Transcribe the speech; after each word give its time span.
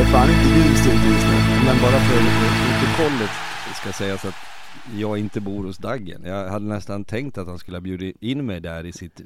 Är 0.00 0.04
fan 0.04 0.30
inte 0.30 0.54
din 0.54 0.76
studio 0.76 1.12
just 1.12 1.26
nu. 1.26 1.64
Men 1.64 1.76
bara 1.82 2.00
för 2.00 2.20
protokollet 2.80 3.30
ska 3.74 3.92
sägas 3.92 4.24
att 4.24 4.34
jag 4.96 5.18
inte 5.18 5.40
bor 5.40 5.64
hos 5.64 5.78
Daggen. 5.78 6.22
Jag 6.24 6.48
hade 6.48 6.64
nästan 6.64 7.04
tänkt 7.04 7.38
att 7.38 7.46
han 7.46 7.58
skulle 7.58 7.76
ha 7.76 7.80
bjudit 7.80 8.16
in 8.20 8.46
mig 8.46 8.60
där 8.60 8.86
i 8.86 8.92
sitt... 8.92 9.20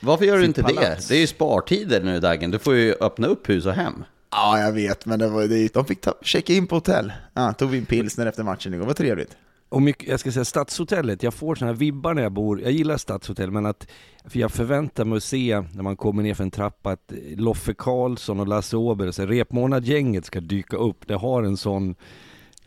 Varför 0.00 0.24
gör 0.24 0.36
du 0.36 0.40
sitt 0.40 0.48
inte 0.48 0.62
palats. 0.62 1.08
det? 1.08 1.14
Det 1.14 1.18
är 1.18 1.20
ju 1.20 1.26
spartider 1.26 2.02
nu 2.02 2.20
Daggen. 2.20 2.50
Du 2.50 2.58
får 2.58 2.74
ju 2.74 2.94
öppna 3.00 3.26
upp 3.26 3.48
hus 3.48 3.66
och 3.66 3.72
hem. 3.72 4.04
Ja, 4.30 4.60
jag 4.60 4.72
vet, 4.72 5.06
men 5.06 5.18
det 5.18 5.28
var, 5.28 5.42
det, 5.42 5.74
de 5.74 5.84
fick 5.84 6.00
ta, 6.00 6.14
checka 6.22 6.52
in 6.52 6.66
på 6.66 6.76
hotell. 6.76 7.12
Ja, 7.34 7.52
tog 7.52 7.70
vi 7.70 7.78
en 7.78 7.86
pilsner 7.86 8.26
efter 8.26 8.42
matchen 8.42 8.74
igår, 8.74 8.86
vad 8.86 8.96
trevligt. 8.96 9.36
Och 9.68 9.82
mycket, 9.82 10.08
jag 10.08 10.20
ska 10.20 10.32
säga 10.32 10.44
Stadshotellet, 10.44 11.22
jag 11.22 11.34
får 11.34 11.54
sådana 11.54 11.72
här 11.72 11.78
vibbar 11.78 12.14
när 12.14 12.22
jag 12.22 12.32
bor, 12.32 12.60
jag 12.60 12.72
gillar 12.72 12.96
Stadshotell 12.96 13.50
men 13.50 13.66
att, 13.66 13.88
för 14.24 14.38
jag 14.38 14.52
förväntar 14.52 15.04
mig 15.04 15.16
att 15.16 15.22
se 15.22 15.62
när 15.74 15.82
man 15.82 15.96
kommer 15.96 16.22
ner 16.22 16.34
för 16.34 16.44
en 16.44 16.50
trappa 16.50 16.90
att 16.90 17.12
Loffe 17.36 17.74
Karlsson 17.74 18.40
och 18.40 18.48
Lasse 18.48 18.76
Åberg, 18.76 19.12
så 19.12 19.26
repmånadgänget 19.26 20.24
ska 20.24 20.40
dyka 20.40 20.76
upp. 20.76 21.06
Det 21.06 21.14
har 21.14 21.42
en 21.42 21.56
sån 21.56 21.94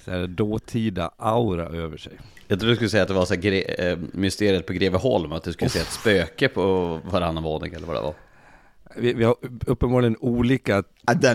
så 0.06 0.12
här, 0.12 0.28
dåtida 0.28 1.12
aura 1.18 1.66
över 1.66 1.98
sig. 1.98 2.14
Jag 2.48 2.60
trodde 2.60 2.72
du 2.72 2.76
skulle 2.76 2.90
säga 2.90 3.04
att 3.04 3.10
det 3.10 3.14
var 3.14 3.26
så 3.26 3.34
här 3.34 3.82
eh, 3.82 3.98
mysteriet 4.14 4.66
på 4.66 4.74
Greveholm, 4.74 5.32
att 5.32 5.44
du 5.44 5.54
skulle 5.54 5.70
se 5.70 5.80
ett 5.80 5.92
spöke 5.92 6.48
på 6.48 7.00
varannan 7.12 7.44
våning 7.44 7.74
eller 7.74 7.88
vad 7.88 7.96
det 7.96 8.02
var. 8.02 8.14
Vi, 8.96 9.14
vi 9.14 9.24
har 9.24 9.36
uppenbarligen 9.68 10.18
olika 10.20 10.84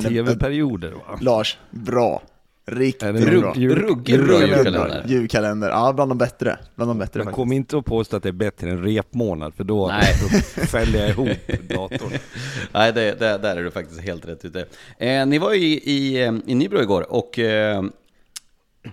tv-perioder 0.09 0.93
va? 0.93 1.19
Lars, 1.21 1.59
bra. 1.71 2.23
Riktigt 2.67 3.01
det 3.15 3.41
bra. 3.41 3.55
jul- 3.57 3.75
ruggigt 3.77 4.25
bra 4.25 4.41
julkalender? 4.41 5.05
julkalender. 5.09 5.69
Ja 5.71 5.93
bland 5.93 6.11
de 6.11 6.19
bättre. 6.19 6.59
Bland 6.75 6.91
de 6.91 6.99
bättre 6.99 7.19
Men 7.19 7.25
faktiskt. 7.25 7.37
kom 7.37 7.53
inte 7.53 7.77
och 7.77 7.87
påstå 7.87 8.17
att 8.17 8.23
det 8.23 8.29
är 8.29 8.33
bättre 8.33 8.71
än 8.71 8.83
repmånad 8.85 9.55
för 9.55 9.65
då, 9.65 9.89
Nej. 9.89 10.15
då 10.57 10.63
fäller 10.67 10.99
jag 11.01 11.09
ihop 11.11 11.29
datorn. 11.69 12.11
Nej, 12.73 12.93
det, 12.93 13.01
det, 13.21 13.39
där 13.39 13.57
är 13.57 13.65
du 13.65 13.71
faktiskt 13.71 14.01
helt 14.01 14.27
rätt 14.29 14.45
ute. 14.45 14.67
Eh, 14.99 15.27
ni 15.27 15.39
var 15.39 15.53
ju 15.53 15.67
i, 15.67 15.91
i, 15.91 16.23
eh, 16.23 16.33
i 16.47 16.55
Nybro 16.55 16.83
igår 16.83 17.13
och 17.13 17.39
eh, 17.39 17.83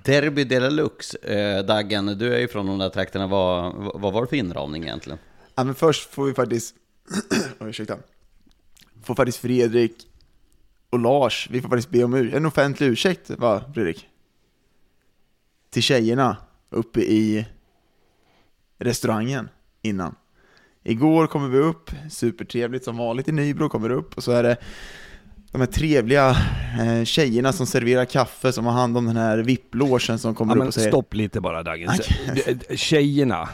Derby 0.04 0.44
de 0.44 0.60
la 0.60 0.70
Lux, 0.70 1.16
eh, 1.16 1.66
Daggen, 1.66 2.06
du 2.06 2.34
är 2.34 2.40
ju 2.40 2.48
från 2.48 2.66
de 2.68 2.78
där 2.78 2.90
trakterna. 2.90 3.28
Vad, 3.28 3.74
vad 3.96 4.14
var 4.14 4.22
det 4.22 4.28
för 4.28 4.36
inramning 4.36 4.84
egentligen? 4.84 5.20
Ja, 5.56 5.64
men 5.64 5.76
först 5.76 6.10
får 6.14 6.26
vi 6.26 6.34
faktiskt, 6.34 6.76
Oj, 7.60 7.70
ursäkta, 7.70 7.98
får 9.04 9.16
faktiskt 9.16 9.38
Fredrik 9.38 10.08
och 10.91 11.00
Lars, 11.00 11.47
vi 11.52 11.62
får 11.62 11.69
faktiskt 11.69 11.90
be 11.90 12.03
om 12.03 12.13
en 12.13 12.46
offentlig 12.46 12.88
ursäkt, 12.88 13.29
va 13.29 13.62
Fredrik? 13.74 14.07
Till 15.69 15.84
tjejerna 15.84 16.38
uppe 16.69 17.02
i 17.02 17.46
restaurangen 18.79 19.50
innan. 19.81 20.16
Igår 20.84 21.28
kommer 21.28 21.47
vi 21.47 21.57
upp, 21.57 21.91
supertrevligt 22.09 22.85
som 22.85 22.97
vanligt 22.97 23.28
i 23.28 23.31
Nybro, 23.31 23.69
kommer 23.69 23.90
upp 23.90 24.18
och 24.18 24.24
så 24.24 24.31
är 24.31 24.44
det 24.44 24.57
de 25.51 25.62
här 25.62 25.68
trevliga 25.68 26.30
eh, 26.81 27.03
tjejerna 27.03 27.53
som 27.53 27.66
serverar 27.66 28.06
kaffe, 28.06 28.51
som 28.51 28.66
har 28.66 28.74
hand 28.74 28.97
om 28.97 29.06
den 29.06 29.18
här 29.18 29.38
VIP-logen 29.38 30.19
som 30.19 30.35
kommer 30.35 30.56
Ja, 30.56 30.62
upp 30.62 30.68
och 30.68 30.74
säger 30.74 30.88
stopp 30.90 31.13
lite 31.13 31.41
bara 31.41 31.63
Dagen. 31.63 31.90
Okej. 31.90 32.78
Tjejerna. 32.78 33.50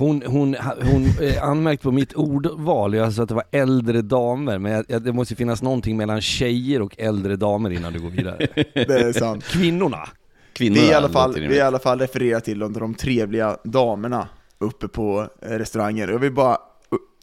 Hon, 0.00 0.22
hon, 0.26 0.56
hon 0.82 1.04
eh, 1.20 1.44
anmärkte 1.44 1.82
på 1.82 1.92
mitt 1.92 2.12
ordval, 2.12 2.94
jag 2.94 3.12
sa 3.12 3.22
att 3.22 3.28
det 3.28 3.34
var 3.34 3.44
äldre 3.50 4.02
damer, 4.02 4.58
men 4.58 4.72
jag, 4.72 4.84
jag, 4.88 5.02
det 5.02 5.12
måste 5.12 5.36
finnas 5.36 5.62
någonting 5.62 5.96
mellan 5.96 6.20
tjejer 6.20 6.82
och 6.82 6.94
äldre 6.98 7.36
damer 7.36 7.70
innan 7.70 7.92
du 7.92 8.00
går 8.00 8.10
vidare. 8.10 8.36
det 8.74 9.00
är 9.00 9.12
sant. 9.12 9.44
Kvinnorna. 9.44 10.08
Kvinnorna 10.52 10.82
Vi 10.82 10.90
i 10.90 10.94
alla 10.94 11.08
fall, 11.08 11.34
vi 11.34 11.56
i 11.56 11.60
alla 11.60 11.78
fall 11.78 11.98
refererar 11.98 12.40
till 12.40 12.58
de, 12.58 12.72
de 12.72 12.94
trevliga 12.94 13.56
damerna 13.64 14.28
uppe 14.58 14.88
på 14.88 15.28
eh, 15.42 15.48
restaurangen. 15.48 16.08
Jag 16.08 16.18
vill 16.18 16.32
bara 16.32 16.58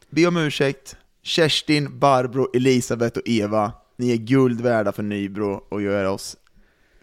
be 0.10 0.28
om 0.28 0.38
ursäkt. 0.38 0.96
Kerstin, 1.24 2.00
Barbro, 2.00 2.48
Elisabeth 2.54 3.18
och 3.18 3.30
Eva, 3.30 3.72
ni 3.96 4.12
är 4.12 4.18
guld 4.18 4.62
värda 4.62 4.92
för 4.92 5.04
Nybro 5.04 5.64
och 5.70 5.82
gör 5.82 6.06
oss, 6.06 6.36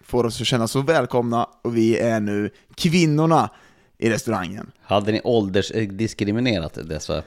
får 0.03 0.25
oss 0.25 0.41
att 0.41 0.47
känna 0.47 0.69
så 0.69 0.81
välkomna 0.81 1.49
och 1.63 1.77
vi 1.77 1.99
är 1.99 2.21
nu 2.21 2.51
kvinnorna 2.75 3.51
i 3.99 4.11
restaurangen. 4.11 4.71
Hade 4.83 5.13
ni 5.13 5.21
åldersdiskriminerat 5.25 6.79
dessa 6.89 7.17
eh, 7.19 7.23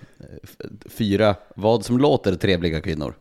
fyra, 0.89 1.35
vad 1.55 1.85
som 1.85 1.97
låter 1.97 2.35
trevliga 2.35 2.81
kvinnor? 2.81 3.13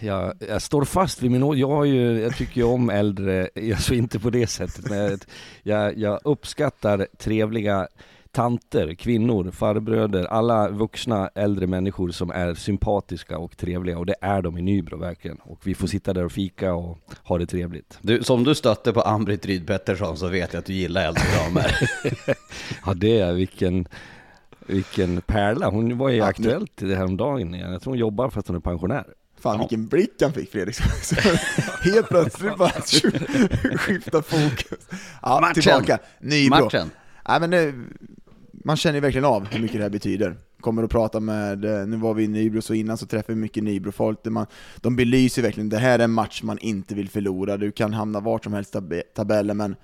Jag, 0.00 0.32
jag 0.48 0.62
står 0.62 0.84
fast 0.84 1.22
vid 1.22 1.30
min 1.30 1.42
å- 1.42 1.54
jag, 1.54 1.86
ju, 1.86 2.20
jag 2.20 2.36
tycker 2.36 2.56
ju 2.60 2.66
om 2.66 2.90
äldre, 2.90 3.48
alltså 3.74 3.94
inte 3.94 4.18
på 4.18 4.30
det 4.30 4.46
sättet, 4.46 4.90
men 4.90 5.18
jag, 5.62 5.98
jag 5.98 6.20
uppskattar 6.24 7.06
trevliga 7.18 7.88
tanter, 8.32 8.94
kvinnor, 8.94 9.50
farbröder, 9.50 10.24
alla 10.24 10.68
vuxna 10.68 11.30
äldre 11.34 11.66
människor 11.66 12.10
som 12.10 12.30
är 12.30 12.54
sympatiska 12.54 13.38
och 13.38 13.56
trevliga 13.56 13.98
och 13.98 14.06
det 14.06 14.14
är 14.20 14.42
de 14.42 14.58
i 14.58 14.62
Nybro 14.62 14.96
verkligen. 14.98 15.36
Och 15.36 15.60
vi 15.64 15.74
får 15.74 15.86
sitta 15.86 16.12
där 16.12 16.24
och 16.24 16.32
fika 16.32 16.74
och 16.74 16.98
ha 17.24 17.38
det 17.38 17.46
trevligt. 17.46 17.98
Du, 18.00 18.22
som 18.22 18.44
du 18.44 18.54
stötte 18.54 18.92
på 18.92 19.00
Ann-Britt 19.00 19.46
Ryd 19.46 19.66
Pettersson 19.66 20.16
så 20.16 20.28
vet 20.28 20.52
jag 20.52 20.60
att 20.60 20.66
du 20.66 20.72
gillar 20.72 21.04
äldre 21.08 21.22
damer. 21.44 21.78
Ja 22.86 22.94
det 22.94 23.18
är 23.20 23.32
vilken, 23.32 23.88
vilken 24.66 25.20
pärla. 25.20 25.68
Hon 25.70 25.98
var 25.98 26.08
ju 26.08 26.16
Ja, 26.16 26.24
nu- 26.24 26.28
aktuellt 26.30 26.72
det 26.76 26.96
här 26.96 27.04
om 27.04 27.16
dagen 27.16 27.54
igen. 27.54 27.72
Jag 27.72 27.82
tror 27.82 27.90
hon 27.92 27.98
jobbar 27.98 28.30
fast 28.30 28.46
hon 28.48 28.56
är 28.56 28.60
pensionär. 28.60 29.04
Fan 29.40 29.58
vilken 29.58 29.86
blick 29.86 30.22
han 30.22 30.32
fick 30.32 30.52
Fredrik. 30.52 30.74
Så 31.02 31.14
Helt 31.82 32.08
plötsligt 32.08 32.56
bara 32.56 32.70
skifta 33.78 34.22
fokus. 34.22 34.86
Ja, 35.22 35.40
Matchen. 35.40 35.62
tillbaka. 35.62 35.98
Nybro. 36.20 36.64
Matchen. 36.64 36.90
Nej, 37.28 37.40
men 37.40 37.50
det, 37.50 37.74
man 38.68 38.76
känner 38.76 38.94
ju 38.94 39.00
verkligen 39.00 39.24
av 39.24 39.46
hur 39.46 39.60
mycket 39.60 39.76
det 39.76 39.82
här 39.82 39.90
betyder. 39.90 40.36
Kommer 40.60 40.82
att 40.82 40.90
prata 40.90 41.20
med, 41.20 41.64
eh, 41.64 41.86
nu 41.86 41.96
var 41.96 42.14
vi 42.14 42.24
i 42.24 42.28
Nybro, 42.28 42.62
så 42.62 42.74
innan 42.74 42.98
så 42.98 43.06
träffade 43.06 43.34
vi 43.34 43.40
mycket 43.40 43.64
Nybro-folk, 43.64 44.24
man, 44.24 44.46
de 44.76 44.96
belyser 44.96 45.42
verkligen, 45.42 45.68
det 45.68 45.78
här 45.78 45.98
är 45.98 46.04
en 46.04 46.10
match 46.10 46.42
man 46.42 46.58
inte 46.58 46.94
vill 46.94 47.08
förlora, 47.08 47.56
du 47.56 47.72
kan 47.72 47.92
hamna 47.92 48.20
vart 48.20 48.44
som 48.44 48.52
helst 48.52 48.74
i 48.74 48.78
tab- 48.78 49.02
tabellen, 49.14 49.56
men 49.56 49.76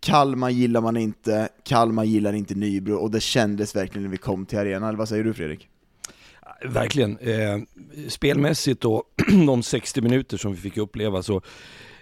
Kalmar 0.00 0.50
gillar 0.50 0.80
man 0.80 0.96
inte, 0.96 1.48
Kalmar 1.64 2.04
gillar 2.04 2.32
inte 2.32 2.54
Nybro, 2.54 2.94
och 2.94 3.10
det 3.10 3.20
kändes 3.20 3.76
verkligen 3.76 4.02
när 4.02 4.10
vi 4.10 4.16
kom 4.16 4.46
till 4.46 4.58
arenan, 4.58 4.88
eller 4.88 4.98
vad 4.98 5.08
säger 5.08 5.24
du 5.24 5.34
Fredrik? 5.34 5.68
Verkligen. 6.64 7.18
Eh, 7.18 7.58
spelmässigt 8.08 8.80
då, 8.80 9.04
de 9.46 9.62
60 9.62 10.00
minuter 10.00 10.36
som 10.36 10.52
vi 10.52 10.58
fick 10.58 10.76
uppleva 10.76 11.22
så 11.22 11.42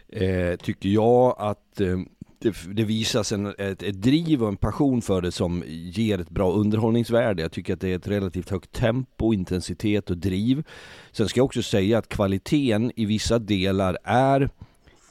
eh, 0.09 0.57
tycker 0.57 0.89
jag 0.89 1.35
att 1.39 1.81
eh, 1.81 1.99
det, 2.39 2.55
det 2.73 2.85
visas 2.85 3.33
en, 3.33 3.47
ett, 3.47 3.83
ett 3.83 4.03
driv 4.03 4.43
och 4.43 4.49
en 4.49 4.57
passion 4.57 5.03
för 5.03 5.23
det 5.23 5.33
som 5.33 5.65
ger 5.67 6.19
ett 6.19 6.31
bra 6.31 6.53
underhållningsvärde. 6.53 7.43
Jag 7.43 7.53
tycker 7.53 7.75
att 7.75 7.81
det 7.81 7.89
är 7.89 7.97
ett 7.97 8.09
relativt 8.09 8.51
högt 8.51 8.73
tempo, 8.73 9.35
intensitet 9.35 10.11
och 10.11 10.19
driv. 10.19 10.65
Sen 11.13 11.29
ska 11.29 11.41
jag 11.41 11.45
också 11.45 11.63
säga 11.63 11.99
att 11.99 12.09
kvaliteten 12.09 12.93
i 12.97 13.05
vissa 13.05 13.39
delar 13.39 13.99
är 14.05 14.51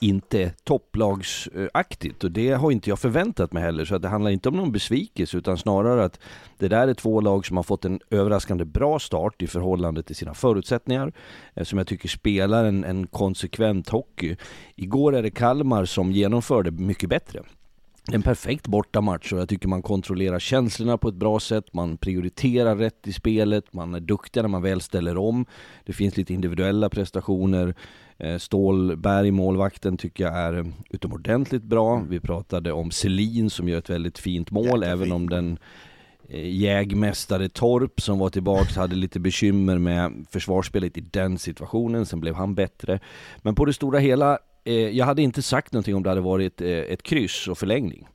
inte 0.04 0.54
topplagsaktigt 0.64 2.24
och 2.24 2.32
det 2.32 2.52
har 2.52 2.72
inte 2.72 2.90
jag 2.90 3.00
förväntat 3.00 3.54
mig 3.54 3.64
heller 3.64 3.86
så 3.86 3.96
att 3.96 4.02
det 4.02 4.08
handlar 4.08 4.32
inte 4.32 4.50
om 4.50 4.58
någon 4.58 4.72
besvikelse 4.72 5.38
utan 5.38 5.58
snarare 5.58 6.04
att 6.06 6.20
det 6.58 6.68
där 6.68 6.88
är 6.88 6.94
två 6.94 7.22
lag 7.22 7.46
som 7.46 7.58
har 7.58 7.64
fått 7.64 7.86
en 7.86 8.00
överraskande 8.10 8.66
bra 8.66 9.00
start 9.00 9.42
i 9.42 9.48
förhållande 9.48 10.04
till 10.04 10.16
sina 10.16 10.34
förutsättningar 10.34 11.14
eh, 11.54 11.64
som 11.64 11.78
jag 11.78 11.88
tycker 11.88 12.10
spelar 12.10 12.66
en, 12.66 12.84
en 12.84 13.08
konsekvent 13.08 13.90
hockey. 13.90 14.36
Igår 14.76 15.16
är 15.16 15.24
det 15.24 15.32
Kalmar 15.32 15.86
som 15.86 16.12
genomförde 16.12 16.72
mycket 16.72 17.10
bättre. 17.10 17.44
En 18.12 18.22
perfekt 18.22 18.68
bortamatch 18.68 19.34
och 19.34 19.40
jag 19.40 19.50
tycker 19.50 19.68
man 19.68 19.82
kontrollerar 19.82 20.40
känslorna 20.40 20.98
på 20.98 21.10
ett 21.10 21.16
bra 21.16 21.40
sätt, 21.40 21.74
man 21.74 21.98
prioriterar 21.98 22.76
rätt 22.76 23.08
i 23.08 23.14
spelet, 23.14 23.74
man 23.74 23.96
är 23.96 24.00
duktig 24.00 24.42
när 24.42 24.50
man 24.50 24.62
väl 24.62 24.82
ställer 24.82 25.18
om. 25.18 25.46
Det 25.86 25.94
finns 25.94 26.18
lite 26.18 26.34
individuella 26.34 26.90
prestationer. 26.90 27.76
Eh, 28.18 28.38
Stålberg, 28.38 29.32
målvakten, 29.32 29.98
tycker 29.98 30.24
jag 30.24 30.34
är 30.34 30.66
utomordentligt 30.90 31.64
bra. 31.64 32.04
Vi 32.10 32.20
pratade 32.20 32.72
om 32.72 32.92
Selin 32.92 33.50
som 33.50 33.70
gör 33.70 33.78
ett 33.78 33.90
väldigt 33.90 34.18
fint 34.20 34.52
mål, 34.52 34.66
Jättefint. 34.66 34.84
även 34.86 35.12
om 35.12 35.30
den 35.30 35.58
eh, 36.30 36.50
jägmästare 36.56 37.50
Torp 37.50 38.02
som 38.02 38.20
var 38.20 38.30
tillbaks 38.30 38.76
hade 38.76 38.96
lite 38.96 39.20
bekymmer 39.20 39.78
med 39.78 40.26
försvarsspelet 40.32 40.98
i 40.98 41.02
den 41.02 41.38
situationen, 41.38 42.06
sen 42.06 42.20
blev 42.20 42.36
han 42.36 42.56
bättre. 42.56 43.00
Men 43.42 43.56
på 43.56 43.66
det 43.66 43.74
stora 43.74 44.00
hela, 44.00 44.38
eh, 44.64 44.74
jag 44.74 45.06
hade 45.06 45.22
inte 45.22 45.42
sagt 45.42 45.74
någonting 45.74 45.96
om 45.96 46.04
det 46.04 46.10
hade 46.10 46.22
varit 46.22 46.62
eh, 46.62 46.68
ett 46.70 47.04
kryss 47.04 47.48
och 47.48 47.58
förlängning. 47.58 48.08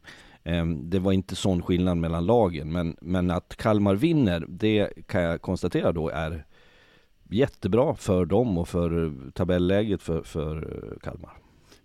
Eh, 0.44 0.66
Det 0.66 0.98
var 0.98 1.12
inte 1.12 1.36
sån 1.36 1.62
skillnad 1.62 1.96
mellan 1.96 2.26
lagen, 2.26 2.72
men, 2.72 2.96
men 3.00 3.30
att 3.30 3.56
Kalmar 3.56 3.94
vinner, 3.94 4.44
det 4.48 4.88
kan 5.06 5.22
jag 5.22 5.42
konstatera 5.42 5.92
då 5.92 6.08
är 6.08 6.44
jättebra 7.28 7.94
för 7.94 8.24
dem 8.24 8.58
och 8.58 8.68
för 8.68 9.12
tabelläget 9.34 10.02
för, 10.02 10.22
för 10.22 10.98
Kalmar. 11.02 11.38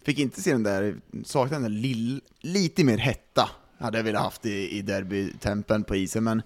Fick 0.03 0.19
inte 0.19 0.41
se 0.41 0.51
den 0.51 0.63
där, 0.63 0.95
saknade 1.23 1.63
den 1.63 1.71
där 1.71 1.79
lill, 1.81 2.21
lite 2.41 2.83
mer 2.83 2.97
hetta, 2.97 3.49
hade 3.77 3.97
jag 3.97 4.03
velat 4.03 4.23
haft 4.23 4.45
i, 4.45 4.77
i 4.77 4.81
derbytempen 4.81 5.83
på 5.83 5.95
isen, 5.95 6.23
men 6.23 6.41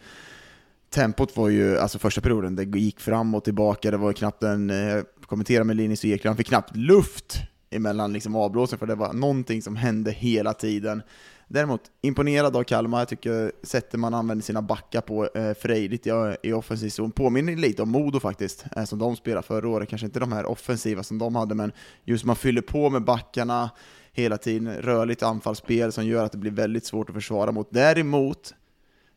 tempot 0.90 1.38
var 1.38 1.50
ju, 1.50 1.78
alltså 1.78 2.00
första 2.00 2.22
perioden, 2.22 2.56
det 2.56 2.80
gick 2.80 3.00
fram 3.00 3.36
och 3.36 3.44
tillbaka, 3.44 3.92
det 3.92 3.98
var 3.98 4.14
knappt 4.14 4.44
en, 4.44 4.70
eh, 4.70 4.78
jag 4.78 5.06
kommentera 5.22 5.64
med 5.64 5.76
Linus 5.76 6.04
och 6.04 6.10
Ekland, 6.10 6.32
han 6.32 6.38
fick 6.38 6.48
knappt 6.48 6.76
luft 6.76 7.38
emellan 7.70 8.14
liksom 8.14 8.36
avblåsen, 8.36 8.80
för 8.80 8.86
det 8.86 8.96
var 8.96 9.14
någonting 9.14 9.62
som 9.62 9.76
hände 9.76 10.12
hela 10.12 10.54
tiden. 10.54 11.02
Däremot 11.50 11.82
imponerad 12.02 12.56
av 12.56 12.64
Kalmar, 12.64 13.00
jag 13.00 13.08
tycker 13.08 13.52
sättet 13.64 14.00
man 14.00 14.14
använder 14.14 14.44
sina 14.44 14.62
backar 14.62 15.02
på 15.02 15.26
eh, 15.26 15.54
frejdigt 15.54 16.08
i, 16.08 16.36
i 16.44 16.54
offensiv 16.54 16.90
zon 16.90 17.12
påminner 17.12 17.56
lite 17.56 17.82
om 17.82 17.90
Modo 17.90 18.20
faktiskt, 18.20 18.66
eh, 18.76 18.84
som 18.84 19.00
de 19.00 19.16
spelade 19.16 19.48
förra 19.48 19.70
året. 19.70 19.90
Kanske 19.90 20.06
inte 20.06 20.20
de 20.20 20.32
här 20.32 20.46
offensiva 20.46 21.04
som 21.04 21.18
de 21.18 21.36
hade, 21.36 21.56
men 21.56 21.72
just 22.04 22.26
man 22.26 22.36
fyller 22.36 22.62
på 22.62 22.90
med 22.90 23.04
backarna 23.04 23.70
hela 24.12 24.38
tiden, 24.38 24.74
rörligt 24.74 25.24
anfallsspel 25.24 25.92
som 25.92 26.06
gör 26.06 26.26
att 26.26 26.32
det 26.32 26.38
blir 26.38 26.52
väldigt 26.52 26.86
svårt 26.86 27.10
att 27.10 27.16
försvara 27.16 27.52
mot. 27.52 27.68
Däremot, 27.72 28.54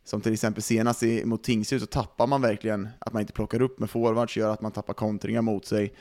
som 0.05 0.21
till 0.21 0.33
exempel 0.33 0.63
senast 0.63 1.03
i, 1.03 1.25
mot 1.25 1.45
Tingsryd, 1.45 1.81
så 1.81 1.87
tappar 1.87 2.27
man 2.27 2.43
verkligen 2.43 2.89
att 2.99 3.13
man 3.13 3.21
inte 3.21 3.33
plockar 3.33 3.63
upp 3.63 3.79
med 3.79 3.91
forwards, 3.91 4.37
gör 4.37 4.53
att 4.53 4.61
man 4.61 4.73
tappar 4.73 4.95
kontringar 4.95 5.43
mot 5.43 5.67
sig. 5.67 5.95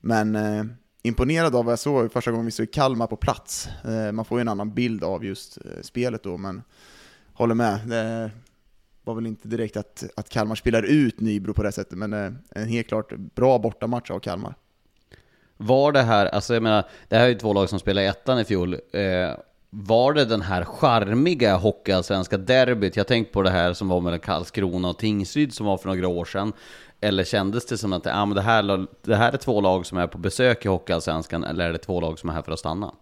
Men 0.00 0.36
eh, 0.36 0.64
imponerad 1.08 1.56
av 1.56 1.64
vad 1.64 1.72
jag 1.72 1.78
såg 1.78 2.12
första 2.12 2.30
gången 2.30 2.46
vi 2.46 2.50
såg 2.50 2.72
Kalmar 2.72 3.06
på 3.06 3.16
plats. 3.16 3.68
Eh, 3.84 4.12
man 4.12 4.24
får 4.24 4.38
ju 4.38 4.40
en 4.40 4.48
annan 4.48 4.74
bild 4.74 5.04
av 5.04 5.24
just 5.24 5.56
eh, 5.56 5.82
spelet 5.82 6.22
då, 6.22 6.36
men 6.36 6.62
håller 7.32 7.54
med. 7.54 7.80
Det 7.88 8.30
var 9.04 9.14
väl 9.14 9.26
inte 9.26 9.48
direkt 9.48 9.76
att, 9.76 10.04
att 10.16 10.28
Kalmar 10.28 10.54
spelar 10.54 10.82
ut 10.82 11.20
Nybro 11.20 11.54
på 11.54 11.62
det 11.62 11.72
sättet, 11.72 11.98
men 11.98 12.12
eh, 12.12 12.32
en 12.50 12.68
helt 12.68 12.88
klart 12.88 13.12
bra 13.16 13.58
bortamatch 13.58 14.10
av 14.10 14.18
Kalmar. 14.18 14.54
Var 15.56 15.92
det 15.92 16.02
här, 16.02 16.26
alltså 16.26 16.54
jag 16.54 16.62
menar, 16.62 16.84
det 17.08 17.16
här 17.16 17.24
är 17.24 17.28
ju 17.28 17.34
två 17.34 17.52
lag 17.52 17.68
som 17.68 17.78
spelade 17.78 18.06
i 18.06 18.08
ettan 18.08 18.38
i 18.38 18.44
fjol. 18.44 18.74
Eh, 18.74 19.38
var 19.70 20.12
det 20.12 20.24
den 20.24 20.42
här 20.42 20.64
charmiga 20.64 21.56
hockeyallsvenska 21.56 22.38
derbyt? 22.38 22.96
Jag 22.96 23.06
tänkte 23.06 23.32
på 23.32 23.42
det 23.42 23.50
här 23.50 23.72
som 23.72 23.88
var 23.88 24.00
mellan 24.00 24.20
Karlskrona 24.20 24.88
och 24.88 24.98
Tingsryd 24.98 25.54
som 25.54 25.66
var 25.66 25.78
för 25.78 25.88
några 25.88 26.08
år 26.08 26.24
sedan. 26.24 26.52
Eller 27.00 27.24
kändes 27.24 27.66
det 27.66 27.78
som 27.78 27.92
att 27.92 28.06
ah, 28.06 28.26
men 28.26 28.34
det, 28.34 28.42
här, 28.42 28.86
det 29.02 29.16
här 29.16 29.32
är 29.32 29.36
två 29.36 29.60
lag 29.60 29.86
som 29.86 29.98
är 29.98 30.06
på 30.06 30.18
besök 30.18 30.64
i 30.64 30.68
hockeyallsvenskan, 30.68 31.44
eller 31.44 31.68
är 31.68 31.72
det 31.72 31.78
två 31.78 32.00
lag 32.00 32.18
som 32.18 32.28
är 32.30 32.34
här 32.34 32.42
för 32.42 32.52
att 32.52 32.58
stanna? 32.58 32.94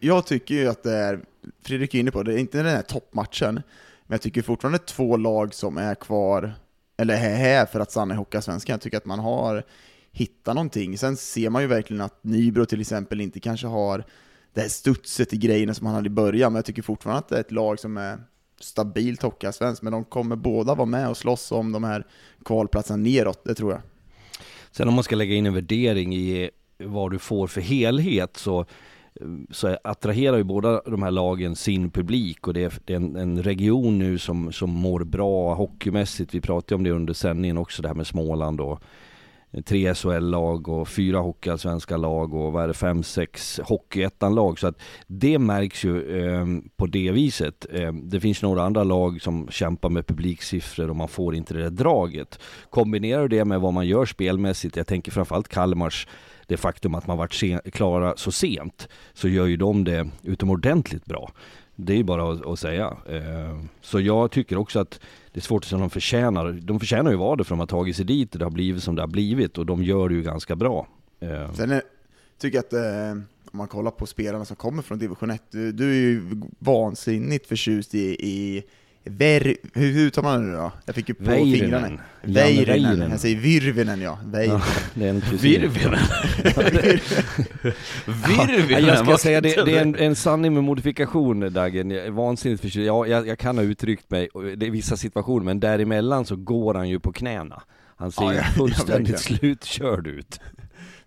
Jag 0.00 0.26
tycker 0.26 0.54
ju 0.54 0.68
att 0.68 0.82
det 0.82 0.92
är, 0.92 1.20
Fredrik 1.62 1.94
är 1.94 1.98
inne 1.98 2.10
på 2.10 2.22
det, 2.22 2.30
det 2.32 2.38
är 2.38 2.40
inte 2.40 2.58
den 2.58 2.66
här 2.66 2.82
toppmatchen, 2.82 3.54
men 3.54 4.14
jag 4.14 4.20
tycker 4.22 4.42
fortfarande 4.42 4.78
två 4.78 5.16
lag 5.16 5.54
som 5.54 5.78
är 5.78 5.94
kvar, 5.94 6.54
eller 6.96 7.14
är 7.14 7.36
här 7.36 7.66
för 7.66 7.80
att 7.80 7.90
stanna 7.90 8.14
i 8.14 8.16
Hockeyallsvenskan. 8.16 8.74
Jag 8.74 8.80
tycker 8.80 8.96
att 8.96 9.04
man 9.04 9.18
har 9.18 9.62
hittat 10.12 10.54
någonting. 10.54 10.98
Sen 10.98 11.16
ser 11.16 11.50
man 11.50 11.62
ju 11.62 11.68
verkligen 11.68 12.00
att 12.00 12.24
Nybro 12.24 12.66
till 12.66 12.80
exempel 12.80 13.20
inte 13.20 13.40
kanske 13.40 13.66
har 13.66 14.04
det 14.54 14.60
här 14.60 14.68
studset 14.68 15.32
i 15.32 15.36
grejerna 15.36 15.74
som 15.74 15.86
han 15.86 15.94
hade 15.94 16.06
i 16.06 16.10
början, 16.10 16.52
men 16.52 16.58
jag 16.58 16.64
tycker 16.64 16.82
fortfarande 16.82 17.18
att 17.18 17.28
det 17.28 17.36
är 17.36 17.40
ett 17.40 17.52
lag 17.52 17.80
som 17.80 17.96
är 17.96 18.18
stabilt 18.60 19.22
Hockeyallsvenskt, 19.22 19.82
men 19.82 19.92
de 19.92 20.04
kommer 20.04 20.36
båda 20.36 20.74
vara 20.74 20.86
med 20.86 21.08
och 21.08 21.16
slåss 21.16 21.52
om 21.52 21.72
de 21.72 21.84
här 21.84 22.06
kvalplatserna 22.44 22.96
neråt, 22.96 23.44
det 23.44 23.54
tror 23.54 23.72
jag. 23.72 23.80
Sen 24.70 24.88
om 24.88 24.94
man 24.94 25.04
ska 25.04 25.16
lägga 25.16 25.34
in 25.34 25.46
en 25.46 25.54
värdering 25.54 26.14
i 26.14 26.50
vad 26.78 27.10
du 27.10 27.18
får 27.18 27.46
för 27.46 27.60
helhet 27.60 28.36
så, 28.36 28.66
så 29.50 29.76
attraherar 29.84 30.36
ju 30.36 30.44
båda 30.44 30.80
de 30.86 31.02
här 31.02 31.10
lagen 31.10 31.56
sin 31.56 31.90
publik 31.90 32.46
och 32.46 32.54
det 32.54 32.64
är, 32.64 32.72
det 32.84 32.92
är 32.92 32.96
en, 32.96 33.16
en, 33.16 33.42
region 33.42 33.98
nu 33.98 34.18
som, 34.18 34.52
som 34.52 34.70
mår 34.70 35.04
bra 35.04 35.54
hockeymässigt. 35.54 36.34
Vi 36.34 36.40
pratade 36.40 36.74
om 36.74 36.84
det 36.84 36.90
under 36.90 37.14
sändningen 37.14 37.58
också, 37.58 37.82
det 37.82 37.88
här 37.88 37.94
med 37.94 38.06
Småland 38.06 38.60
och 38.60 38.82
tre 39.64 39.94
SHL-lag 39.94 40.68
och 40.68 40.88
fyra 40.88 41.18
hockeyallsvenska 41.18 41.96
lag 41.96 42.34
och 42.34 42.52
vad 42.52 42.64
är 42.64 42.68
det, 42.68 42.74
fem, 42.74 43.02
sex 43.02 43.60
hockeyettan-lag. 43.64 44.58
Så 44.58 44.66
att 44.66 44.80
det 45.06 45.38
märks 45.38 45.84
ju 45.84 46.20
eh, 46.20 46.46
på 46.76 46.86
det 46.86 47.10
viset. 47.10 47.66
Eh, 47.72 47.92
det 47.92 48.20
finns 48.20 48.42
några 48.42 48.62
andra 48.62 48.84
lag 48.84 49.22
som 49.22 49.48
kämpar 49.50 49.88
med 49.88 50.06
publiksiffror 50.06 50.90
och 50.90 50.96
man 50.96 51.08
får 51.08 51.34
inte 51.34 51.54
det 51.54 51.62
där 51.62 51.70
draget. 51.70 52.38
Kombinerar 52.70 53.22
du 53.22 53.28
det 53.28 53.44
med 53.44 53.60
vad 53.60 53.72
man 53.72 53.86
gör 53.86 54.06
spelmässigt, 54.06 54.76
jag 54.76 54.86
tänker 54.86 55.12
framförallt 55.12 55.48
Kalmars 55.48 56.06
det 56.46 56.56
faktum 56.56 56.94
att 56.94 57.06
man 57.06 57.18
varit 57.18 57.32
sen, 57.32 57.60
klara 57.72 58.16
så 58.16 58.32
sent, 58.32 58.88
så 59.12 59.28
gör 59.28 59.46
ju 59.46 59.56
de 59.56 59.84
det 59.84 60.08
utomordentligt 60.22 61.04
bra. 61.04 61.30
Det 61.76 61.92
är 61.92 61.96
ju 61.96 62.04
bara 62.04 62.32
att, 62.32 62.46
att 62.46 62.58
säga. 62.58 62.96
Eh, 63.08 63.60
så 63.80 64.00
jag 64.00 64.30
tycker 64.30 64.56
också 64.56 64.80
att 64.80 65.00
det 65.32 65.40
är 65.40 65.42
svårt 65.42 65.64
att 65.64 65.68
säga 65.68 65.76
om 65.76 65.80
de 65.80 65.90
förtjänar. 65.90 66.52
De 66.52 66.80
förtjänar 66.80 67.10
ju 67.10 67.16
vara 67.16 67.36
det 67.36 67.44
för 67.44 67.50
de 67.50 67.58
har 67.58 67.66
tagit 67.66 67.96
sig 67.96 68.04
dit 68.04 68.32
och 68.32 68.38
det 68.38 68.44
har 68.44 68.50
blivit 68.50 68.82
som 68.82 68.94
det 68.94 69.02
har 69.02 69.06
blivit 69.06 69.58
och 69.58 69.66
de 69.66 69.82
gör 69.82 70.08
det 70.08 70.14
ju 70.14 70.22
ganska 70.22 70.56
bra. 70.56 70.86
Eh, 71.20 71.52
Sen 71.52 71.70
är, 71.70 71.82
tycker 72.38 72.58
jag 72.58 72.64
att 72.64 72.72
eh, 72.72 73.22
om 73.52 73.58
man 73.58 73.68
kollar 73.68 73.90
på 73.90 74.06
spelarna 74.06 74.44
som 74.44 74.56
kommer 74.56 74.82
från 74.82 74.98
division 74.98 75.30
1, 75.30 75.42
du, 75.50 75.72
du 75.72 75.90
är 75.90 75.94
ju 75.94 76.42
vansinnigt 76.58 77.46
förtjust 77.46 77.94
i, 77.94 78.16
i 78.28 78.64
Ver, 79.10 79.56
hur, 79.74 79.92
hur 79.92 80.06
uttalar 80.06 80.28
man 80.30 80.40
det 80.40 80.46
nu 80.50 80.56
då? 80.56 80.72
Jag 80.84 80.94
fick 80.94 81.08
ju 81.08 81.14
på 81.14 81.24
Väirynen. 81.24 81.60
fingrarna. 81.60 82.00
Väirynen. 82.22 83.10
Jag 83.10 83.20
säger 83.20 83.36
Virvinen 83.36 84.00
ja. 84.00 84.18
Väirynen. 84.24 84.60
ja. 84.94 85.36
Virvinen? 85.40 85.98
Virvinen? 88.06 88.68
Ja, 88.68 88.78
jag 88.78 88.98
ska 88.98 89.18
säga 89.18 89.40
det, 89.40 89.64
det 89.64 89.78
är 89.78 89.82
en, 89.82 89.96
en 89.96 90.16
sanning 90.16 90.54
med 90.54 90.64
modifikation 90.64 91.52
Dagen. 91.52 91.90
Jag 91.90 92.06
är 92.06 92.10
vansinnigt 92.10 92.62
förtjust. 92.62 92.86
Ja, 92.86 93.06
jag, 93.06 93.28
jag 93.28 93.38
kan 93.38 93.58
ha 93.58 93.64
uttryckt 93.64 94.10
mig 94.10 94.28
är 94.34 94.70
vissa 94.70 94.96
situationer, 94.96 95.44
men 95.44 95.60
däremellan 95.60 96.24
så 96.24 96.36
går 96.36 96.74
han 96.74 96.88
ju 96.88 97.00
på 97.00 97.12
knäna. 97.12 97.62
Han 97.96 98.12
ser 98.12 98.22
Ja, 98.24 98.34
ja, 98.34 98.42
fullständigt 98.56 99.18
slutkörd 99.18 100.06
ut. 100.06 100.40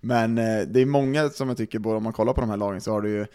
Men 0.01 0.37
eh, 0.37 0.61
det 0.67 0.81
är 0.81 0.85
många 0.85 1.29
som 1.29 1.47
jag 1.47 1.57
tycker, 1.57 1.79
både 1.79 1.97
om 1.97 2.03
man 2.03 2.13
kollar 2.13 2.33
på 2.33 2.41
de 2.41 2.49
här 2.49 2.57
lagen 2.57 2.81
så 2.81 2.91
har 2.91 3.01
du 3.01 3.09
ju 3.09 3.25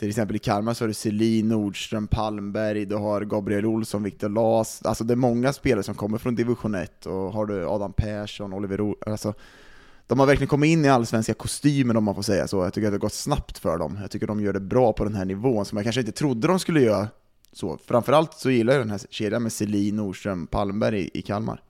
till 0.00 0.08
exempel 0.08 0.36
i 0.36 0.38
Kalmar 0.38 0.74
så 0.74 0.84
har 0.84 0.88
du 0.88 0.94
Selin, 0.94 1.48
Nordström, 1.48 2.06
Palmberg, 2.06 2.84
du 2.84 2.96
har 2.96 3.20
Gabriel 3.20 3.66
Olsson, 3.66 4.02
Viktor 4.02 4.28
Las, 4.28 4.82
alltså 4.82 5.04
det 5.04 5.14
är 5.14 5.16
många 5.16 5.52
spelare 5.52 5.82
som 5.82 5.94
kommer 5.94 6.18
från 6.18 6.34
division 6.34 6.74
1, 6.74 7.06
och 7.06 7.12
har 7.12 7.46
du 7.46 7.66
Adam 7.66 7.92
Persson, 7.92 8.52
Oliver 8.52 8.80
o 8.80 8.96
alltså 9.06 9.34
de 10.06 10.18
har 10.18 10.26
verkligen 10.26 10.48
kommit 10.48 10.68
in 10.68 10.84
i 10.84 10.88
allsvenska 10.88 11.34
kostymen 11.34 11.96
om 11.96 12.04
man 12.04 12.14
får 12.14 12.22
säga 12.22 12.48
så, 12.48 12.56
jag 12.64 12.72
tycker 12.72 12.86
att 12.86 12.92
det 12.92 12.96
har 12.96 13.00
gått 13.00 13.12
snabbt 13.12 13.58
för 13.58 13.78
dem, 13.78 13.98
jag 14.00 14.10
tycker 14.10 14.26
de 14.26 14.40
gör 14.40 14.52
det 14.52 14.60
bra 14.60 14.92
på 14.92 15.04
den 15.04 15.14
här 15.14 15.24
nivån 15.24 15.64
som 15.64 15.78
jag 15.78 15.84
kanske 15.84 16.00
inte 16.00 16.12
trodde 16.12 16.48
de 16.48 16.58
skulle 16.58 16.80
göra 16.80 17.08
så. 17.52 17.78
Framförallt 17.86 18.34
så 18.34 18.50
gillar 18.50 18.72
jag 18.72 18.82
den 18.82 18.90
här 18.90 19.00
kedjan 19.10 19.42
med 19.42 19.52
Selin, 19.52 19.96
Nordström, 19.96 20.46
Palmberg 20.46 21.00
i, 21.00 21.10
i 21.14 21.22
Kalmar. 21.22 21.62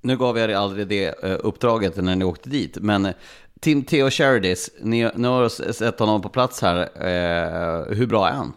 Nu 0.00 0.16
gav 0.16 0.38
jag 0.38 0.48
dig 0.48 0.56
aldrig 0.56 0.88
det 0.88 1.24
eh, 1.24 1.38
uppdraget 1.40 1.96
när 1.96 2.16
ni 2.16 2.24
åkte 2.24 2.50
dit, 2.50 2.78
men 2.80 3.04
eh, 3.04 3.14
Tim 3.62 3.82
Theo 3.82 4.10
Sheridis, 4.10 4.70
ni, 4.80 5.10
ni 5.14 5.28
har 5.28 5.72
sett 5.72 5.98
honom 5.98 6.22
på 6.22 6.28
plats 6.28 6.62
här. 6.62 6.76
Eh, 6.76 7.96
hur 7.96 8.06
bra 8.06 8.28
är 8.28 8.32
han? 8.32 8.52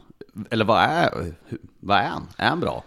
Eller 0.50 0.65
vad 0.65 0.83
är, 0.83 1.33
vad 1.79 1.97
är 1.97 2.07
han? 2.07 2.27
Är 2.38 2.50
han 2.50 2.59
bra? 2.59 2.83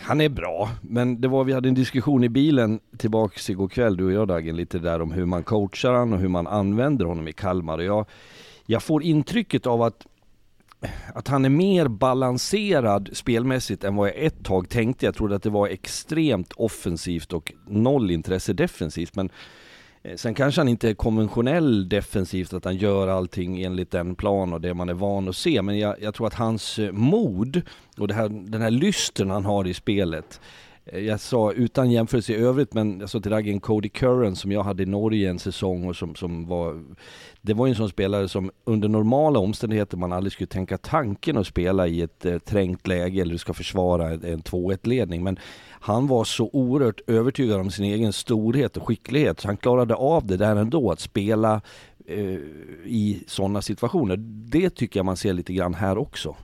Han 0.00 0.20
är 0.20 0.28
bra, 0.28 0.70
men 0.82 1.20
det 1.20 1.28
var, 1.28 1.44
vi 1.44 1.52
hade 1.52 1.68
en 1.68 1.74
diskussion 1.74 2.24
i 2.24 2.28
bilen 2.28 2.80
tillbaks 2.96 3.50
igår 3.50 3.68
kväll, 3.68 3.96
du 3.96 4.04
och 4.04 4.12
jag 4.12 4.28
Dagen, 4.28 4.56
lite 4.56 4.78
där 4.78 5.02
om 5.02 5.12
hur 5.12 5.24
man 5.24 5.42
coachar 5.42 5.92
han 5.92 6.12
och 6.12 6.18
hur 6.18 6.28
man 6.28 6.46
använder 6.46 7.04
honom 7.04 7.28
i 7.28 7.32
Kalmar. 7.32 7.78
Och 7.78 7.84
jag, 7.84 8.06
jag 8.66 8.82
får 8.82 9.02
intrycket 9.02 9.66
av 9.66 9.82
att 9.82 10.06
att 11.14 11.28
han 11.28 11.44
är 11.44 11.48
mer 11.48 11.88
balanserad 11.88 13.10
spelmässigt 13.12 13.84
än 13.84 13.96
vad 13.96 14.08
jag 14.08 14.16
ett 14.18 14.44
tag 14.44 14.68
tänkte. 14.68 15.06
Jag 15.06 15.14
trodde 15.14 15.36
att 15.36 15.42
det 15.42 15.50
var 15.50 15.68
extremt 15.68 16.52
offensivt 16.52 17.32
och 17.32 17.52
noll 17.68 18.10
intresse 18.10 18.52
defensivt. 18.52 19.16
Men 19.16 19.30
Eh, 20.04 20.16
sen 20.16 20.34
kanske 20.34 20.60
han 20.60 20.68
inte 20.68 20.88
är 20.88 20.94
konventionell 20.94 21.88
defensivt, 21.88 22.52
att 22.52 22.64
han 22.64 22.76
gör 22.76 23.08
allting 23.08 23.62
enligt 23.62 23.90
den 23.90 24.14
plan 24.14 24.52
och 24.52 24.60
det 24.60 24.74
man 24.74 24.88
är 24.88 24.94
van 24.94 25.28
att 25.28 25.36
se. 25.36 25.62
Men 25.62 25.78
jag, 25.78 26.02
jag 26.02 26.14
tror 26.14 26.26
att 26.26 26.34
hans 26.34 26.78
eh, 26.78 26.92
mod 26.92 27.62
och 27.98 28.08
det 28.08 28.14
här, 28.14 28.28
den 28.28 28.62
här 28.62 28.70
lysten 28.70 29.30
han 29.30 29.44
har 29.44 29.66
i 29.66 29.74
spelet 29.74 30.40
eh, 30.84 31.00
jag 31.00 31.20
sa 31.20 31.52
utan 31.52 31.90
jämförelse 31.90 32.32
i 32.32 32.36
övrigt, 32.36 32.74
men 32.74 33.00
jag 33.00 33.10
sa 33.10 33.20
till 33.20 33.32
Raggen 33.32 33.60
Cody 33.60 33.88
Curran 33.88 34.36
som 34.36 34.52
jag 34.52 34.62
hade 34.62 34.82
i 34.82 34.86
Norge 34.86 35.30
en 35.30 35.38
säsong 35.38 35.88
och 35.88 35.96
som, 35.96 36.14
som 36.14 36.46
var 36.46 36.84
Det 37.40 37.54
var 37.54 37.66
ju 37.66 37.70
en 37.70 37.76
sån 37.76 37.88
spelare 37.88 38.28
som 38.28 38.50
under 38.64 38.88
normala 38.88 39.38
omständigheter 39.38 39.96
man 39.96 40.12
aldrig 40.12 40.32
skulle 40.32 40.48
tänka 40.48 40.78
tanken 40.78 41.36
att 41.36 41.46
spela 41.46 41.86
i 41.86 42.02
ett 42.02 42.24
eh, 42.24 42.38
trängt 42.38 42.86
läge 42.86 43.20
eller 43.20 43.32
du 43.32 43.38
ska 43.38 43.54
försvara 43.54 44.10
en 44.10 44.42
2-1 44.42 44.88
ledning. 44.88 45.22
Men 45.22 45.38
han 45.84 46.06
var 46.06 46.24
så 46.24 46.50
oerhört 46.52 47.00
övertygad 47.06 47.60
om 47.60 47.70
sin 47.70 47.84
egen 47.84 48.12
storhet 48.12 48.76
och 48.76 48.86
skicklighet 48.86 49.40
så 49.40 49.48
han 49.48 49.56
klarade 49.56 49.94
av 49.94 50.26
det 50.26 50.36
där 50.36 50.56
ändå, 50.56 50.90
att 50.92 51.00
spela 51.00 51.60
eh, 52.06 52.18
i 52.84 53.24
sådana 53.26 53.62
situationer. 53.62 54.16
Det 54.50 54.70
tycker 54.70 54.98
jag 54.98 55.06
man 55.06 55.16
ser 55.16 55.32
lite 55.32 55.52
grann 55.52 55.74
här 55.74 55.98
också. 55.98 56.36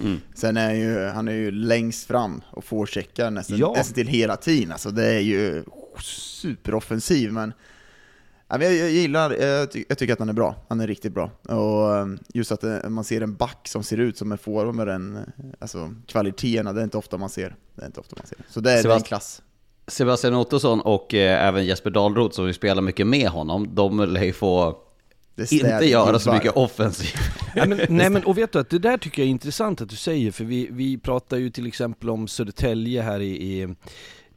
Mm. 0.00 0.20
Sen 0.34 0.56
är 0.56 0.74
ju, 0.74 1.04
han 1.08 1.28
är 1.28 1.32
ju 1.32 1.50
längst 1.50 2.06
fram 2.06 2.42
och 2.50 2.64
forecheckar 2.64 3.30
nästan, 3.30 3.58
Ja. 3.58 3.72
nästan 3.76 3.94
till 3.94 4.06
hela 4.08 4.36
tiden. 4.36 4.72
Alltså 4.72 4.90
det 4.90 5.06
är 5.14 5.20
ju 5.20 5.64
superoffensiv, 6.00 7.32
men 7.32 7.52
jag, 8.48 8.62
jag 8.62 8.90
gillar, 8.90 9.30
jag, 9.30 9.72
ty, 9.72 9.84
jag 9.88 9.98
tycker 9.98 10.12
att 10.12 10.18
han 10.18 10.28
är 10.28 10.32
bra. 10.32 10.54
Han 10.68 10.80
är 10.80 10.86
riktigt 10.86 11.14
bra. 11.14 11.30
Och 11.42 11.90
um, 11.90 12.18
just 12.34 12.52
att 12.52 12.64
eh, 12.64 12.88
man 12.88 13.04
ser 13.04 13.20
en 13.20 13.34
back 13.34 13.68
som 13.68 13.82
ser 13.82 13.96
ut 13.96 14.18
som 14.18 14.32
en 14.32 14.38
forward 14.38 14.74
med 14.74 14.86
den, 14.86 15.16
eh, 15.16 15.22
alltså 15.58 15.94
kvaliteterna, 16.06 16.72
det 16.72 16.80
är 16.80 16.84
inte 16.84 16.98
ofta 16.98 17.18
man 17.18 17.30
ser. 17.30 17.56
Det 17.74 17.82
är 17.82 17.86
inte 17.86 18.00
ofta 18.00 18.16
man 18.18 18.26
ser. 18.26 18.38
Så 18.48 18.60
det 18.60 18.72
är, 18.72 18.96
en 18.96 19.02
klass. 19.02 19.42
Sebastian 19.86 20.34
Ottosson 20.34 20.80
och 20.80 21.14
eh, 21.14 21.46
även 21.46 21.66
Jesper 21.66 21.90
Dahlroth 21.90 22.34
som 22.34 22.46
vi 22.46 22.52
spelar 22.52 22.82
mycket 22.82 23.06
med 23.06 23.28
honom, 23.28 23.74
de 23.74 24.00
lär 24.00 24.24
ju 24.24 24.32
få 24.32 24.76
inte 25.50 25.86
göra 25.86 26.18
så 26.18 26.32
mycket 26.32 26.56
offensivt. 26.56 27.20
Nej 27.56 27.68
men, 27.68 27.80
nej 27.88 28.10
men 28.10 28.24
och 28.24 28.38
vet 28.38 28.52
du 28.52 28.58
att 28.58 28.70
det 28.70 28.78
där 28.78 28.98
tycker 28.98 29.22
jag 29.22 29.26
är 29.26 29.30
intressant 29.30 29.80
att 29.80 29.88
du 29.88 29.96
säger 29.96 30.30
för 30.30 30.44
vi, 30.44 30.68
vi 30.70 30.98
pratar 30.98 31.36
ju 31.36 31.50
till 31.50 31.66
exempel 31.66 32.10
om 32.10 32.28
Södertälje 32.28 33.02
här 33.02 33.20
i, 33.20 33.60
i 33.60 33.74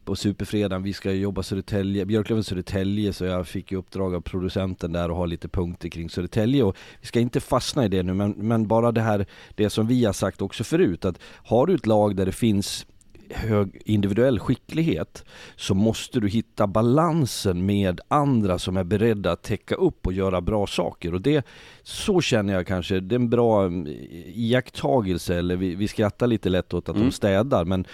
på 0.10 0.16
Superfredagen, 0.16 0.84
vi 0.84 0.94
ska 0.94 1.12
jobba 1.12 1.44
Södertälje, 1.44 2.06
Björklöven 2.06 2.44
Södertälje 2.44 3.14
så 3.14 3.26
jag 3.26 3.48
fick 3.48 3.72
ju 3.72 3.78
uppdrag 3.78 4.16
av 4.16 4.22
producenten 4.22 4.92
där 4.92 5.12
och 5.12 5.18
ha 5.18 5.26
lite 5.26 5.48
punkter 5.48 5.90
kring 5.90 6.10
Södertälje. 6.10 6.64
Och 6.64 6.76
vi 7.02 7.08
ska 7.08 7.20
inte 7.20 7.40
fastna 7.40 7.86
i 7.86 7.88
det 7.88 8.04
nu 8.04 8.14
men, 8.14 8.32
men 8.32 8.68
bara 8.68 8.92
det 8.92 9.02
här, 9.02 9.26
det 9.56 9.70
som 9.70 9.88
vi 9.88 10.06
har 10.06 10.14
sagt 10.14 10.42
också 10.42 10.64
förut 10.64 11.06
att 11.06 11.20
har 11.24 11.68
du 11.68 11.76
ett 11.76 11.86
lag 11.86 12.16
där 12.16 12.26
det 12.26 12.32
finns 12.32 12.86
hög 13.30 13.82
individuell 13.86 14.40
skicklighet 14.40 15.26
så 15.56 15.74
måste 15.74 16.20
du 16.20 16.28
hitta 16.28 16.68
balansen 16.68 17.66
med 17.66 18.02
andra 18.08 18.60
som 18.60 18.78
är 18.78 18.84
beredda 18.84 19.32
att 19.32 19.44
täcka 19.44 19.76
upp 19.76 20.08
och 20.08 20.14
göra 20.14 20.42
bra 20.42 20.68
saker. 20.68 21.14
Och 21.14 21.22
det 21.22 21.46
så 21.84 22.22
känner 22.22 22.54
jag 22.54 22.68
kanske, 22.68 23.00
det 23.00 23.16
är 23.16 23.20
en 23.20 23.30
bra 23.30 23.66
mm, 23.66 23.88
iakttagelse 24.34 25.36
eller 25.36 25.56
vi, 25.56 25.76
vi 25.76 25.88
skrattar 25.88 26.28
lite 26.28 26.50
lätt 26.50 26.74
åt 26.74 26.90
att 26.90 26.96
de 26.96 27.12
städar 27.12 27.66
men 27.66 27.86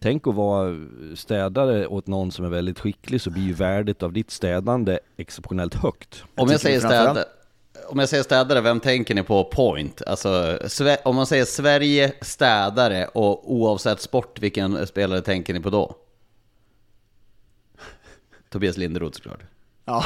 tänk 0.00 0.26
att 0.26 0.34
vara 0.34 0.76
städare 1.14 1.86
åt 1.86 2.06
någon 2.06 2.32
som 2.32 2.44
är 2.44 2.48
väldigt 2.48 2.80
skicklig 2.80 3.20
så 3.20 3.30
blir 3.30 3.42
ju 3.42 3.52
värdet 3.52 4.02
av 4.02 4.12
ditt 4.12 4.30
städande 4.30 4.98
exceptionellt 5.16 5.74
högt. 5.74 6.24
Om 6.24 6.28
jag 6.36 6.48
tycker 6.48 6.58
säger 6.58 6.80
städare, 6.80 7.24
om 7.88 7.98
jag 7.98 8.08
säger 8.08 8.22
städare, 8.22 8.60
vem 8.60 8.80
tänker 8.80 9.14
ni 9.14 9.22
på 9.22 9.44
point? 9.44 10.02
Alltså, 10.06 10.58
om 11.04 11.16
man 11.16 11.26
säger 11.26 11.44
Sverige 11.44 12.12
städare 12.20 13.06
och 13.06 13.52
oavsett 13.52 14.00
sport, 14.00 14.38
vilken 14.40 14.86
spelare 14.86 15.20
tänker 15.20 15.54
ni 15.54 15.60
på 15.60 15.70
då? 15.70 15.96
Tobias 18.50 18.76
Linderoth 18.76 19.16
såklart. 19.16 19.40
Ja, 19.84 20.04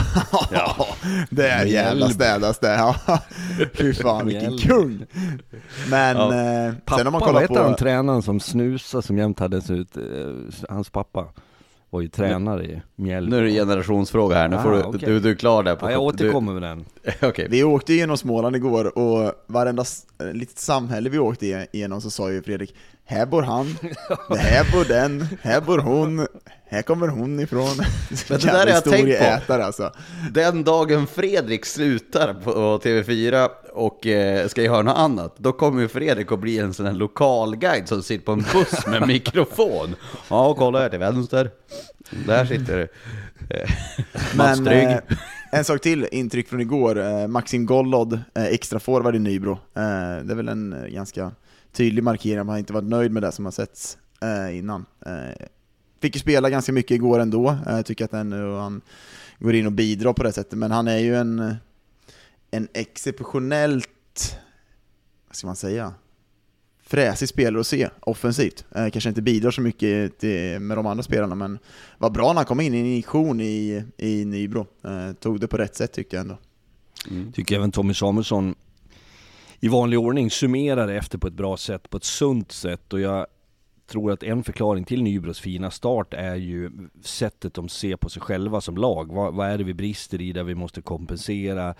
det 1.31 1.49
är 1.49 1.65
jävla 1.65 2.09
städas 2.11 2.59
det. 2.59 2.69
Ja. 2.75 2.97
Fy 3.75 3.95
fan 3.95 4.27
vilken 4.27 4.59
kung! 4.59 5.07
Men 5.91 6.17
Ja. 6.17 6.35
eh, 6.35 6.75
Pappa, 6.85 6.99
sen 6.99 7.07
om 7.07 7.13
man 7.13 7.21
vad 7.21 7.29
kollar 7.29 7.41
heter 7.41 7.63
han 7.63 7.73
på... 7.73 7.79
tränaren 7.79 8.23
som 8.23 8.41
snusade 8.41 9.03
som 9.03 9.19
jämt 9.19 9.39
hade 9.39 9.57
ut, 9.57 9.97
eh, 9.97 10.03
hans 10.69 10.91
pappa 10.91 11.29
var 11.91 12.01
ju 12.01 12.09
tränare 12.09 12.65
i 12.65 12.83
Mjällby. 12.97 13.31
Nu 13.31 13.39
är 13.39 13.43
det 13.43 13.51
generationsfråga 13.51 14.37
här, 14.37 14.49
nu 14.49 14.57
Ah, 14.57 14.63
får 14.63 14.71
du, 14.73 14.83
okej. 14.83 15.01
du, 15.09 15.21
du 15.21 15.31
är 15.31 15.35
klar 15.35 15.63
där 15.63 15.77
på 15.77 15.87
Ja, 15.87 15.91
jag 15.91 16.01
du- 16.01 16.05
återkommer 16.05 16.53
med 16.53 16.63
den. 16.63 16.85
Okej. 17.23 17.47
Vi 17.51 17.65
åkte 17.65 17.95
genom 17.95 18.17
Småland 18.17 18.57
igår 18.57 18.99
och 18.99 19.33
varenda 19.47 19.85
eh, 20.21 20.33
litet 20.33 20.59
samhälle 20.59 21.11
vi 21.11 21.19
åkte 21.19 21.67
igenom 21.73 22.01
så 22.01 22.11
sa 22.11 22.31
ju 22.33 22.43
Fredrik 22.43 22.75
Här 23.09 23.27
bor 23.27 23.43
han, 23.43 23.77
det 24.29 24.39
här 24.39 24.73
bor 24.73 24.85
den, 24.85 25.29
här 25.43 25.61
bor 25.61 25.79
hon, 25.79 26.27
här 26.69 26.83
kommer 26.83 27.09
hon 27.09 27.41
ifrån. 27.41 27.77
Men 28.29 28.39
det 28.41 28.47
där 28.47 28.53
har 28.53 28.67
jag 28.67 28.85
tänkt 28.85 28.85
på. 28.85 28.97
Historieätare 28.97 29.65
alltså. 29.65 29.93
Den 30.31 30.65
dagen 30.65 31.07
Fredrik 31.07 31.65
slutar 31.67 32.35
på 32.35 32.79
TV4 32.79 33.49
och 33.73 34.07
eh, 34.07 34.49
ska 34.49 34.63
göra 34.63 34.83
något 34.83 34.97
annat, 34.99 35.35
då 35.39 35.53
kommer 35.53 35.83
ju 35.83 35.89
Fredrik 35.89 36.33
att 36.33 36.39
bli 36.39 36.59
en 36.59 36.75
sån 36.75 36.87
här 36.87 36.93
lokalguide 36.93 37.89
som 37.89 38.03
sitter 38.03 38.25
på 38.25 38.33
en 38.33 38.45
buss 38.53 38.87
med 38.87 39.07
mikrofon. 39.09 39.95
Ja, 40.31 40.55
kolla 40.55 40.79
här 40.81 40.89
till 40.89 40.99
vänster. 40.99 41.51
Där 42.27 42.45
sitter 42.45 42.89
eh, 43.51 43.71
Mats 44.37 44.59
Trygg. 44.59 44.85
eh, 44.85 44.99
en 45.53 45.65
sak 45.65 45.81
till, 45.81 46.09
intryck 46.13 46.49
från 46.49 46.61
igår. 46.61 46.99
Eh, 47.07 47.27
Maxim 47.27 47.67
Gollod, 47.67 48.21
extra 48.35 48.79
forward 48.81 49.17
i 49.17 49.19
Nybro. 49.19 49.59
Det 49.75 49.81
är 50.33 50.35
väl 50.35 50.49
en 50.49 50.87
ganska 50.89 51.31
tydlig 51.77 52.05
markering, 52.05 52.39
man 52.39 52.49
han 52.49 52.59
inte 52.59 52.73
varit 52.73 52.89
nöjd 52.89 53.13
med 53.13 53.23
det 53.23 53.33
som 53.33 53.45
har 53.45 53.53
setts 53.53 53.99
eh, 54.23 54.59
innan. 54.59 54.87
Eh, 55.07 55.47
fick 56.01 56.15
ju 56.15 56.21
spela 56.21 56.51
ganska 56.51 56.73
mycket 56.73 56.95
igår 56.95 57.19
ändå, 57.19 57.51
eh, 57.51 57.77
jag 57.77 57.87
tycker 57.87 58.05
att 58.05 58.13
han, 58.13 58.33
han 58.33 58.81
går 59.39 59.55
in 59.55 59.67
och 59.67 59.73
bidrar 59.73 60.13
på 60.13 60.23
det 60.23 60.33
sättet, 60.33 60.59
men 60.59 60.71
han 60.71 60.89
är 60.89 60.99
ju 60.99 61.17
en, 61.17 61.55
en 62.51 62.69
exceptionellt, 62.75 64.39
vad 65.29 65.37
ska 65.37 65.47
man 65.47 65.57
säga, 65.57 65.95
fräsig 66.87 67.29
spelare 67.29 67.61
att 67.61 67.67
se 67.67 67.89
offensivt. 68.01 68.65
Eh, 68.75 68.89
kanske 68.89 69.09
inte 69.09 69.23
bidrar 69.23 69.51
så 69.51 69.61
mycket 69.61 70.19
till, 70.19 70.61
med 70.61 70.77
de 70.77 70.87
andra 70.87 71.03
spelarna, 71.03 71.35
men 71.35 71.59
var 71.99 72.11
bra 72.11 72.29
när 72.29 72.35
han 72.35 72.45
kom 72.45 72.61
in 72.61 72.75
i 72.75 72.81
en 72.81 72.87
injektion 72.87 73.41
i, 73.41 73.85
i 73.97 74.25
Nybro. 74.25 74.67
Eh, 74.85 75.13
tog 75.13 75.41
det 75.41 75.49
på 75.49 75.57
rätt 75.57 75.77
sätt 75.77 75.93
tyckte 75.93 76.17
jag 76.17 76.21
ändå. 76.21 76.39
Mm. 77.11 77.33
Tycker 77.33 77.57
även 77.57 77.73
Tommy 77.73 77.95
Samuelsson 77.95 78.55
i 79.61 79.69
vanlig 79.69 79.99
ordning 79.99 80.31
summerar 80.31 80.89
efter 80.89 81.19
på 81.19 81.27
ett 81.27 81.35
bra 81.35 81.57
sätt, 81.57 81.91
på 81.91 81.97
ett 81.97 82.05
sunt 82.05 82.53
sätt 82.53 82.93
och 82.93 83.01
jag 83.01 83.27
tror 83.87 84.13
att 84.13 84.23
en 84.23 84.45
förklaring 84.45 84.85
till 84.85 85.03
Nybros 85.03 85.41
fina 85.41 85.71
start 85.71 86.15
är 86.15 86.35
ju 86.35 86.71
sättet 87.03 87.55
de 87.55 87.69
ser 87.69 87.97
på 87.97 88.09
sig 88.09 88.23
själva 88.23 88.61
som 88.61 88.77
lag. 88.77 89.13
Vad, 89.13 89.35
vad 89.35 89.49
är 89.49 89.59
det 89.59 89.65
vi 89.65 89.75
brister 89.75 90.21
i 90.21 90.33
där 90.33 90.43
vi 90.43 90.55
måste 90.55 90.83
kompensera? 90.83 91.75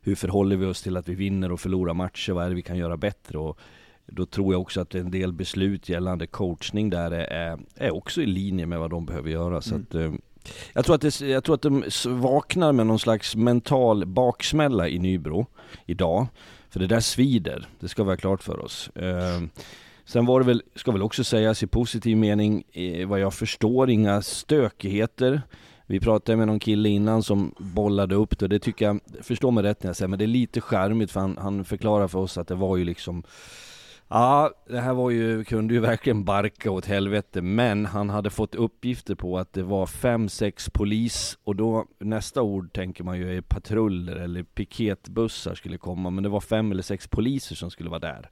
Hur 0.00 0.14
förhåller 0.14 0.56
vi 0.56 0.66
oss 0.66 0.82
till 0.82 0.96
att 0.96 1.08
vi 1.08 1.14
vinner 1.14 1.52
och 1.52 1.60
förlorar 1.60 1.94
matcher? 1.94 2.32
Vad 2.32 2.44
är 2.44 2.48
det 2.48 2.54
vi 2.54 2.62
kan 2.62 2.76
göra 2.76 2.96
bättre? 2.96 3.38
Och 3.38 3.58
då 4.06 4.26
tror 4.26 4.54
jag 4.54 4.60
också 4.60 4.80
att 4.80 4.94
en 4.94 5.10
del 5.10 5.32
beslut 5.32 5.88
gällande 5.88 6.26
coachning 6.26 6.90
där 6.90 7.10
är, 7.10 7.58
är, 7.74 7.94
också 7.94 8.22
i 8.22 8.26
linje 8.26 8.66
med 8.66 8.78
vad 8.78 8.90
de 8.90 9.06
behöver 9.06 9.30
göra. 9.30 9.60
Så 9.60 9.74
att, 9.74 9.94
eh, 9.94 10.12
jag, 10.72 10.84
tror 10.84 10.94
att 10.94 11.00
det, 11.00 11.20
jag 11.20 11.44
tror 11.44 11.54
att 11.54 11.62
de 11.62 11.84
vaknar 12.06 12.72
med 12.72 12.86
någon 12.86 12.98
slags 12.98 13.36
mental 13.36 14.06
baksmälla 14.06 14.88
i 14.88 14.98
Nybro 14.98 15.46
idag. 15.86 16.26
För 16.72 16.80
det 16.80 16.86
där 16.86 17.00
svider, 17.00 17.66
det 17.80 17.88
ska 17.88 18.04
vi 18.04 18.10
ha 18.10 18.16
klart 18.16 18.42
för 18.42 18.64
oss. 18.64 18.90
Eh, 18.94 19.40
Sen 20.04 20.26
var 20.26 20.40
det 20.40 20.46
väl, 20.46 20.62
ska 20.74 20.92
väl 20.92 21.02
också 21.02 21.24
sägas 21.24 21.62
i 21.62 21.66
positiv 21.66 22.16
mening, 22.16 22.64
eh, 22.72 23.08
vad 23.08 23.20
jag 23.20 23.34
förstår, 23.34 23.90
inga 23.90 24.22
stökigheter. 24.22 25.42
Vi 25.86 26.00
pratade 26.00 26.36
med 26.36 26.46
någon 26.46 26.58
kille 26.58 26.88
innan 26.88 27.22
som 27.22 27.54
bollade 27.58 28.14
upp 28.14 28.38
det 28.38 28.44
och 28.44 28.48
det 28.48 28.58
tycker 28.58 28.84
jag, 28.84 29.00
förstå 29.20 29.50
mig 29.50 29.64
rätt 29.64 29.82
när 29.82 29.88
jag 29.88 29.96
säger, 29.96 30.08
men 30.08 30.18
det 30.18 30.24
är 30.24 30.26
lite 30.26 30.60
charmigt 30.60 31.10
för 31.10 31.20
han, 31.20 31.38
han 31.40 31.64
förklarar 31.64 32.08
för 32.08 32.18
oss 32.18 32.38
att 32.38 32.48
det 32.48 32.54
var 32.54 32.76
ju 32.76 32.84
liksom 32.84 33.22
Ja, 34.14 34.50
det 34.68 34.80
här 34.80 34.94
var 34.94 35.10
ju, 35.10 35.44
kunde 35.44 35.74
ju 35.74 35.80
verkligen 35.80 36.24
barka 36.24 36.70
åt 36.70 36.86
helvete, 36.86 37.42
men 37.42 37.86
han 37.86 38.10
hade 38.10 38.30
fått 38.30 38.54
uppgifter 38.54 39.14
på 39.14 39.38
att 39.38 39.52
det 39.52 39.62
var 39.62 39.86
fem, 39.86 40.28
sex 40.28 40.70
polis 40.70 41.38
och 41.44 41.56
då 41.56 41.86
nästa 41.98 42.42
ord 42.42 42.72
tänker 42.72 43.04
man 43.04 43.18
ju 43.18 43.36
är 43.36 43.40
patruller 43.40 44.16
eller 44.16 44.42
piketbussar 44.42 45.54
skulle 45.54 45.78
komma, 45.78 46.10
men 46.10 46.22
det 46.22 46.28
var 46.28 46.40
fem 46.40 46.72
eller 46.72 46.82
sex 46.82 47.08
poliser 47.08 47.54
som 47.54 47.70
skulle 47.70 47.90
vara 47.90 48.00
där. 48.00 48.30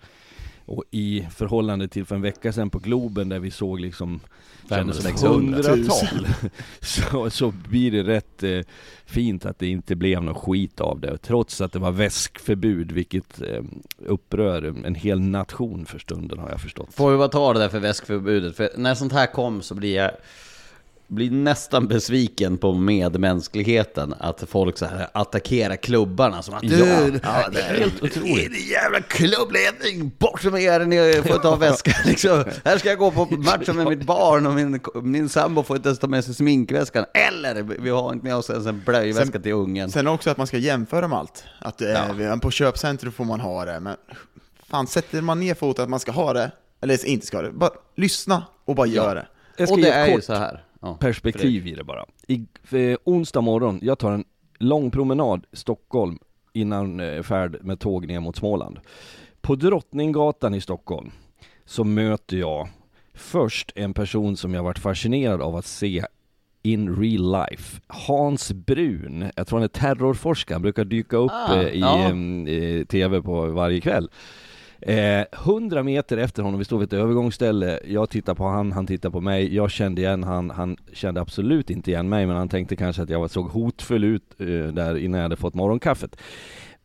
Och 0.70 0.84
i 0.90 1.26
förhållande 1.30 1.88
till 1.88 2.04
för 2.04 2.14
en 2.14 2.22
vecka 2.22 2.52
sedan 2.52 2.70
på 2.70 2.78
Globen 2.78 3.28
där 3.28 3.38
vi 3.38 3.50
såg 3.50 3.80
liksom 3.80 4.20
kändes 4.68 4.96
som 4.96 5.04
600 5.04 5.56
hundratal. 5.56 6.26
Så, 6.80 7.30
så 7.30 7.50
blir 7.50 7.90
det 7.90 8.02
rätt 8.02 8.42
eh, 8.42 8.60
fint 9.04 9.46
att 9.46 9.58
det 9.58 9.66
inte 9.66 9.96
blev 9.96 10.22
något 10.22 10.36
skit 10.36 10.80
av 10.80 11.00
det. 11.00 11.18
Trots 11.18 11.60
att 11.60 11.72
det 11.72 11.78
var 11.78 11.90
väskförbud 11.90 12.92
vilket 12.92 13.40
eh, 13.42 13.62
upprör 14.06 14.62
en 14.86 14.94
hel 14.94 15.20
nation 15.20 15.86
för 15.86 15.98
stunden 15.98 16.38
har 16.38 16.50
jag 16.50 16.60
förstått. 16.60 16.94
Får 16.94 17.10
vi 17.10 17.16
bara 17.16 17.28
ta 17.28 17.52
det 17.52 17.58
där 17.58 17.68
för 17.68 17.80
väskförbudet, 17.80 18.56
för 18.56 18.70
när 18.76 18.94
sånt 18.94 19.12
här 19.12 19.26
kom 19.26 19.62
så 19.62 19.74
blir 19.74 19.96
jag... 19.96 20.10
blir 21.11 21.31
nästan 21.31 21.88
besviken 21.88 22.59
på 22.59 22.73
medmänskligheten. 22.75 24.14
Att 24.19 24.45
folk 24.49 24.79
så 24.79 24.87
här 24.87 25.09
attackerar 25.14 25.76
klubbarna 25.76 26.43
som 26.43 26.55
att 26.55 26.62
Ja, 26.62 26.71
du, 26.76 27.21
ja, 27.23 27.49
det 27.52 27.61
är 27.61 27.79
helt 27.79 28.02
otroligt. 28.02 28.52
Din 28.52 28.69
jävla 28.69 29.00
klubbledning, 29.00 30.12
bort 30.19 30.45
med 30.45 30.62
er, 30.62 30.81
ni 30.81 31.23
får 31.29 31.38
ta 31.38 31.57
väskan 31.57 31.95
liksom. 32.05 32.45
Här 32.64 32.79
ska 32.79 32.88
jag 32.88 32.99
gå 32.99 33.11
på 33.11 33.25
matchen 33.31 33.76
med 33.76 33.87
mitt 33.87 34.02
barn 34.07 34.47
och 34.47 34.55
min, 34.55 34.81
min 35.02 35.29
sambo 35.29 35.62
får 35.62 35.76
inte 35.76 35.88
ens 35.88 35.99
ta 35.99 36.07
med 36.07 36.25
sig 36.25 36.35
sminkväskan. 36.35 37.05
Eller 37.14 37.62
vi 37.62 37.90
har 37.90 38.12
inte 38.12 38.25
med 38.25 38.37
oss 38.37 38.50
ens 38.50 38.67
en 38.67 38.83
blöjväska 38.87 39.33
Sen- 39.33 39.43
till 39.43 39.52
ungen. 39.52 39.90
Sen 39.90 40.07
också 40.07 40.31
att 40.31 40.37
man 40.37 40.47
ska 40.47 40.59
jämföra 40.59 41.09
med 41.09 41.19
allt. 41.19 41.45
Att 41.59 41.81
eh, 41.83 41.88
Ja. 41.90 42.02
vi- 42.17 42.40
på 42.40 42.50
köpcentrum 42.50 43.12
får 43.12 43.25
man 43.25 43.40
ha 43.40 43.64
det, 43.64 43.81
men 43.81 43.97
fan 44.71 44.87
sätter 44.87 45.21
man 45.21 45.40
ner 45.40 45.55
foten 45.55 45.83
att 45.83 45.90
man 45.90 46.00
ska 46.00 46.12
ha 46.12 46.33
det, 46.33 46.50
eller 46.83 47.07
inte 47.07 47.26
ska 47.26 47.37
ha 47.37 47.43
det, 47.43 47.50
bara 47.52 47.71
lyssna 47.97 48.45
och 48.64 48.75
bara 48.75 48.87
gör 48.87 49.14
det. 49.14 49.26
Och 49.71 49.79
det 49.81 49.88
är 49.90 50.07
ju 50.07 50.14
kort 50.14 50.25
så 50.25 50.35
här. 50.35 50.64
Ja, 50.80 50.94
perspektiv 51.00 51.66
i 51.66 51.75
det 51.75 51.84
bara. 51.84 52.04
I, 52.28 52.46
för 52.62 52.99
onsdag 53.04 53.40
morgon, 53.40 53.78
jag 53.82 53.99
tar 53.99 54.12
en 54.12 54.25
lång 54.58 54.90
promenad 54.90 55.46
Stockholm 55.52 56.18
innan 56.52 57.00
eh, 57.00 57.22
färd 57.22 57.56
med 57.60 57.80
tåg 57.80 58.06
ner 58.06 58.20
mot 58.20 58.37
Småland. 58.37 58.80
På 59.40 59.54
Drottninggatan 59.54 60.54
i 60.54 60.60
Stockholm 60.60 61.10
så 61.64 61.84
möter 61.84 62.37
jag 62.37 62.68
först 63.14 63.72
en 63.75 63.94
person 63.94 64.37
som 64.37 64.54
jag 64.54 64.62
varit 64.62 64.78
fascinerad 64.78 65.42
av 65.42 65.56
att 65.56 65.66
se 65.66 66.04
in 66.62 66.96
real 66.96 67.46
life. 67.49 67.80
Hans 67.87 68.52
Brun, 68.52 69.30
jag 69.37 69.46
tror 69.46 69.58
han 69.58 69.64
är 69.64 69.68
terrorforskare, 69.68 70.54
han 70.54 70.62
brukar 70.62 70.84
dyka 70.84 71.16
upp 71.16 71.30
Ah, 71.32 71.56
eh, 71.56 71.68
i, 71.68 71.80
ja. 71.80 72.84
TV 72.88 73.22
på 73.22 73.46
varje 73.46 73.80
kväll. 73.80 74.10
Eh, 74.82 75.25
100 75.32 75.82
meter 75.82 76.16
efter 76.16 76.42
honom, 76.42 76.58
vi 76.58 76.64
står 76.64 76.78
vid 76.78 76.87
ett 76.87 76.92
övergångsställe, 76.92 77.80
jag 77.84 78.10
tittar 78.10 78.34
på 78.34 78.44
han, 78.44 78.72
han 78.72 78.87
tittar 78.87 79.10
på 79.10 79.20
mig, 79.20 79.54
jag 79.54 79.70
kände 79.70 80.00
igen 80.00 80.25
han, 80.25 80.50
han 80.50 80.76
kände 80.92 81.20
absolut 81.20 81.70
inte 81.70 81.90
igen 81.90 82.08
mig 82.08 82.26
men 82.26 82.37
han 82.37 82.49
tänkte 82.49 82.76
kanske 82.76 83.02
att 83.02 83.10
jag 83.10 83.30
såg 83.30 83.49
hotfull 83.49 84.04
ut 84.04 84.40
eh, 84.40 84.46
där 84.46 84.96
innan 84.96 85.18
jag 85.18 85.22
hade 85.22 85.37
fått 85.37 85.54
morgonkaffet. 85.54 86.16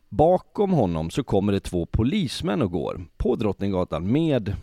Bakom 0.08 0.72
honom 0.72 1.10
så 1.10 1.24
kommer 1.24 1.52
det 1.52 1.60
två 1.60 1.86
polismän 1.86 2.62
och 2.62 2.70
går 2.70 3.06
på 3.16 3.36
Drottninggatan 3.36 4.12
med 4.12 4.56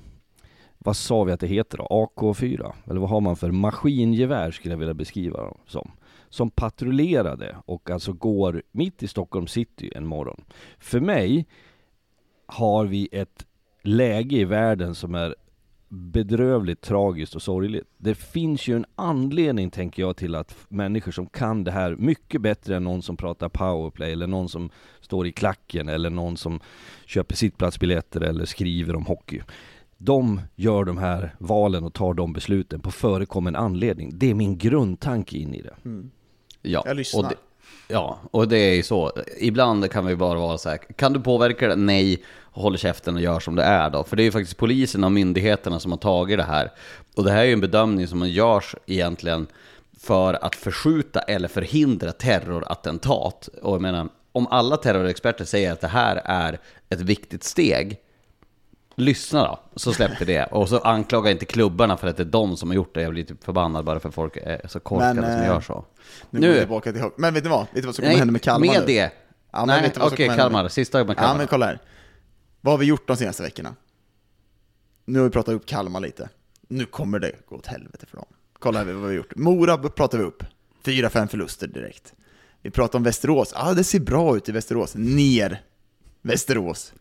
vad 0.77 0.95
sa 0.95 1.23
vi 1.23 1.31
att 1.31 1.39
det 1.39 1.47
heter 1.47 1.77
då? 1.77 2.09
AK4? 2.15 2.73
Eller 2.89 2.99
vad 2.99 3.09
har 3.09 3.21
man 3.21 3.35
för 3.35 3.51
maskingevär 3.51 4.51
skulle 4.51 4.73
jag 4.73 4.79
vilja 4.79 4.93
beskriva 4.93 5.41
dem 5.41 5.57
som. 5.67 5.91
Som 6.29 6.49
patrullerade 6.49 7.55
och 7.65 7.89
alltså 7.89 8.13
går 8.13 8.63
mitt 8.71 9.03
i 9.03 9.07
Stockholm 9.07 9.47
city 9.47 9.91
en 9.95 10.05
morgon. 10.05 10.43
För 10.79 10.99
mig 10.99 11.45
har 12.45 12.85
vi 12.85 13.09
ett 13.12 13.45
läge 13.83 14.35
i 14.35 14.45
världen 14.45 14.95
som 14.95 15.15
är 15.15 15.35
bedrövligt 15.89 16.81
tragiskt 16.81 17.35
och 17.35 17.41
sorgligt. 17.41 17.88
Det 17.97 18.15
finns 18.15 18.67
ju 18.67 18.75
en 18.75 18.85
anledning 18.95 19.69
tänker 19.69 20.01
jag 20.03 20.17
till 20.17 20.35
att 20.35 20.55
människor 20.69 21.12
som 21.12 21.25
kan 21.27 21.63
det 21.63 21.71
här 21.71 21.95
mycket 21.95 22.41
bättre 22.41 22.75
än 22.75 22.83
någon 22.83 23.01
som 23.01 23.17
pratar 23.17 23.50
powerplay 23.50 24.12
eller 24.12 24.27
någon 24.27 24.50
som 24.50 24.69
står 25.01 25.27
i 25.27 25.31
klacken 25.31 25.89
eller 25.89 26.09
någon 26.09 26.38
som 26.38 26.59
köper 27.05 27.35
sittplatsbiljetter 27.35 28.21
eller 28.21 28.45
skriver 28.45 28.95
om 28.95 29.05
hockey. 29.05 29.41
De 29.97 30.41
gör 30.55 30.83
de 30.83 30.97
här 30.97 31.35
valen 31.39 31.83
och 31.83 31.93
tar 31.93 32.13
de 32.13 32.33
besluten 32.33 32.79
på 32.79 32.91
förekommen 32.91 33.55
anledning. 33.55 34.12
Det 34.13 34.29
är 34.29 34.33
min 34.33 34.57
grundtanke 34.57 35.38
in 35.38 35.53
i 35.53 35.62
det. 35.62 35.75
Ja, 36.62 36.83
Jag 36.85 36.97
lyssnar. 36.97 37.33
Ja, 37.93 38.19
och 38.31 38.47
det 38.47 38.57
är 38.57 38.75
ju 38.75 38.83
så. 38.83 39.12
Ibland 39.38 39.91
kan 39.91 40.05
vi 40.05 40.15
bara 40.15 40.39
vara 40.39 40.57
så 40.57 40.69
här, 40.69 40.77
kan 40.77 41.13
du 41.13 41.19
påverka 41.19 41.67
det? 41.67 41.75
Nej, 41.75 42.23
håll 42.51 42.77
käften 42.77 43.15
och 43.15 43.21
gör 43.21 43.39
som 43.39 43.55
det 43.55 43.63
är 43.63 43.89
då. 43.89 44.03
För 44.03 44.15
det 44.15 44.23
är 44.23 44.25
ju 44.25 44.31
faktiskt 44.31 44.57
polisen 44.57 45.03
och 45.03 45.12
myndigheterna 45.12 45.79
som 45.79 45.91
har 45.91 46.00
tagit 46.00 46.38
det 46.38 46.43
här. 46.43 46.71
Och 47.15 47.23
det 47.23 47.31
här 47.31 47.39
är 47.39 47.45
ju 47.45 47.53
en 47.53 47.62
bedömning 47.62 48.07
som 48.07 48.29
görs 48.29 48.75
egentligen 48.85 49.47
för 50.00 50.45
att 50.45 50.55
förskjuta 50.55 51.19
eller 51.19 51.47
förhindra 51.47 52.12
terrorattentat. 52.12 53.50
Och 53.62 53.73
jag 53.73 53.81
menar, 53.81 54.09
om 54.31 54.47
alla 54.47 54.77
terrorexperter 54.77 55.45
säger 55.45 55.71
att 55.71 55.81
det 55.81 55.88
här 55.88 56.21
är 56.25 56.59
ett 56.89 57.01
viktigt 57.01 57.43
steg, 57.43 57.97
lyssna 58.95 59.43
då, 59.43 59.59
så 59.75 59.93
släpper 59.93 60.25
det. 60.25 60.43
Och 60.43 60.69
så 60.69 60.79
anklaga 60.79 61.31
inte 61.31 61.45
klubbarna 61.45 61.97
för 61.97 62.07
att 62.07 62.17
det 62.17 62.23
är 62.23 62.25
de 62.25 62.57
som 62.57 62.69
har 62.69 62.75
gjort 62.75 62.93
det. 62.95 63.01
Jag 63.01 63.12
blir 63.12 63.23
typ 63.23 63.43
förbannad 63.43 63.85
bara 63.85 64.00
för 64.00 64.12
folk 64.12 64.38
är 64.38 64.67
så 64.67 64.79
korkade 64.79 65.13
Men, 65.13 65.31
som 65.33 65.41
eh, 65.41 65.47
gör 65.47 65.62
så. 65.62 65.85
Nu, 66.29 66.53
vi 66.53 66.60
tillbaka 66.60 66.91
till 66.91 67.01
hockey. 67.01 67.15
Men 67.17 67.34
vet 67.34 67.43
du 67.43 67.49
vad? 67.49 67.60
Vet 67.60 67.67
du 67.73 67.82
vad 67.82 67.95
som 67.95 68.03
kommer 68.03 68.17
hända 68.17 68.32
med 68.32 68.41
Kalmar 68.41 68.67
med 68.67 68.79
nu? 68.79 68.86
det. 68.86 69.12
Ja, 69.51 69.65
Nej, 69.65 69.91
okej, 69.99 70.27
Kalmar. 70.36 70.63
med- 70.63 70.71
Sista 70.71 71.03
med 71.03 71.17
Kalmar. 71.17 71.32
Ja, 71.34 71.38
men 71.38 71.47
kolla 71.47 71.65
här. 71.65 71.79
Vad 72.62 72.73
har 72.73 72.77
vi 72.77 72.86
gjort 72.86 73.08
de 73.08 73.17
senaste 73.17 73.43
veckorna? 73.43 73.75
Nu 75.06 75.19
har 75.19 75.23
vi 75.25 75.32
pratat 75.32 75.53
upp 75.56 75.65
Kalmar 75.65 75.99
lite. 75.99 76.29
Nu 76.67 76.86
kommer 76.86 77.19
det 77.19 77.32
gå 77.49 77.56
åt 77.56 77.67
helvete 77.67 78.06
för 78.06 78.17
dem. 78.17 78.25
Kolla 78.60 78.79
här 78.79 78.86
vad 78.86 78.95
vi 78.95 79.01
har 79.06 79.12
gjort. 79.12 79.36
Mora 79.36 79.77
pratar 79.77 80.17
vi 80.17 80.23
upp. 80.23 80.43
Fyra, 80.86 81.10
fem 81.10 81.27
förluster 81.27 81.67
direkt. 81.67 82.13
Vi 82.62 82.71
pratar 82.71 82.99
om 82.99 83.03
Västerås. 83.03 83.53
Ah, 83.56 83.73
det 83.73 83.84
ser 83.84 83.99
bra 83.99 84.38
ut 84.38 84.49
i 84.49 84.51
Västerås. 84.51 84.95
Ner 84.95 85.62
Västerås. 86.21 86.93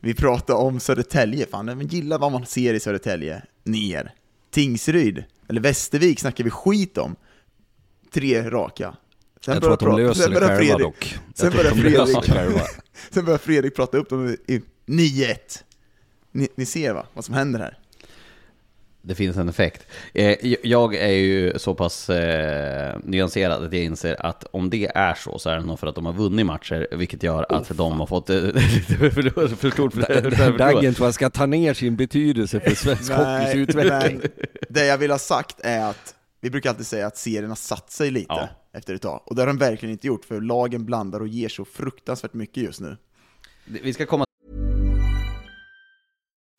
Vi 0.00 0.14
pratar 0.14 0.54
om 0.54 0.80
Södertälje. 0.80 1.46
Fan, 1.46 1.66
men 1.66 1.86
gillar 1.86 2.18
vad 2.18 2.32
man 2.32 2.46
ser 2.46 2.74
i 2.74 2.80
Södertälje. 2.80 3.42
Ner. 3.64 4.12
Tingsryd, 4.50 5.24
eller 5.48 5.60
Västervik 5.60 6.20
snackar 6.20 6.44
vi 6.44 6.50
skit 6.50 6.98
om. 6.98 7.16
Tre 8.12 8.50
raka. 8.50 8.96
Sen 9.44 9.54
Jag 9.54 9.62
tror 9.62 9.72
att 9.72 9.80
de 9.80 9.96
löser 9.96 10.30
det 10.30 10.36
själva 10.40 10.56
Fredrik- 10.58 10.78
dock. 10.78 11.18
Sen 11.34 11.52
börjar 11.52 11.70
de 11.70 11.80
Fredrik, 11.80 12.24
sen 13.10 13.24
börjar 13.24 13.38
Fredrik 13.38 13.74
prata 13.76 13.96
upp 13.98 14.08
dem 14.08 14.36
i 14.46 14.62
9-1. 14.86 15.36
Ni, 16.32 16.48
ni 16.54 16.66
ser 16.66 16.94
va, 16.94 17.06
vad 17.14 17.24
som 17.24 17.34
händer 17.34 17.60
här? 17.60 17.78
Det 19.06 19.14
finns 19.14 19.36
en 19.36 19.48
effekt. 19.48 19.86
Eh, 20.14 20.36
jag 20.62 20.94
är 20.94 21.12
ju 21.12 21.58
så 21.58 21.74
pass 21.74 22.10
eh, 22.10 22.98
nyanserad 23.04 23.64
att 23.64 23.72
jag 23.72 23.82
inser 23.82 24.26
att 24.26 24.44
om 24.44 24.70
det 24.70 24.86
är 24.94 25.14
så, 25.14 25.38
så 25.38 25.50
är 25.50 25.56
det 25.56 25.64
nog 25.64 25.78
för 25.78 25.86
att 25.86 25.94
de 25.94 26.06
har 26.06 26.12
vunnit 26.12 26.46
matcher, 26.46 26.88
vilket 26.92 27.22
gör 27.22 27.46
att 27.48 27.76
de 27.76 28.00
har 28.00 28.06
fått 28.06 28.30
eh, 28.30 28.36
lite 28.42 29.10
för, 29.10 29.70
stort 29.70 29.92
förtroende. 29.92 30.58
Daggen 30.58 30.94
tror 30.94 31.06
jag 31.06 31.14
ska 31.14 31.30
ta 31.30 31.46
ner 31.46 31.74
sin 31.74 31.96
betydelse 31.96 32.60
för 32.60 32.74
svensk 32.74 33.12
hockeys 33.12 33.54
utveckling. 33.54 34.20
det 34.68 34.86
jag 34.86 34.98
vill 34.98 35.10
ha 35.10 35.18
sagt 35.18 35.60
är 35.60 35.90
att 35.90 36.14
vi 36.40 36.50
brukar 36.50 36.70
alltid 36.70 36.86
säga 36.86 37.06
att 37.06 37.16
serien 37.16 37.48
har 37.48 37.56
satt 37.56 37.90
sig 37.90 38.10
lite 38.10 38.26
Ja. 38.28 38.48
efter 38.72 38.94
ett 38.94 39.02
tag. 39.02 39.22
Och 39.24 39.34
det 39.36 39.42
har 39.42 39.46
de 39.46 39.58
verkligen 39.58 39.92
inte 39.92 40.06
gjort, 40.06 40.24
för 40.24 40.40
lagen 40.40 40.84
blandar 40.84 41.20
och 41.20 41.28
ger 41.28 41.48
så 41.48 41.64
fruktansvärt 41.64 42.34
mycket 42.34 42.62
just 42.62 42.80
nu. 42.80 42.96
Vi 43.64 43.92
ska 43.92 44.06
komma 44.06 44.24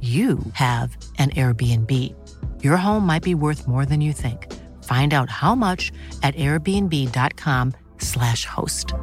you 0.00 0.38
have 0.52 0.96
an 1.18 1.30
Airbnb. 1.30 2.14
Your 2.62 2.76
home 2.76 3.04
might 3.04 3.24
be 3.24 3.34
worth 3.34 3.66
more 3.66 3.84
than 3.84 4.00
you 4.00 4.12
think. 4.12 4.46
Find 4.84 5.12
out 5.12 5.28
how 5.28 5.56
much 5.56 5.90
at 6.22 6.36
airbnb.com/slash 6.36 8.44
host. 8.44 8.94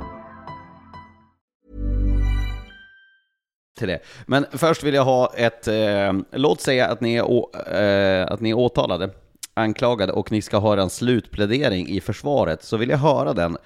till 3.76 3.88
det. 3.88 4.00
Men 4.26 4.46
först 4.52 4.84
vill 4.84 4.94
jag 4.94 5.06
ha 5.06 5.34
ett, 5.36 5.68
eh, 5.68 6.14
låt 6.32 6.62
säga 6.62 6.88
att 6.88 7.02
ni, 7.02 7.16
är 7.16 7.24
å, 7.24 7.52
eh, 7.54 8.32
att 8.32 8.42
ni 8.42 8.50
är 8.50 8.54
åtalade, 8.54 9.10
anklagade 9.54 10.14
och 10.14 10.32
ni 10.32 10.42
ska 10.42 10.58
ha 10.58 10.82
en 10.82 10.90
slutplädering 10.90 11.88
i 11.88 12.02
försvaret, 12.02 12.64
så 12.64 12.78
vill 12.78 12.90
jag 12.90 12.98
höra 12.98 13.34
den. 13.34 13.58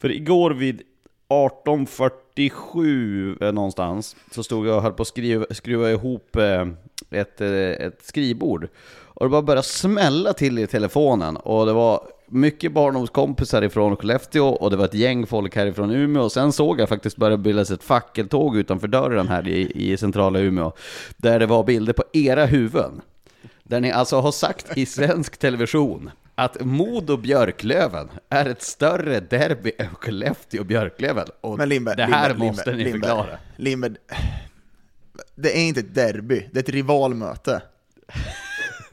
För 0.00 0.12
igår 0.12 0.50
vid 0.50 0.82
18.47 1.28 3.44
eh, 3.44 3.52
någonstans 3.52 4.16
så 4.30 4.42
stod 4.42 4.66
jag 4.66 4.76
och 4.76 4.82
höll 4.82 4.92
på 4.92 5.02
att 5.02 5.08
skriva, 5.08 5.44
skruva 5.50 5.90
ihop 5.90 6.36
eh, 6.36 6.66
ett, 7.10 7.40
eh, 7.40 7.50
ett 7.50 8.02
skrivbord. 8.02 8.68
Och 8.88 9.26
det 9.26 9.30
bara 9.30 9.42
började 9.42 9.62
smälla 9.62 10.32
till 10.32 10.58
i 10.58 10.66
telefonen 10.66 11.36
och 11.36 11.66
det 11.66 11.72
var 11.72 12.00
mycket 12.26 12.72
barndomskompisar 12.72 13.62
ifrån 13.62 13.96
Skellefteå 13.96 14.46
och 14.46 14.70
det 14.70 14.76
var 14.76 14.84
ett 14.84 14.94
gäng 14.94 15.26
folk 15.26 15.56
härifrån 15.56 15.90
Umeå. 15.90 16.22
Och 16.22 16.32
sen 16.32 16.52
såg 16.52 16.80
jag 16.80 16.88
faktiskt 16.88 17.16
börja 17.16 17.36
bildas 17.36 17.70
ett 17.70 17.82
fackeltåg 17.82 18.56
utanför 18.56 18.88
dörren 18.88 19.28
här 19.28 19.48
i, 19.48 19.72
i 19.74 19.96
centrala 19.96 20.38
Umeå. 20.38 20.72
Där 21.16 21.38
det 21.38 21.46
var 21.46 21.64
bilder 21.64 21.92
på 21.92 22.04
era 22.12 22.44
huvuden. 22.44 23.00
Där 23.62 23.80
ni 23.80 23.92
alltså 23.92 24.20
har 24.20 24.32
sagt 24.32 24.76
i 24.76 24.86
svensk 24.86 25.36
television 25.36 26.10
att 26.38 26.60
Modo 26.60 27.16
Björklöven 27.16 28.08
är 28.30 28.46
ett 28.46 28.62
större 28.62 29.20
derby 29.20 29.72
än 29.78 29.94
Skellefteå 29.94 30.64
Björklöven. 30.64 31.26
Och 31.40 31.58
Men 31.58 31.68
Lindberg, 31.68 31.96
det 31.96 32.04
här 32.04 32.28
Lindberg, 32.28 32.48
måste 32.48 32.70
Lindberg, 32.72 32.92
ni 32.92 33.00
förklara. 33.00 33.38
Lindberg, 33.56 33.94
det 35.34 35.58
är 35.58 35.62
inte 35.62 35.80
ett 35.80 35.94
derby, 35.94 36.48
det 36.52 36.58
är 36.58 36.62
ett 36.62 36.68
rivalmöte. 36.68 37.62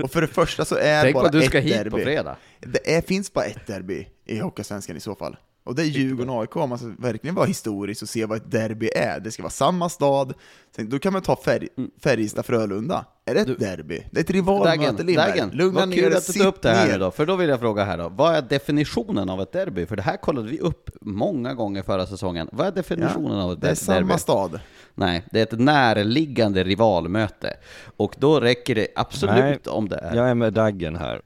Och 0.04 0.12
för 0.12 0.22
det 0.22 0.28
första 0.28 0.66
så 0.66 0.76
är 0.76 1.02
Tänk 1.02 1.14
bara 1.14 1.22
på 1.22 1.26
att 1.26 1.32
du 1.32 1.40
ett 1.40 1.46
ska 1.46 1.60
hit 1.60 1.74
derby. 1.74 1.90
på 1.90 1.98
fredag. 1.98 2.36
Det 2.60 2.96
är, 2.96 3.02
finns 3.02 3.34
bara 3.34 3.46
ett 3.46 3.68
derby 3.68 4.08
i 4.26 4.40
Hockeysvenskan 4.40 4.98
i 4.98 5.00
så 5.00 5.16
fall. 5.16 5.38
Och 5.64 5.76
det 5.76 5.82
är 5.82 5.86
Djurgården-AIK, 5.86 6.56
om 6.58 6.70
man 6.70 6.78
ska 6.78 6.88
verkligen 7.00 7.36
vara 7.36 7.46
historisk 7.46 8.02
och 8.02 8.10
se 8.10 8.26
vad 8.26 8.38
ett 8.38 8.52
derby 8.52 8.90
är. 8.96 9.20
Det 9.20 9.32
ska 9.32 9.44
vara 9.44 9.52
samma 9.52 9.90
stad, 9.90 10.34
Sen, 10.76 10.90
då 10.90 11.00
kan 11.00 11.14
man 11.14 11.22
ta 11.22 11.36
färg, 11.36 11.68
Mm. 11.78 11.92
Färjestad-Frölunda. 12.04 13.06
Är 13.26 13.34
det 13.36 13.42
ett 13.42 13.60
derby? 13.60 14.04
Det 14.12 14.20
är 14.20 14.24
ett 14.24 14.30
rivalmöte, 14.30 14.78
Dagen, 14.78 15.06
Lindberg. 15.06 15.50
Lugna 15.52 15.86
ner 15.86 16.02
dig, 16.02 16.10
du 16.10 16.22
sitt 16.22 16.46
upp 16.46 16.62
det 16.62 16.70
här 16.70 16.86
ner. 16.86 16.94
nu 16.94 17.00
då, 17.00 17.12
för 17.12 17.26
då 17.26 17.36
vill 17.36 17.50
jag 17.50 17.60
fråga 17.60 17.84
här 17.84 17.98
då. 17.98 18.10
Vad 18.10 18.36
är 18.36 18.42
definitionen 18.42 19.30
av 19.30 19.42
ett 19.42 19.52
derby? 19.52 19.86
För 19.86 19.96
det 19.96 20.02
här 20.02 20.18
kollade 20.18 20.48
vi 20.50 20.60
upp 20.60 20.90
många 21.02 21.54
gånger 21.54 21.84
förra 21.84 22.08
säsongen. 22.08 22.50
Vad 22.52 22.68
är 22.68 22.72
definitionen 22.72 23.40
av 23.40 23.52
ett 23.52 23.62
Det 23.62 23.68
är 23.68 23.70
derby? 23.70 23.76
samma 23.76 24.18
stad. 24.18 24.60
Nej, 24.96 25.24
det 25.32 25.40
är 25.40 25.44
ett 25.44 25.60
närliggande 25.60 26.64
rivalmöte. 26.64 27.54
Och 27.98 28.16
då 28.20 28.40
räcker 28.40 28.76
det 28.76 28.88
absolut 28.96 29.36
Nej, 29.36 29.60
om 29.68 29.90
det 29.90 29.96
är 29.98 30.16
Jag 30.16 30.30
är 30.30 30.36
med 30.36 30.54
Daggen 30.54 30.96
här. 30.96 31.22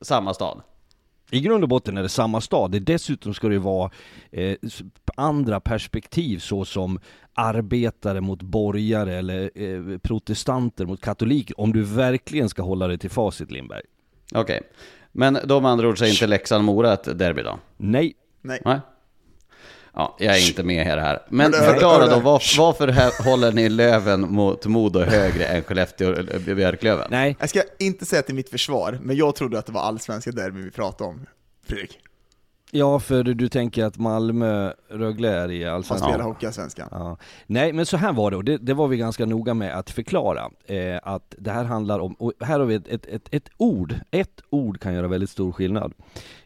samma 0.00 0.34
stad. 0.34 0.60
I 1.32 1.40
grund 1.40 1.64
och 1.64 1.68
botten 1.68 1.98
är 1.98 2.02
det 2.02 2.08
samma 2.08 2.40
stad. 2.40 2.70
Det 2.70 2.78
dessutom 2.78 3.34
ska 3.34 3.48
det 3.48 3.58
vara 3.58 3.90
eh, 4.30 4.56
andra 5.16 5.60
perspektiv 5.60 6.38
såsom 6.38 7.00
arbetare 7.34 8.20
mot 8.20 8.42
borgare 8.42 9.14
eller 9.14 9.50
eh, 9.54 9.98
protestanter 9.98 10.86
mot 10.86 11.00
katoliker. 11.00 11.60
Om 11.60 11.72
du 11.72 11.82
verkligen 11.82 12.48
ska 12.48 12.62
hålla 12.62 12.88
dig 12.88 12.98
till 12.98 13.10
facit 13.10 13.50
Lindberg. 13.50 13.82
Okej. 14.34 14.60
Men 15.12 15.38
då 15.44 15.60
med 15.60 15.70
andra 15.70 15.88
ord 15.88 15.98
så 15.98 16.04
är 16.04 16.08
inte 16.08 16.26
Leksand-Mora 16.26 16.92
ett 16.92 17.18
derby 17.18 17.42
då? 17.42 17.58
Nej. 17.76 18.14
Nej. 18.42 18.60
Nej? 18.64 18.80
Ja, 19.94 20.16
jag 20.18 20.36
är 20.36 20.48
inte 20.48 20.62
med 20.62 20.86
i 20.86 20.90
det 20.90 21.00
här. 21.00 21.22
Men 21.28 21.52
förklara 21.52 22.06
då, 22.06 22.20
varför 22.20 22.88
här 22.88 23.24
håller 23.30 23.52
ni 23.52 23.68
Löven 23.68 24.20
mot 24.32 24.66
Modo 24.66 25.00
högre 25.00 25.44
än 25.44 25.62
Skellefteå 25.62 26.10
och 26.10 26.40
Björklöven? 26.56 27.06
Nej. 27.10 27.36
Jag 27.40 27.48
ska 27.48 27.62
inte 27.78 28.06
säga 28.06 28.22
till 28.22 28.34
mitt 28.34 28.48
försvar, 28.48 28.98
men 29.02 29.16
jag 29.16 29.34
trodde 29.34 29.58
att 29.58 29.66
det 29.66 29.72
var 29.72 29.80
allsvenska 29.80 30.30
derby 30.30 30.62
vi 30.62 30.70
pratade 30.70 31.10
om, 31.10 31.26
Fredrik. 31.66 31.98
Ja, 32.74 33.00
för 33.00 33.22
du 33.22 33.48
tänker 33.48 33.84
att 33.84 33.98
Malmö, 33.98 34.72
Rögle 34.88 35.28
är 35.28 35.50
i 35.50 35.64
Han 35.64 35.74
Allsvenskan? 35.74 36.10
spelar 36.10 36.24
Hockeyallsvenskan. 36.24 36.88
Ja. 36.90 37.16
Nej, 37.46 37.72
men 37.72 37.86
så 37.86 37.96
här 37.96 38.12
var 38.12 38.30
det, 38.30 38.36
och 38.36 38.44
det, 38.44 38.58
det 38.58 38.74
var 38.74 38.88
vi 38.88 38.96
ganska 38.96 39.26
noga 39.26 39.54
med 39.54 39.78
att 39.78 39.90
förklara. 39.90 40.50
Eh, 40.66 41.00
att 41.02 41.34
det 41.38 41.50
här 41.50 41.64
handlar 41.64 41.98
om, 41.98 42.12
och 42.14 42.32
här 42.40 42.58
har 42.58 42.66
vi 42.66 42.74
ett, 42.74 42.88
ett, 42.88 43.06
ett, 43.06 43.28
ett 43.30 43.48
ord, 43.56 43.94
ett 44.10 44.40
ord 44.50 44.80
kan 44.80 44.94
göra 44.94 45.08
väldigt 45.08 45.30
stor 45.30 45.52
skillnad. 45.52 45.92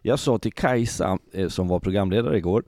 Jag 0.02 0.18
sa 0.18 0.38
till 0.38 0.52
Kajsa, 0.52 1.18
eh, 1.32 1.48
som 1.48 1.68
var 1.68 1.80
programledare 1.80 2.36
igår, 2.38 2.64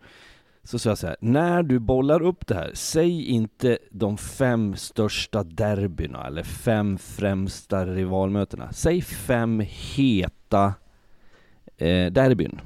så 0.64 0.78
sa 0.78 0.88
jag 0.90 0.98
så 0.98 1.06
här, 1.06 1.16
när 1.20 1.62
du 1.62 1.78
bollar 1.78 2.22
upp 2.22 2.46
det 2.46 2.54
här, 2.54 2.70
säg 2.74 3.24
inte 3.24 3.78
de 3.90 4.18
fem 4.18 4.76
största 4.76 5.42
derbyna 5.42 6.26
eller 6.26 6.42
fem 6.42 6.98
främsta 6.98 7.86
rivalmötena. 7.86 8.72
Säg 8.72 9.02
fem 9.02 9.62
heta 9.66 10.74
eh, 11.76 12.12
derbyn. 12.12 12.60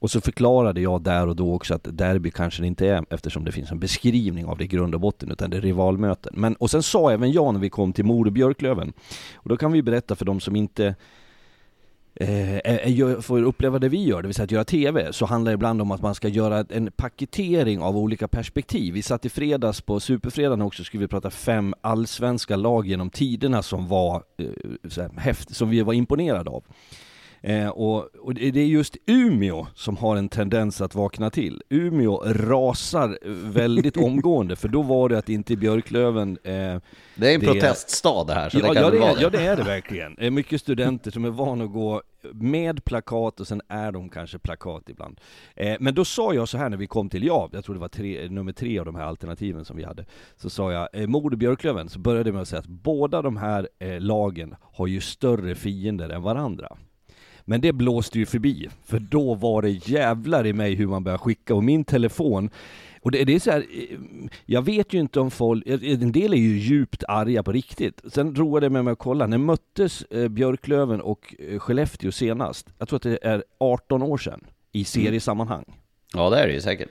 Och 0.00 0.10
så 0.10 0.20
förklarade 0.20 0.80
jag 0.80 1.02
där 1.02 1.26
och 1.26 1.36
då 1.36 1.54
också 1.54 1.74
att 1.74 1.88
derby 1.98 2.30
kanske 2.30 2.62
det 2.62 2.66
inte 2.66 2.86
är 2.86 3.04
eftersom 3.10 3.44
det 3.44 3.52
finns 3.52 3.70
en 3.70 3.78
beskrivning 3.78 4.46
av 4.46 4.58
det 4.58 4.64
i 4.64 4.66
grund 4.66 4.94
och 4.94 5.00
botten 5.00 5.30
utan 5.30 5.50
det 5.50 5.56
är 5.56 5.60
rivalmöten. 5.60 6.32
Men, 6.36 6.54
och 6.54 6.70
sen 6.70 6.82
sa 6.82 7.10
även 7.10 7.32
jag 7.32 7.54
när 7.54 7.60
vi 7.60 7.70
kom 7.70 7.92
till 7.92 8.04
Modo 8.04 8.30
Björklöven, 8.30 8.92
och 9.34 9.48
då 9.48 9.56
kan 9.56 9.72
vi 9.72 9.82
berätta 9.82 10.16
för 10.16 10.24
de 10.24 10.40
som 10.40 10.56
inte 10.56 10.94
eh, 12.20 12.56
eh 12.56 13.20
får 13.20 13.42
uppleva 13.42 13.78
det 13.78 13.88
vi 13.88 14.04
gör, 14.04 14.22
det 14.22 14.28
vill 14.28 14.34
säga 14.34 14.44
att 14.44 14.50
göra 14.50 14.64
TV, 14.64 15.12
så 15.12 15.26
handlar 15.26 15.52
det 15.52 15.54
ibland 15.54 15.82
om 15.82 15.90
att 15.90 16.02
man 16.02 16.14
ska 16.14 16.28
göra 16.28 16.64
en 16.68 16.92
paketering 16.92 17.80
av 17.80 17.96
olika 17.96 18.28
perspektiv. 18.28 18.94
Vi 18.94 19.02
satt 19.02 19.24
i 19.24 19.28
fredags 19.28 19.80
på 19.80 20.00
Superfredagen 20.00 20.62
också, 20.62 20.84
skulle 20.84 21.00
vi 21.00 21.08
prata 21.08 21.30
fem 21.30 21.74
allsvenska 21.80 22.56
lag 22.56 22.86
genom 22.86 23.10
tiderna 23.10 23.62
som 23.62 23.88
var 23.88 24.22
eh, 24.38 24.48
så 24.88 25.02
här, 25.02 25.10
häft, 25.16 25.56
som 25.56 25.70
vi 25.70 25.82
var 25.82 25.92
imponerade 25.92 26.50
av. 26.50 26.64
Eh, 27.42 27.68
och, 27.68 28.04
och 28.20 28.34
det 28.34 28.56
är 28.60 28.66
just 28.66 28.96
Umeå 29.06 29.66
som 29.74 29.96
har 29.96 30.16
en 30.16 30.28
tendens 30.28 30.80
att 30.80 30.94
vakna 30.94 31.30
till. 31.30 31.62
Umeå 31.68 32.22
rasar 32.26 33.18
väldigt 33.52 33.96
omgående, 34.06 34.56
för 34.56 34.68
då 34.68 34.82
var 34.82 35.08
det 35.08 35.18
att 35.18 35.28
inte 35.28 35.56
Björklöven 35.56 36.38
eh, 36.44 36.52
Det 36.52 37.30
är 37.30 37.34
en 37.34 37.40
Det- 37.40 37.46
proteststad 37.46 38.24
det 38.26 38.34
här, 38.34 38.48
så 38.50 38.58
Ja, 38.58 38.68
det 38.68 38.74
kan 38.74 38.82
ja, 38.82 38.90
det 38.90 38.98
vara 38.98 39.10
är, 39.10 39.14
det. 39.16 39.22
ja 39.22 39.30
det 39.30 39.46
är 39.46 39.56
det 39.56 39.62
verkligen. 39.62 40.14
Det 40.14 40.26
är 40.26 40.30
mycket 40.30 40.60
studenter 40.60 41.10
som 41.10 41.24
är 41.24 41.30
vana 41.30 41.64
att 41.64 41.72
gå 41.72 42.02
med 42.32 42.84
plakat 42.84 43.40
och 43.40 43.46
sen 43.46 43.62
är 43.68 43.92
de 43.92 44.08
kanske 44.08 44.38
plakat 44.38 44.88
ibland. 44.88 45.20
Eh, 45.56 45.76
men 45.80 45.94
då 45.94 46.04
sa 46.04 46.34
jag 46.34 46.48
så 46.48 46.58
här 46.58 46.68
när 46.68 46.76
vi 46.76 46.86
kom 46.86 47.08
till 47.10 47.24
ja, 47.24 47.48
jag 47.52 47.64
tror 47.64 47.74
det 47.74 47.80
var 47.80 47.88
tre, 47.88 48.28
nummer 48.28 48.52
tre 48.52 48.78
av 48.78 48.84
de 48.86 48.94
här 48.94 49.04
alternativen 49.04 49.64
som 49.64 49.76
vi 49.76 49.84
hade. 49.84 50.04
Så 50.36 50.50
sa 50.50 50.72
jag, 50.72 50.88
eh, 50.92 51.06
Modo 51.06 51.36
Björklöven, 51.36 51.88
så 51.88 51.98
började 51.98 52.28
jag 52.28 52.34
med 52.34 52.42
att 52.42 52.48
säga 52.48 52.60
att 52.60 52.66
båda 52.66 53.22
de 53.22 53.36
här 53.36 53.68
eh, 53.78 54.00
lagen 54.00 54.54
har 54.62 54.86
ju 54.86 55.00
större 55.00 55.54
fiender 55.54 56.08
än 56.08 56.22
varandra. 56.22 56.76
Men 57.48 57.60
det 57.60 57.72
blåste 57.72 58.18
ju 58.18 58.26
förbi, 58.26 58.68
för 58.84 58.98
då 58.98 59.34
var 59.34 59.62
det 59.62 59.70
jävlar 59.70 60.46
i 60.46 60.52
mig 60.52 60.74
hur 60.74 60.86
man 60.86 61.04
började 61.04 61.18
skicka 61.18 61.54
och 61.54 61.64
min 61.64 61.84
telefon 61.84 62.50
och 63.00 63.10
det, 63.10 63.24
det 63.24 63.34
är 63.34 63.40
så 63.40 63.50
här, 63.50 63.60
eh, 63.60 63.98
jag 64.46 64.62
vet 64.62 64.92
ju 64.92 65.00
inte 65.00 65.20
om 65.20 65.30
folk, 65.30 65.66
eh, 65.66 65.92
en 66.02 66.12
del 66.12 66.32
är 66.32 66.36
ju 66.36 66.58
djupt 66.58 67.04
arga 67.08 67.42
på 67.42 67.52
riktigt. 67.52 68.00
Sen 68.12 68.34
roade 68.34 68.66
jag 68.66 68.72
mig 68.72 68.82
med 68.82 68.92
att 68.92 68.98
kolla, 68.98 69.26
när 69.26 69.38
möttes 69.38 70.02
eh, 70.02 70.28
Björklöven 70.28 71.00
och 71.00 71.34
eh, 71.38 71.58
Skellefteå 71.58 72.12
senast? 72.12 72.66
Jag 72.78 72.88
tror 72.88 72.96
att 72.96 73.02
det 73.02 73.18
är 73.22 73.44
18 73.60 74.02
år 74.02 74.18
sedan 74.18 74.46
i 74.72 74.84
seriesammanhang. 74.84 75.64
Ja, 76.14 76.30
det 76.30 76.38
är 76.40 76.46
det 76.46 76.52
ju 76.52 76.60
säkert. 76.60 76.90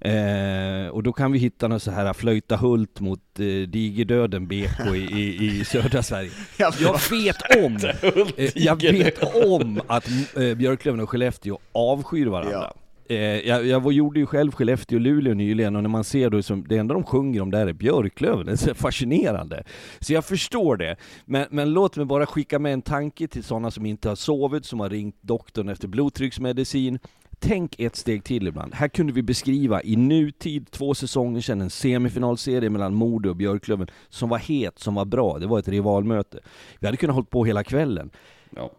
Eh, 0.00 0.88
och 0.88 1.02
då 1.02 1.12
kan 1.12 1.32
vi 1.32 1.38
hitta 1.38 1.68
något 1.68 1.82
så 1.82 1.90
här 1.90 2.12
Flöjta 2.12 2.56
Hult 2.56 3.00
mot 3.00 3.20
eh, 3.38 3.44
Digerdöden 3.44 4.46
BK 4.46 4.94
i, 4.94 4.98
i, 4.98 5.60
i 5.60 5.64
södra 5.64 6.02
Sverige. 6.02 6.30
Jag 6.58 6.72
vet 7.10 7.56
om, 7.64 7.76
eh, 8.36 8.50
jag 8.54 8.82
vet 8.82 9.34
om 9.44 9.80
att 9.86 10.08
eh, 10.36 10.54
Björklöven 10.54 11.00
och 11.00 11.10
Skellefteå 11.10 11.58
avskyr 11.72 12.26
varandra. 12.26 12.72
Eh, 13.08 13.48
jag, 13.48 13.66
jag 13.66 13.80
var, 13.80 13.92
gjorde 13.92 14.20
ju 14.20 14.26
själv 14.26 14.52
Skellefteå 14.52 14.96
och 14.96 15.00
Luleå 15.00 15.34
nyligen 15.34 15.76
och 15.76 15.82
när 15.82 15.90
man 15.90 16.04
ser 16.04 16.30
då 16.30 16.42
som, 16.42 16.68
det 16.68 16.76
enda 16.76 16.94
de 16.94 17.04
sjunger 17.04 17.40
om 17.40 17.50
där 17.50 17.66
är 17.66 17.72
Björklöven, 17.72 18.46
det 18.46 18.52
är 18.52 18.56
så 18.56 18.74
fascinerande. 18.74 19.64
Så 20.00 20.12
jag 20.12 20.24
förstår 20.24 20.76
det. 20.76 20.96
Men, 21.24 21.46
men 21.50 21.72
låt 21.72 21.96
mig 21.96 22.06
bara 22.06 22.26
skicka 22.26 22.58
med 22.58 22.72
en 22.72 22.82
tanke 22.82 23.28
till 23.28 23.44
sådana 23.44 23.70
som 23.70 23.86
inte 23.86 24.08
har 24.08 24.16
sovit, 24.16 24.64
som 24.64 24.80
har 24.80 24.90
ringt 24.90 25.16
doktorn 25.20 25.68
efter 25.68 25.88
blodtrycksmedicin. 25.88 26.98
Tänk 27.40 27.80
ett 27.80 27.96
steg 27.96 28.24
till 28.24 28.48
ibland. 28.48 28.74
Här 28.74 28.88
kunde 28.88 29.12
vi 29.12 29.22
beskriva 29.22 29.82
i 29.82 29.96
nutid, 29.96 30.70
två 30.70 30.94
säsonger 30.94 31.40
sedan, 31.40 31.60
en 31.60 31.70
semifinalserie 31.70 32.70
mellan 32.70 32.94
Modo 32.94 33.30
och 33.30 33.36
Björklöven 33.36 33.90
som 34.08 34.28
var 34.28 34.38
het, 34.38 34.78
som 34.78 34.94
var 34.94 35.04
bra. 35.04 35.38
Det 35.38 35.46
var 35.46 35.58
ett 35.58 35.68
rivalmöte. 35.68 36.38
Vi 36.78 36.86
hade 36.86 36.96
kunnat 36.96 37.14
hålla 37.14 37.26
på 37.26 37.44
hela 37.44 37.64
kvällen. 37.64 38.10
Ja. 38.56 38.70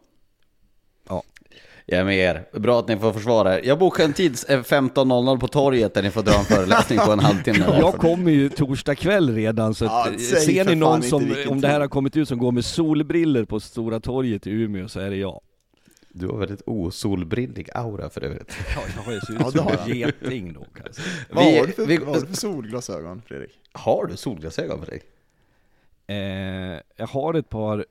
Ja. 1.09 1.23
Jag 1.85 1.99
är 1.99 2.05
med 2.05 2.17
er. 2.17 2.59
Bra 2.59 2.79
att 2.79 2.87
ni 2.87 2.97
får 2.97 3.13
försvara 3.13 3.59
er. 3.59 3.65
Jag 3.65 3.79
bokar 3.79 4.03
en 4.03 4.13
tid 4.13 4.37
eh, 4.49 4.59
15.00 4.59 5.39
på 5.39 5.47
torget 5.47 5.93
där 5.93 6.03
ni 6.03 6.11
får 6.11 6.23
dra 6.23 6.39
en 6.39 6.45
föreläsning 6.45 6.99
på 6.99 7.11
en 7.11 7.19
halvtimme. 7.29 7.65
Jag 7.79 7.93
kommer 7.93 8.31
ju 8.31 8.49
torsdag 8.49 8.95
kväll 8.95 9.35
redan, 9.35 9.73
så 9.73 9.85
Ja, 9.85 10.07
eh, 10.11 10.17
ser 10.17 10.65
ni 10.65 10.75
någon 10.75 11.03
som, 11.03 11.35
om 11.49 11.61
det 11.61 11.67
här 11.67 11.79
har 11.79 11.87
kommit 11.87 12.17
ut, 12.17 12.27
som 12.27 12.37
går 12.37 12.51
med 12.51 12.65
solbriller 12.65 13.45
på 13.45 13.59
Stora 13.59 13.99
torget 13.99 14.47
i 14.47 14.51
Umeå, 14.51 14.87
så 14.87 14.99
är 14.99 15.09
det 15.09 15.15
jag. 15.15 15.41
Du 16.09 16.27
har 16.27 16.37
väldigt 16.37 16.61
osolbrillig 16.65 17.69
aura 17.75 18.09
för 18.09 18.23
övrigt. 18.23 18.57
Ja, 18.75 18.81
jag 18.95 19.03
har 19.03 19.11
ju 19.13 19.19
ser 19.19 19.33
ut 19.33 19.39
Ja, 19.39 19.45
det 19.45 19.51
som 19.57 19.65
har 19.67 19.77
en 19.91 19.97
geting 19.97 20.53
då 20.53 20.65
kanske. 20.83 21.01
Vad, 21.29 21.45
Vi- 21.45 21.59
har 21.59 21.67
du 21.67 21.73
för, 21.73 21.85
vi- 21.85 21.97
vad 21.97 22.07
har 22.07 22.21
du 22.21 22.27
för 22.27 22.33
solglasögon, 22.35 23.21
Fredrik? 23.25 23.51
Har 23.71 24.05
du 24.05 24.17
solglasögon 24.17 24.81
dig? 24.81 25.01
Eh, 26.07 26.79
jag 26.95 27.07
har 27.07 27.33
ett 27.33 27.49
par 27.49 27.85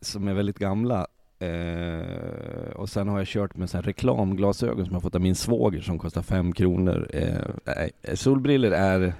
som 0.00 0.28
är 0.28 0.34
väldigt 0.34 0.58
gamla, 0.58 1.06
eh, 1.38 2.70
och 2.74 2.88
sen 2.88 3.08
har 3.08 3.18
jag 3.18 3.26
kört 3.26 3.56
med 3.56 3.70
så 3.70 3.76
här 3.76 3.82
reklamglasögon 3.82 4.84
som 4.86 4.94
jag 4.94 5.02
fått 5.02 5.14
av 5.14 5.20
min 5.20 5.34
svåger 5.34 5.80
som 5.80 5.98
kostar 5.98 6.22
fem 6.22 6.52
kronor. 6.52 7.10
Eh, 7.12 7.38
nej, 7.64 7.90
solbriller 8.14 8.70
är, 8.70 9.14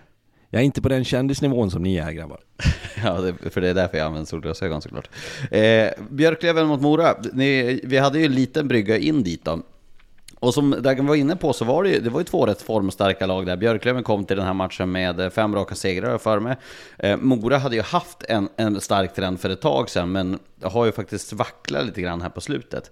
jag 0.51 0.61
är 0.61 0.65
inte 0.65 0.83
på 0.83 0.89
den 0.89 1.05
kändisnivån 1.05 1.71
som 1.71 1.83
ni 1.83 1.97
är 1.97 2.13
grabbar. 2.13 2.41
Ja, 3.05 3.21
det, 3.21 3.51
för 3.51 3.61
det 3.61 3.69
är 3.69 3.75
därför 3.75 3.99
jag 3.99 4.07
använder 4.07 4.27
solglasögon 4.27 4.83
såklart. 4.83 5.11
Eh, 5.51 5.89
Björklöven 6.11 6.67
mot 6.67 6.81
Mora. 6.81 7.15
Ni, 7.33 7.81
vi 7.85 7.99
hade 7.99 8.19
ju 8.19 8.25
en 8.25 8.33
liten 8.33 8.69
brygga 8.69 8.99
in 8.99 9.23
dit 9.23 9.45
då. 9.45 9.63
Och 10.41 10.55
som 10.55 10.71
Dagen 10.83 11.07
var 11.07 11.15
inne 11.15 11.37
på 11.37 11.53
så 11.53 11.65
var 11.65 11.83
det 11.85 11.91
ju, 11.91 12.01
det 12.01 12.11
var 12.11 12.21
ju 12.21 12.25
två 12.25 12.47
rätt 12.47 12.63
formstarka 12.63 13.27
lag 13.27 13.47
där. 13.47 13.57
Björklöven 13.57 14.03
kom 14.03 14.25
till 14.25 14.37
den 14.37 14.47
här 14.47 14.55
matchen 14.55 14.93
med 14.93 15.21
eh, 15.21 15.31
fem 15.31 15.55
raka 15.55 15.75
segrar 15.75 16.19
för 16.19 16.41
mig. 16.41 16.57
Eh, 16.99 17.17
Mora 17.17 17.59
hade 17.59 17.77
ju 17.77 17.83
haft 17.83 18.23
en, 18.29 18.49
en 18.57 18.81
stark 18.81 19.15
trend 19.15 19.41
för 19.41 19.51
ett 19.51 19.61
tag 19.61 19.91
sedan, 19.91 20.13
men 20.13 20.39
har 20.63 20.87
ju 20.87 20.93
faktiskt 20.93 21.33
vacklat 21.33 21.87
lite 21.87 22.01
grann 22.01 22.23
här 22.23 22.31
på 22.31 22.41
slutet. 22.41 22.91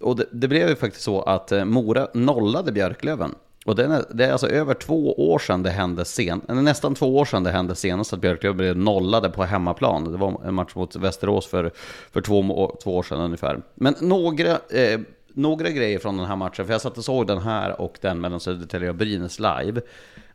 och 0.00 0.16
det, 0.16 0.24
det 0.32 0.48
blev 0.48 0.68
ju 0.68 0.76
faktiskt 0.76 1.04
så 1.04 1.22
att 1.22 1.52
eh, 1.52 1.64
Mora 1.64 2.08
nollade 2.14 2.72
Björklöven. 2.72 3.34
Och 3.64 3.76
det 3.76 3.84
är, 3.84 4.04
det 4.10 4.24
är 4.24 4.32
alltså 4.32 4.48
över 4.48 4.74
två 4.74 5.30
år 5.32 5.38
sedan 5.38 5.62
det 5.62 5.70
hände 5.70 6.04
sen, 6.04 6.42
nästan 6.48 6.94
två 6.94 7.16
år 7.16 7.24
sedan 7.24 7.42
det 7.44 7.50
hände 7.50 7.74
senast 7.74 8.12
att 8.12 8.20
Björklöven 8.20 8.56
blev 8.56 8.76
nollade 8.76 9.30
på 9.30 9.44
hemmaplan. 9.44 10.12
Det 10.12 10.18
var 10.18 10.40
en 10.44 10.54
match 10.54 10.74
mot 10.74 10.96
Västerås 10.96 11.46
för, 11.46 11.70
för 12.12 12.20
två, 12.20 12.76
två 12.82 12.96
år 12.96 13.02
sedan 13.02 13.20
ungefär. 13.20 13.62
Men 13.74 13.94
några, 14.00 14.50
eh, 14.50 15.00
några 15.28 15.70
grejer 15.70 15.98
från 15.98 16.16
den 16.16 16.26
här 16.26 16.36
matchen, 16.36 16.66
för 16.66 16.72
jag 16.72 16.80
satt 16.80 16.98
och 16.98 17.04
såg 17.04 17.26
den 17.26 17.38
här 17.38 17.80
och 17.80 17.98
den 18.00 18.20
mellan 18.20 18.40
Södertälje 18.40 18.88
och 18.88 18.94
Brynäs 18.94 19.38
live. 19.38 19.80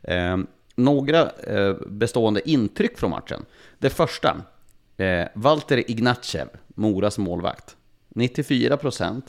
Eh, 0.02 0.36
några 0.74 1.30
eh, 1.30 1.74
bestående 1.86 2.50
intryck 2.50 2.98
från 2.98 3.10
matchen. 3.10 3.44
Det 3.78 3.90
första, 3.90 4.36
eh, 4.96 5.26
Walter 5.34 5.90
Ignatjev, 5.90 6.48
Moras 6.66 7.18
målvakt. 7.18 7.76
94% 8.14 9.22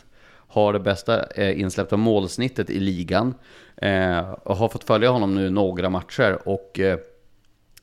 har 0.47 0.73
det 0.73 0.79
bästa 0.79 1.25
eh, 1.25 1.59
insläppta 1.59 1.97
målsnittet 1.97 2.69
i 2.69 2.79
ligan. 2.79 3.33
Eh, 3.81 4.31
och 4.43 4.57
har 4.57 4.69
fått 4.69 4.83
följa 4.83 5.09
honom 5.09 5.35
nu 5.35 5.49
några 5.49 5.89
matcher 5.89 6.39
och 6.45 6.79
eh, 6.79 6.99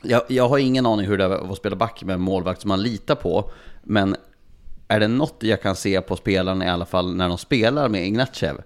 jag, 0.03 0.23
jag 0.29 0.49
har 0.49 0.59
ingen 0.59 0.87
aning 0.87 1.07
hur 1.07 1.19
det 1.19 1.25
är 1.25 1.53
att 1.53 1.57
spela 1.57 1.77
back 1.77 2.05
med 2.05 2.15
en 2.15 2.21
målvakt 2.21 2.61
som 2.61 2.69
man 2.69 2.83
litar 2.83 3.15
på. 3.15 3.51
Men 3.83 4.17
är 4.89 5.01
det 5.01 5.09
något 5.09 5.37
jag 5.41 5.63
kan 5.63 5.77
se 5.77 6.01
på 6.01 6.17
spelarna 6.17 6.65
i 6.65 6.69
alla 6.69 6.87
fall 6.87 7.15
när 7.15 7.29
de 7.29 7.39
spelar 7.39 7.89
med 7.89 8.07
Ignatjev? 8.07 8.63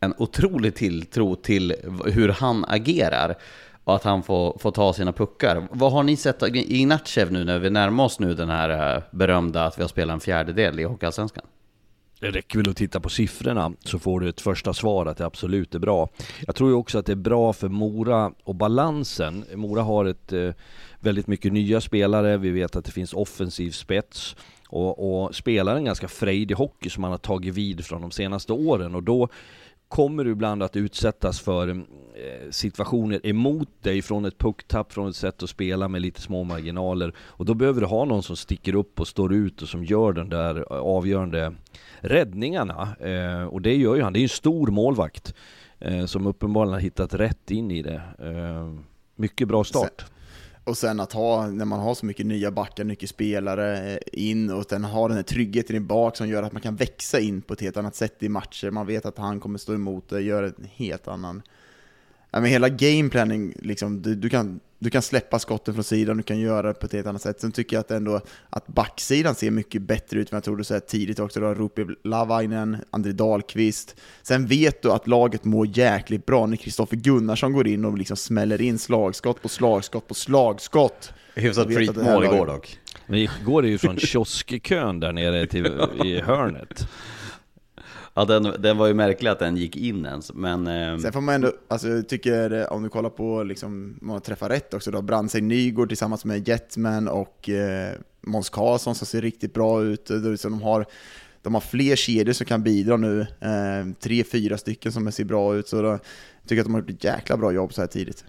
En 0.00 0.14
otrolig 0.18 0.74
tilltro 0.74 1.34
till 1.34 1.74
hur 2.04 2.28
han 2.28 2.64
agerar 2.68 3.36
och 3.84 3.94
att 3.94 4.04
han 4.04 4.22
får, 4.22 4.58
får 4.58 4.70
ta 4.70 4.92
sina 4.92 5.12
puckar. 5.12 5.68
Vad 5.70 5.92
har 5.92 6.02
ni 6.02 6.16
sett 6.16 6.42
av 6.42 6.48
Ignatjev 6.56 7.32
nu 7.32 7.44
när 7.44 7.58
vi 7.58 7.70
närmar 7.70 8.04
oss 8.04 8.20
nu 8.20 8.34
den 8.34 8.48
här 8.48 8.96
eh, 8.96 9.02
berömda 9.10 9.64
att 9.64 9.78
vi 9.78 9.82
har 9.82 9.88
spelat 9.88 10.14
en 10.14 10.20
fjärdedel 10.20 10.80
i 10.80 10.84
Hockeyallsvenskan? 10.84 11.44
Det 12.22 12.30
räcker 12.30 12.58
väl 12.58 12.70
att 12.70 12.76
titta 12.76 13.00
på 13.00 13.08
siffrorna 13.08 13.72
så 13.84 13.98
får 13.98 14.20
du 14.20 14.28
ett 14.28 14.40
första 14.40 14.74
svar 14.74 15.06
att 15.06 15.16
det 15.16 15.26
absolut 15.26 15.74
är 15.74 15.78
bra. 15.78 16.08
Jag 16.46 16.54
tror 16.54 16.70
ju 16.70 16.76
också 16.76 16.98
att 16.98 17.06
det 17.06 17.12
är 17.12 17.16
bra 17.16 17.52
för 17.52 17.68
Mora 17.68 18.32
och 18.44 18.54
balansen. 18.54 19.44
Mora 19.54 19.82
har 19.82 20.04
ett 20.04 20.32
eh, 20.32 20.50
väldigt 21.00 21.26
mycket 21.26 21.52
nya 21.52 21.80
spelare, 21.80 22.36
vi 22.36 22.50
vet 22.50 22.76
att 22.76 22.84
det 22.84 22.90
finns 22.90 23.12
offensiv 23.12 23.70
spets 23.70 24.36
och, 24.68 25.24
och 25.24 25.34
spelar 25.34 25.76
en 25.76 25.84
ganska 25.84 26.08
frejdig 26.08 26.54
hockey 26.54 26.90
som 26.90 27.00
man 27.00 27.10
har 27.10 27.18
tagit 27.18 27.54
vid 27.54 27.84
från 27.84 28.00
de 28.00 28.10
senaste 28.10 28.52
åren 28.52 28.94
och 28.94 29.02
då 29.02 29.28
kommer 29.92 30.24
du 30.24 30.30
ibland 30.30 30.62
att 30.62 30.76
utsättas 30.76 31.40
för 31.40 31.68
eh, 31.68 31.76
situationer 32.50 33.26
emot 33.26 33.68
dig 33.82 34.02
från 34.02 34.24
ett 34.24 34.38
pucktapp, 34.38 34.92
från 34.92 35.08
ett 35.08 35.16
sätt 35.16 35.42
att 35.42 35.50
spela 35.50 35.88
med 35.88 36.02
lite 36.02 36.20
små 36.20 36.44
marginaler. 36.44 37.14
Och 37.18 37.44
då 37.44 37.54
behöver 37.54 37.80
du 37.80 37.86
ha 37.86 38.04
någon 38.04 38.22
som 38.22 38.36
sticker 38.36 38.74
upp 38.74 39.00
och 39.00 39.08
står 39.08 39.34
ut 39.34 39.62
och 39.62 39.68
som 39.68 39.84
gör 39.84 40.12
den 40.12 40.28
där 40.28 40.56
eh, 40.56 40.76
avgörande 40.76 41.54
räddningarna. 42.00 42.96
Eh, 43.00 43.44
och 43.44 43.62
det 43.62 43.76
gör 43.76 43.96
ju 43.96 44.02
han, 44.02 44.12
det 44.12 44.18
är 44.18 44.20
ju 44.20 44.24
en 44.24 44.28
stor 44.28 44.66
målvakt 44.66 45.34
som 46.06 46.26
uppenbarligen 46.26 46.72
har 46.72 46.80
hittat 46.80 47.14
rätt 47.14 47.50
in 47.50 47.70
i 47.70 47.82
det. 47.82 48.02
Mycket 49.16 49.48
bra 49.48 49.64
start. 49.64 50.04
Och 50.64 50.78
sen 50.78 51.00
att 51.00 51.12
ha, 51.12 51.46
när 51.46 51.64
man 51.64 51.80
har 51.80 51.94
så 51.94 52.06
mycket 52.06 52.26
nya 52.26 52.50
backar, 52.50 52.84
mycket 52.84 53.08
spelare 53.08 53.92
eh, 53.92 53.98
in 54.12 54.50
och 54.50 54.64
sen 54.64 54.84
ha 54.84 55.08
den 55.08 55.16
här 55.16 55.24
tryggheten 55.24 55.76
i 55.76 55.80
bak 55.80 56.16
som 56.16 56.28
gör 56.28 56.42
att 56.42 56.52
man 56.52 56.62
kan 56.62 56.76
växa 56.76 57.20
in 57.20 57.42
på 57.42 57.52
ett 57.52 57.60
helt 57.60 57.76
annat 57.76 57.94
sätt 57.94 58.22
i 58.22 58.28
matcher. 58.28 58.70
Man 58.70 58.86
vet 58.86 59.06
att 59.06 59.18
han 59.18 59.40
kommer 59.40 59.58
stå 59.58 59.74
emot 59.74 60.08
det, 60.08 60.20
gör 60.20 60.42
en 60.42 60.68
helt 60.74 61.08
annan... 61.08 61.42
Ja, 62.30 62.40
men 62.40 62.50
hela 62.50 62.68
gameplanning, 62.68 63.54
liksom, 63.58 64.02
du, 64.02 64.14
du, 64.14 64.28
kan, 64.28 64.60
du 64.82 64.90
kan 64.90 65.02
släppa 65.02 65.38
skotten 65.38 65.74
från 65.74 65.84
sidan, 65.84 66.16
du 66.16 66.22
kan 66.22 66.38
göra 66.38 66.68
det 66.68 66.74
på 66.74 66.86
ett 66.86 66.92
helt 66.92 67.06
annat 67.06 67.22
sätt. 67.22 67.40
Sen 67.40 67.52
tycker 67.52 67.76
jag 67.76 67.80
att 67.80 67.90
ändå 67.90 68.20
att 68.50 68.66
backsidan 68.66 69.34
ser 69.34 69.50
mycket 69.50 69.82
bättre 69.82 70.20
ut 70.20 70.32
än 70.32 70.36
jag 70.36 70.44
trodde 70.44 70.64
så 70.64 70.74
här 70.74 70.80
tidigt 70.80 71.18
också. 71.18 71.40
Du 71.40 71.46
har 71.46 71.54
Rupi 71.54 71.86
Lavainen, 72.04 72.76
André 72.90 73.12
Dahlqvist. 73.12 73.96
Sen 74.22 74.46
vet 74.46 74.82
du 74.82 74.92
att 74.92 75.06
laget 75.06 75.44
mår 75.44 75.78
jäkligt 75.78 76.26
bra 76.26 76.46
när 76.46 76.56
Kristoffer 76.56 76.96
Gunnarsson 76.96 77.52
går 77.52 77.68
in 77.68 77.84
och 77.84 77.98
liksom 77.98 78.16
smäller 78.16 78.60
in 78.60 78.78
slagskott 78.78 79.42
på 79.42 79.48
slagskott 79.48 80.08
på 80.08 80.14
slagskott. 80.14 81.12
Hyfsat 81.34 81.68
här 81.68 81.74
freakmål 81.74 82.24
igår 82.24 82.46
dock. 82.46 82.78
Men 83.06 83.18
igår 83.18 83.64
är 83.64 83.68
ju 83.68 83.78
från 83.78 83.96
kioskkön 83.98 85.00
där 85.00 85.12
nere 85.12 85.46
till, 85.46 85.66
i 86.04 86.20
hörnet. 86.20 86.88
Ja, 88.14 88.24
den, 88.24 88.42
den 88.58 88.78
var 88.78 88.86
ju 88.86 88.94
märklig 88.94 89.30
att 89.30 89.38
den 89.38 89.56
gick 89.56 89.76
in 89.76 90.06
ens, 90.06 90.32
men... 90.34 90.66
Eh, 90.66 90.98
Sen 90.98 91.12
får 91.12 91.20
man 91.20 91.34
ändå, 91.34 91.52
alltså 91.68 91.88
jag 91.88 92.08
tycker, 92.08 92.50
eh, 92.50 92.64
om 92.64 92.82
du 92.82 92.88
kollar 92.88 93.10
på 93.10 93.42
liksom, 93.42 93.98
om 94.00 94.06
man 94.06 94.20
träffar 94.20 94.48
rätt 94.48 94.74
också 94.74 94.90
då, 94.90 95.02
Brandsäng 95.02 95.48
Nygård 95.48 95.88
tillsammans 95.88 96.24
med 96.24 96.48
Jetman 96.48 97.08
och 97.08 97.48
eh, 97.48 97.92
Måns 98.20 98.50
Karlsson 98.50 98.94
som 98.94 99.06
ser 99.06 99.20
riktigt 99.20 99.54
bra 99.54 99.82
ut. 99.82 100.06
Det 100.06 100.20
som 100.20 100.30
liksom, 100.30 100.52
de, 100.52 100.62
har, 100.62 100.86
de 101.42 101.54
har 101.54 101.60
fler 101.60 101.96
kedjor 101.96 102.32
som 102.32 102.46
kan 102.46 102.62
bidra 102.62 102.96
nu, 102.96 103.20
eh, 103.20 103.94
tre, 104.00 104.24
fyra 104.24 104.58
stycken 104.58 104.92
som 104.92 105.12
ser 105.12 105.24
bra 105.24 105.56
ut. 105.56 105.68
Så 105.68 105.82
då, 105.82 105.88
jag 105.88 106.00
tycker 106.46 106.60
att 106.60 106.66
de 106.66 106.74
har 106.74 106.80
gjort 106.80 106.90
ett 106.90 107.04
jäkla 107.04 107.36
bra 107.36 107.52
jobb 107.52 107.72
så 107.72 107.80
här 107.80 107.88
tidigt. 107.88 108.24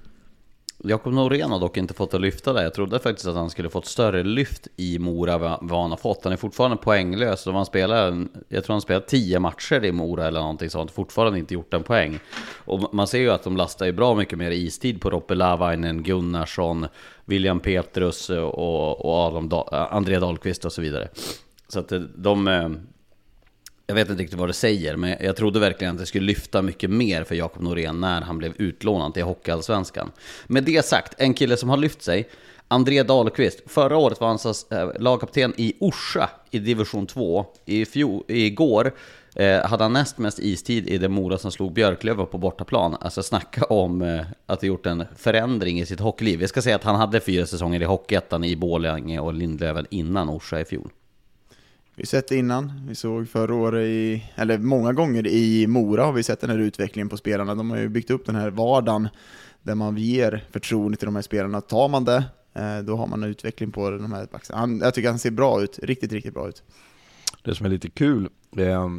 Jakob 0.85 1.13
Norén 1.13 1.51
har 1.51 1.59
dock 1.59 1.77
inte 1.77 1.93
fått 1.93 2.13
att 2.13 2.21
lyfta 2.21 2.53
det. 2.53 2.63
Jag 2.63 2.73
trodde 2.73 2.99
faktiskt 2.99 3.27
att 3.27 3.35
han 3.35 3.49
skulle 3.49 3.69
fått 3.69 3.85
större 3.85 4.23
lyft 4.23 4.67
i 4.75 4.99
Mora 4.99 5.33
än 5.33 5.39
vad 5.61 5.81
han 5.81 5.89
har 5.89 5.97
fått. 5.97 6.23
Han 6.23 6.33
är 6.33 6.37
fortfarande 6.37 6.77
poänglös. 6.77 7.45
Han 7.45 7.65
spelar, 7.65 8.27
jag 8.47 8.63
tror 8.63 8.73
han 8.73 8.81
spelar 8.81 9.01
10 9.01 9.39
matcher 9.39 9.85
i 9.85 9.91
Mora 9.91 10.27
eller 10.27 10.39
någonting 10.39 10.69
sånt. 10.69 10.91
Fortfarande 10.91 11.39
inte 11.39 11.53
gjort 11.53 11.73
en 11.73 11.83
poäng. 11.83 12.19
Och 12.65 12.93
man 12.93 13.07
ser 13.07 13.19
ju 13.19 13.29
att 13.29 13.43
de 13.43 13.57
lastar 13.57 13.85
ju 13.85 13.91
bra 13.91 14.15
mycket 14.15 14.37
mer 14.37 14.51
istid 14.51 15.01
på 15.01 15.09
Roppe 15.09 15.35
Lavainen, 15.35 16.03
Gunnarsson, 16.03 16.87
William 17.25 17.59
Petrus 17.59 18.29
och, 18.29 19.05
och 19.05 19.13
Adam 19.13 19.49
da, 19.49 19.69
eh, 19.71 19.95
André 19.95 20.19
Dahlqvist 20.19 20.65
och 20.65 20.73
så 20.73 20.81
vidare. 20.81 21.07
Så 21.67 21.79
att 21.79 21.91
eh, 21.91 21.99
de... 21.99 22.47
Eh, 22.47 22.69
jag 23.87 23.95
vet 23.95 24.09
inte 24.09 24.23
riktigt 24.23 24.39
vad 24.39 24.49
det 24.49 24.53
säger, 24.53 24.95
men 24.95 25.15
jag 25.19 25.35
trodde 25.35 25.59
verkligen 25.59 25.93
att 25.93 25.99
det 25.99 26.05
skulle 26.05 26.25
lyfta 26.25 26.61
mycket 26.61 26.89
mer 26.89 27.23
för 27.23 27.35
Jakob 27.35 27.63
Norén 27.63 27.99
när 27.99 28.21
han 28.21 28.37
blev 28.37 28.53
utlånad 28.57 29.13
till 29.13 29.23
Hockeyallsvenskan. 29.23 30.11
Med 30.47 30.63
det 30.63 30.85
sagt, 30.85 31.13
en 31.17 31.33
kille 31.33 31.57
som 31.57 31.69
har 31.69 31.77
lyft 31.77 32.01
sig, 32.01 32.29
André 32.67 33.03
Dahlqvist. 33.03 33.61
Förra 33.65 33.97
året 33.97 34.21
var 34.21 34.27
han 34.27 34.39
eh, 34.79 35.01
lagkapten 35.01 35.53
i 35.57 35.73
Orsa 35.79 36.29
i 36.51 36.59
division 36.59 37.07
2. 37.07 37.45
I 37.65 37.85
fjol, 37.85 38.23
igår 38.27 38.93
eh, 39.35 39.65
hade 39.65 39.83
han 39.83 39.93
näst 39.93 40.17
mest 40.17 40.39
istid 40.39 40.87
i 40.87 40.97
det 40.97 41.09
Mora 41.09 41.37
som 41.37 41.51
slog 41.51 41.73
Björklöven 41.73 42.25
på 42.27 42.37
bortaplan. 42.37 42.97
Alltså 43.01 43.23
snacka 43.23 43.65
om 43.65 44.01
eh, 44.01 44.25
att 44.45 44.61
ha 44.61 44.67
gjort 44.67 44.85
en 44.85 45.05
förändring 45.17 45.79
i 45.79 45.85
sitt 45.85 45.99
hockeyliv. 45.99 46.41
Jag 46.41 46.49
ska 46.49 46.61
säga 46.61 46.75
att 46.75 46.83
han 46.83 46.95
hade 46.95 47.19
fyra 47.19 47.45
säsonger 47.45 47.81
i 47.81 47.85
Hockeyettan 47.85 48.43
i 48.43 48.55
Borlänge 48.55 49.19
och 49.19 49.33
Lindlöven 49.33 49.85
innan 49.89 50.29
Orsa 50.29 50.61
i 50.61 50.65
fjol. 50.65 50.89
Vi 51.95 52.01
har 52.01 52.05
sett 52.05 52.27
det 52.27 52.35
innan, 52.35 52.71
vi 52.87 52.95
såg 52.95 53.29
förra 53.29 53.55
året 53.55 53.85
i, 53.85 54.23
eller 54.35 54.57
många 54.57 54.93
gånger 54.93 55.27
i 55.27 55.67
Mora 55.67 56.05
har 56.05 56.13
vi 56.13 56.23
sett 56.23 56.41
den 56.41 56.49
här 56.49 56.57
utvecklingen 56.57 57.09
på 57.09 57.17
spelarna. 57.17 57.55
De 57.55 57.69
har 57.71 57.77
ju 57.77 57.89
byggt 57.89 58.11
upp 58.11 58.25
den 58.25 58.35
här 58.35 58.49
vardagen 58.49 59.09
där 59.61 59.75
man 59.75 59.97
ger 59.97 60.45
förtroende 60.51 60.97
till 60.97 61.05
de 61.05 61.15
här 61.15 61.21
spelarna. 61.21 61.61
Tar 61.61 61.87
man 61.89 62.05
det, 62.05 62.23
eh, 62.53 62.77
då 62.77 62.95
har 62.95 63.07
man 63.07 63.23
en 63.23 63.29
utveckling 63.29 63.71
på 63.71 63.89
de 63.89 64.13
här 64.13 64.27
backarna. 64.31 64.59
Han, 64.59 64.79
jag 64.79 64.93
tycker 64.93 65.09
han 65.09 65.19
ser 65.19 65.31
bra 65.31 65.63
ut, 65.63 65.79
riktigt, 65.83 66.11
riktigt 66.11 66.33
bra 66.33 66.49
ut. 66.49 66.63
Det 67.43 67.55
som 67.55 67.65
är 67.65 67.69
lite 67.69 67.89
kul, 67.89 68.29
eh, 68.57 68.89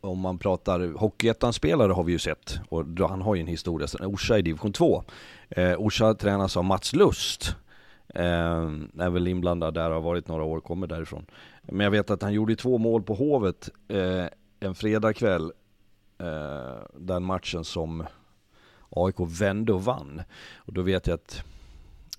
om 0.00 0.18
man 0.18 0.38
pratar 0.38 0.92
Hockeyettan-spelare 0.98 1.92
har 1.92 2.04
vi 2.04 2.12
ju 2.12 2.18
sett, 2.18 2.58
och 2.68 2.84
då, 2.84 3.06
han 3.06 3.22
har 3.22 3.34
ju 3.34 3.40
en 3.40 3.46
historia 3.46 3.88
Orsa 4.00 4.38
i 4.38 4.42
division 4.42 4.72
2. 4.72 5.04
Eh, 5.48 5.74
Orsa 5.78 6.14
tränas 6.14 6.56
av 6.56 6.64
Mats 6.64 6.92
Lust, 6.92 7.56
eh, 8.14 8.22
är 8.98 9.10
väl 9.10 9.28
inblandad 9.28 9.74
där, 9.74 9.90
har 9.90 10.00
varit 10.00 10.28
några 10.28 10.44
år, 10.44 10.60
kommer 10.60 10.86
därifrån. 10.86 11.26
Men 11.68 11.84
jag 11.84 11.90
vet 11.90 12.10
att 12.10 12.22
han 12.22 12.32
gjorde 12.32 12.56
två 12.56 12.78
mål 12.78 13.02
på 13.02 13.14
Hovet 13.14 13.70
eh, 13.88 14.26
en 14.60 14.74
fredagkväll, 14.74 15.52
eh, 16.18 16.84
den 16.94 17.22
matchen 17.22 17.64
som 17.64 18.06
AIK 18.90 19.16
vände 19.18 19.72
och 19.72 19.84
vann. 19.84 20.22
Och 20.56 20.72
då 20.72 20.82
vet 20.82 21.06
jag 21.06 21.14
att 21.14 21.44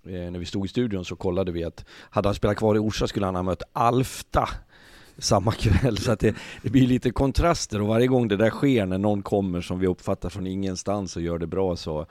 eh, 0.03 0.31
när 0.31 0.39
vi 0.39 0.45
stod 0.45 0.65
i 0.65 0.67
studion 0.67 1.05
så 1.05 1.15
kollade 1.15 1.51
vi 1.51 1.63
att 1.63 1.85
hade 1.89 2.27
han 2.27 2.35
spelat 2.35 2.57
kvar 2.57 2.75
i 2.75 2.79
Orsa 2.79 3.07
skulle 3.07 3.25
han 3.25 3.35
ha 3.35 3.43
mött 3.43 3.63
Alfta 3.73 4.49
samma 5.17 5.51
kväll. 5.51 5.97
Så 5.97 6.11
att 6.11 6.19
det, 6.19 6.35
det 6.61 6.69
blir 6.69 6.87
lite 6.87 7.11
kontraster 7.11 7.81
och 7.81 7.87
varje 7.87 8.07
gång 8.07 8.27
det 8.27 8.37
där 8.37 8.49
sker 8.49 8.85
när 8.85 8.97
någon 8.97 9.21
kommer 9.21 9.61
som 9.61 9.79
vi 9.79 9.87
uppfattar 9.87 10.29
från 10.29 10.47
ingenstans 10.47 11.15
och 11.15 11.21
gör 11.21 11.37
det 11.37 11.47
bra 11.47 11.75
så 11.75 12.05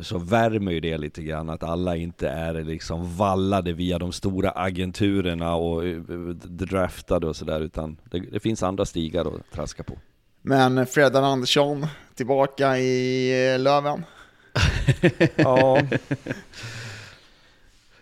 så 0.00 0.18
värmer 0.18 0.72
ju 0.72 0.80
det 0.80 0.98
lite 0.98 1.22
grann 1.22 1.50
att 1.50 1.62
alla 1.62 1.96
inte 1.96 2.28
är 2.28 2.54
liksom 2.54 3.16
vallade 3.16 3.72
via 3.72 3.98
de 3.98 4.12
stora 4.12 4.50
agenturerna 4.50 5.54
och 5.54 5.86
eh, 5.86 5.96
draftade 6.42 7.26
och 7.26 7.36
sådär 7.36 7.60
utan 7.60 7.96
det, 8.10 8.18
det 8.18 8.40
finns 8.40 8.62
andra 8.62 8.84
stigar 8.84 9.34
att 9.34 9.52
traska 9.52 9.82
på. 9.82 9.98
Men 10.42 10.86
Fredan 10.86 11.24
Andersson 11.24 11.86
tillbaka 12.14 12.78
i 12.78 13.52
eh, 13.52 13.58
Löven. 13.58 14.04
Ja. 15.36 15.78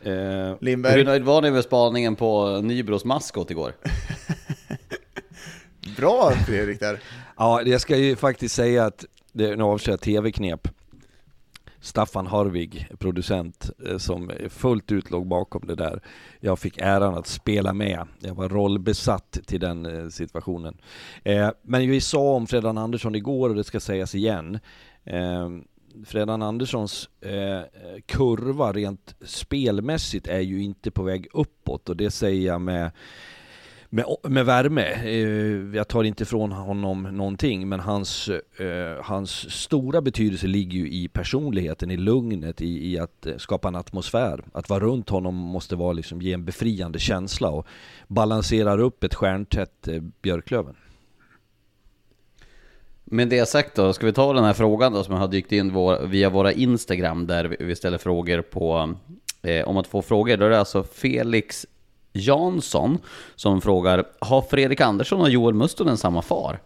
eh, 0.02 0.54
Lindberg, 0.61 0.94
Hur 0.96 1.04
nöjd 1.04 1.22
var 1.22 1.42
ni 1.42 1.50
med 1.50 1.64
spaningen 1.64 2.16
på 2.16 2.61
Nybros 2.61 3.04
maskot 3.04 3.50
igår? 3.50 3.72
bra 5.96 6.33
Fredrik 6.46 6.80
där. 6.80 7.00
Ja, 7.37 7.62
jag 7.62 7.80
ska 7.80 7.96
ju 7.96 8.16
faktiskt 8.16 8.54
säga 8.54 8.85
att, 8.85 9.04
det, 9.33 9.57
nu 9.57 9.64
avslöjar 9.64 9.94
jag 9.94 10.00
tv-knep. 10.00 10.68
Staffan 11.85 12.27
Harvig, 12.27 12.88
producent, 12.99 13.70
eh, 13.87 13.99
som 13.99 14.33
fullt 14.49 14.92
ut 14.92 15.11
låg 15.11 15.27
bakom 15.27 15.66
det 15.66 15.75
där. 15.75 16.01
Jag 16.40 16.59
fick 16.59 16.79
äran 16.79 17.14
att 17.14 17.27
spela 17.27 17.73
med. 17.73 18.07
Jag 18.20 18.35
var 18.35 18.49
rollbesatt 18.49 19.38
till 19.47 19.61
den 19.61 19.87
eh, 19.87 20.09
situationen. 20.09 20.77
Eh, 21.23 21.51
men 21.62 21.90
vi 21.90 22.01
sa 22.01 22.35
om 22.35 22.47
Fredan 22.47 22.79
Andersson 22.79 23.14
igår 23.14 23.51
och 23.51 23.57
det 23.57 23.64
ska 23.64 23.81
sägas 23.81 24.14
igen. 24.14 24.59
Fredan 26.07 26.42
Anderssons 26.42 27.09
kurva 28.07 28.73
rent 28.73 29.14
spelmässigt 29.25 30.27
är 30.27 30.40
ju 30.40 30.62
inte 30.62 30.90
på 30.90 31.03
väg 31.03 31.27
uppåt 31.33 31.88
och 31.88 31.97
det 31.97 32.11
säger 32.11 32.47
jag 32.47 32.61
med 32.61 32.90
med, 33.94 34.04
med 34.22 34.46
värme. 34.46 34.83
Eh, 35.04 35.76
jag 35.76 35.88
tar 35.88 36.04
inte 36.04 36.22
ifrån 36.22 36.52
honom 36.52 37.02
någonting, 37.02 37.68
men 37.68 37.80
hans, 37.80 38.28
eh, 38.28 39.02
hans 39.02 39.50
stora 39.50 40.00
betydelse 40.00 40.46
ligger 40.46 40.78
ju 40.78 40.90
i 40.90 41.09
personligheten, 41.09 41.90
i 41.90 41.96
lugnet, 41.96 42.61
i, 42.61 42.92
i 42.92 42.98
att 42.98 43.26
eh, 43.26 43.37
skapa 43.37 43.68
en 43.68 43.76
atmosfär. 43.76 44.44
Att 44.52 44.68
vara 44.68 44.80
runt 44.80 45.09
honom 45.09 45.35
måste 45.35 45.76
vara 45.76 45.92
liksom, 45.92 46.22
ge 46.22 46.33
en 46.33 46.44
befriande 46.44 46.98
känsla 46.98 47.50
och 47.50 47.66
balanserar 48.09 48.78
upp 48.78 49.04
ett 49.04 49.14
stjärntätt 49.14 49.88
Björklöven. 50.22 50.74
Med 53.04 53.28
det 53.28 53.48
sagt 53.48 53.74
då, 53.74 53.92
ska 53.92 54.07
vi 54.07 54.12
ta 54.12 54.33
den 54.33 54.44
här 54.44 54.52
frågan 54.52 54.92
då 54.92 55.04
som 55.04 55.14
har 55.14 55.28
dykt 55.28 55.52
in 55.52 55.72
via 56.09 56.30
våra 56.30 56.52
Instagram 56.52 57.26
där 57.26 57.57
vi 57.61 57.76
ställer 57.76 57.98
frågor 57.98 58.42
på, 58.42 58.94
eh, 59.42 59.68
om 59.68 59.76
att 59.76 59.87
få 59.87 60.02
frågor. 60.02 60.37
Då 60.37 60.44
är 60.44 60.50
det 60.50 60.59
alltså 60.59 60.83
Felix 60.83 61.66
Jansson 62.14 62.98
som 63.35 63.61
frågar, 63.61 64.05
har 64.18 64.42
Fredrik 64.42 64.81
Andersson 64.81 65.20
och 65.20 65.31
Joel 65.31 65.55
Mustonen 65.55 65.96
samma 65.96 66.22
far? 66.22 66.61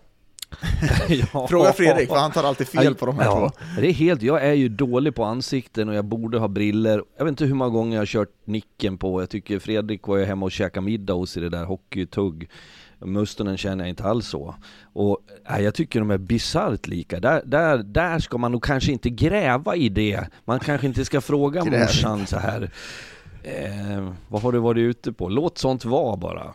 ja. 1.32 1.46
Fråga 1.48 1.72
Fredrik, 1.72 2.08
för 2.08 2.16
han 2.16 2.30
tar 2.30 2.44
alltid 2.44 2.68
fel 2.68 2.94
på 2.94 3.06
de 3.06 3.18
här 3.18 3.24
ja, 3.24 3.48
två. 3.48 3.80
Det 3.80 3.88
är 3.88 3.92
helt, 3.92 4.22
jag 4.22 4.44
är 4.44 4.52
ju 4.52 4.68
dålig 4.68 5.14
på 5.14 5.24
ansikten 5.24 5.88
och 5.88 5.94
jag 5.94 6.04
borde 6.04 6.38
ha 6.38 6.48
briller. 6.48 7.02
Jag 7.16 7.24
vet 7.24 7.32
inte 7.32 7.44
hur 7.44 7.54
många 7.54 7.70
gånger 7.70 7.96
jag 7.96 8.00
har 8.00 8.06
kört 8.06 8.32
nicken 8.44 8.98
på. 8.98 9.22
Jag 9.22 9.30
tycker 9.30 9.58
Fredrik 9.58 10.06
var 10.06 10.16
ju 10.16 10.24
hemma 10.24 10.46
och 10.46 10.52
käkade 10.52 10.87
middag 10.87 11.14
hos 11.14 11.37
i 11.37 11.40
det 11.40 11.48
där 11.48 11.64
hockeytugg. 11.64 12.48
Mustonen 12.98 13.56
känner 13.56 13.84
jag 13.84 13.88
inte 13.88 14.04
alls 14.04 14.28
så. 14.28 14.54
Och 14.92 15.18
nej, 15.50 15.62
jag 15.62 15.74
tycker 15.74 16.00
de 16.00 16.11
är 16.11 16.18
bisarrt 16.18 16.87
lika. 16.87 17.20
Där, 17.20 17.42
där, 17.44 17.78
där 17.78 18.18
ska 18.18 18.38
man 18.38 18.52
nog 18.52 18.64
kanske 18.64 18.92
inte 18.92 19.11
gräva 19.11 19.76
i 19.76 19.88
det. 19.88 20.28
Man 20.44 20.61
kanske 20.61 20.87
inte 20.87 21.04
ska 21.04 21.20
fråga 21.20 21.64
morsan 21.80 22.26
så 22.26 22.38
här. 22.38 22.70
Eh, 23.48 24.12
vad 24.28 24.42
har 24.42 24.52
du 24.52 24.58
varit 24.58 24.80
ute 24.82 25.12
på? 25.12 25.28
Låt 25.28 25.58
sånt 25.58 25.84
vara 25.84 26.16
bara. 26.16 26.54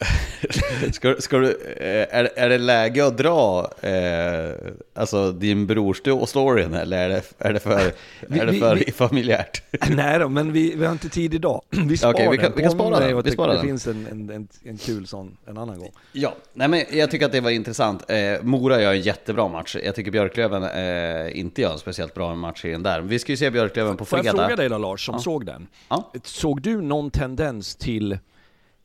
ska, 0.92 1.16
ska 1.18 1.38
du, 1.38 1.50
eh, 1.80 2.18
är, 2.18 2.30
är 2.36 2.48
det 2.48 2.58
läge 2.58 3.06
att 3.06 3.18
dra 3.18 3.70
eh, 3.80 4.50
alltså 4.94 5.32
din 5.32 5.66
brors-storyn 5.66 6.74
eller 6.74 6.98
är 6.98 7.08
det, 7.08 7.22
är 7.38 7.52
det 7.52 7.60
för, 7.60 7.92
vi, 8.28 8.38
är 8.38 8.46
det 8.46 8.52
för 8.52 8.76
vi, 8.76 8.92
familjärt? 8.92 9.62
Nej 9.90 10.18
då, 10.18 10.28
men 10.28 10.52
vi, 10.52 10.74
vi 10.76 10.84
har 10.84 10.92
inte 10.92 11.08
tid 11.08 11.34
idag. 11.34 11.62
Vi 11.70 11.96
sparar 11.96 12.14
okay, 12.14 12.28
vi 12.30 12.36
kan, 12.36 12.44
den. 12.44 12.52
Vi 12.56 12.62
kan 12.62 12.72
spara 12.72 13.00
den. 13.00 13.22
Vi 13.22 13.30
sparar 13.30 13.48
det 13.48 13.58
den. 13.58 13.66
finns 13.66 13.86
en, 13.86 14.06
en, 14.10 14.30
en, 14.30 14.48
en, 14.64 14.78
kul 14.78 15.06
sån 15.06 15.36
en 15.46 15.58
annan 15.58 15.78
gång. 15.78 15.90
Ja, 16.12 16.34
nej 16.52 16.68
men 16.68 16.84
jag 16.92 17.10
tycker 17.10 17.26
att 17.26 17.32
det 17.32 17.40
var 17.40 17.50
intressant. 17.50 18.10
Eh, 18.10 18.16
Mora 18.42 18.82
gör 18.82 18.92
en 18.92 19.00
jättebra 19.00 19.48
match. 19.48 19.76
Jag 19.84 19.94
tycker 19.94 20.10
Björklöven 20.10 20.62
eh, 20.62 21.38
inte 21.38 21.62
gör 21.62 21.72
en 21.72 21.78
speciellt 21.78 22.14
bra 22.14 22.34
match 22.34 22.64
i 22.64 22.70
den 22.70 22.82
där. 22.82 23.00
Vi 23.00 23.18
ska 23.18 23.32
ju 23.32 23.36
se 23.36 23.50
Björklöven 23.50 23.96
på 23.96 24.04
fredag. 24.04 24.30
Får 24.30 24.40
jag 24.40 24.48
fråga 24.48 24.56
dig 24.56 24.68
då 24.68 24.78
Lars, 24.78 25.06
som 25.06 25.14
ja. 25.14 25.18
såg 25.18 25.46
den? 25.46 25.66
Ja. 25.88 26.12
Såg 26.24 26.62
du 26.62 26.80
någon 26.80 27.10
tendens 27.10 27.76
till 27.76 28.18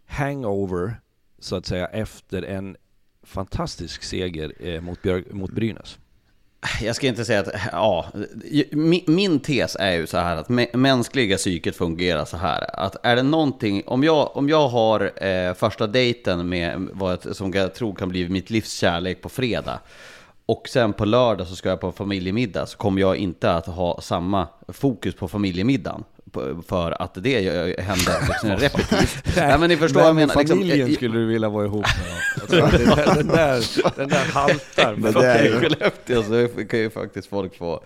hangover 0.07 0.95
så 1.45 1.55
att 1.55 1.65
säga 1.65 1.85
efter 1.85 2.41
en 2.41 2.77
fantastisk 3.23 4.03
seger 4.03 4.53
eh, 4.59 4.81
mot, 4.81 5.01
Björk, 5.01 5.33
mot 5.33 5.51
Brynäs? 5.51 5.97
Jag 6.81 6.95
ska 6.95 7.07
inte 7.07 7.25
säga 7.25 7.39
att, 7.39 7.49
ja, 7.71 8.05
min, 8.71 9.03
min 9.07 9.39
tes 9.39 9.75
är 9.79 9.91
ju 9.91 10.07
så 10.07 10.17
här 10.17 10.35
att 10.35 10.73
mänskliga 10.73 11.37
psyket 11.37 11.75
fungerar 11.75 12.25
så 12.25 12.37
här. 12.37 12.79
Att 12.79 13.05
är 13.05 13.15
det 13.15 13.23
någonting, 13.23 13.83
om 13.85 14.03
jag, 14.03 14.37
om 14.37 14.49
jag 14.49 14.67
har 14.67 15.23
eh, 15.25 15.53
första 15.53 15.87
dejten 15.87 16.49
med 16.49 16.89
vad 16.93 17.11
jag, 17.11 17.35
som 17.35 17.53
jag 17.53 17.75
tror 17.75 17.95
kan 17.95 18.09
bli 18.09 18.29
mitt 18.29 18.49
livs 18.49 18.73
kärlek 18.73 19.21
på 19.21 19.29
fredag. 19.29 19.79
Och 20.45 20.69
sen 20.69 20.93
på 20.93 21.05
lördag 21.05 21.47
så 21.47 21.55
ska 21.55 21.69
jag 21.69 21.81
på 21.81 21.91
familjemiddag 21.91 22.65
så 22.65 22.77
kommer 22.77 23.01
jag 23.01 23.17
inte 23.17 23.51
att 23.51 23.65
ha 23.65 24.01
samma 24.01 24.47
fokus 24.67 25.15
på 25.15 25.27
familjemiddagen 25.27 26.03
för 26.67 27.01
att 27.01 27.13
det 27.13 27.41
händer 27.79 28.27
liksom 28.27 28.49
repetitivt. 28.49 29.35
Nej, 29.35 29.59
men 29.59 29.69
ni 29.69 29.77
förstår 29.77 29.99
vad 29.99 30.09
jag 30.09 30.15
menar. 30.15 30.35
Liksom, 30.35 30.57
familjen 30.57 30.87
liksom, 30.87 30.95
skulle 30.95 31.19
du 31.19 31.25
vilja 31.25 31.49
vara 31.49 31.65
ihop 31.65 31.85
med 32.45 32.61
alltså, 32.61 33.13
den, 33.15 33.27
där, 33.27 33.97
den 33.97 34.09
där 34.09 34.25
haltar. 34.33 34.95
Men 34.97 35.13
det 35.13 35.25
är 35.25 35.59
Skellefteå 35.59 36.23
så 36.23 36.65
kan 36.65 36.79
ju 36.79 36.89
faktiskt 36.89 37.27
folk 37.27 37.57
få, 37.57 37.79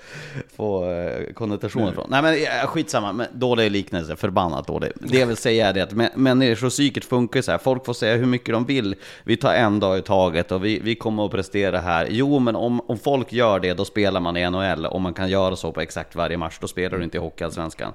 få 0.55 0.91
eh, 0.91 1.33
konnotationer 1.33 1.83
mm. 1.83 1.95
från. 1.95 2.07
Nej 2.09 2.21
men 2.21 2.67
skitsamma, 2.67 3.13
men 3.13 3.27
dålig 3.33 3.71
liknelse, 3.71 4.15
förbannat 4.15 4.67
dålig. 4.67 4.91
Det 4.95 5.17
jag 5.17 5.27
vill 5.27 5.37
säga 5.37 5.67
är 5.67 5.73
det 5.73 5.81
att 5.81 6.17
människopsyket 6.17 7.05
funkar 7.05 7.41
så 7.41 7.51
här, 7.51 7.57
folk 7.57 7.85
får 7.85 7.93
säga 7.93 8.15
hur 8.15 8.25
mycket 8.25 8.53
de 8.53 8.65
vill. 8.65 8.95
Vi 9.23 9.37
tar 9.37 9.53
en 9.53 9.79
dag 9.79 9.97
i 9.97 10.01
taget 10.01 10.51
och 10.51 10.65
vi, 10.65 10.79
vi 10.79 10.95
kommer 10.95 11.25
att 11.25 11.31
prestera 11.31 11.79
här. 11.79 12.07
Jo, 12.09 12.39
men 12.39 12.55
om, 12.55 12.81
om 12.87 12.97
folk 12.97 13.33
gör 13.33 13.59
det, 13.59 13.73
då 13.73 13.85
spelar 13.85 14.19
man 14.19 14.37
i 14.37 14.49
NHL. 14.49 14.85
Om 14.85 15.01
man 15.01 15.13
kan 15.13 15.29
göra 15.29 15.55
så 15.55 15.71
på 15.71 15.81
exakt 15.81 16.15
varje 16.15 16.37
match, 16.37 16.57
då 16.61 16.67
spelar 16.67 16.97
du 16.97 17.03
inte 17.03 17.17
i 17.17 17.19
Hockeyallsvenskan. 17.19 17.93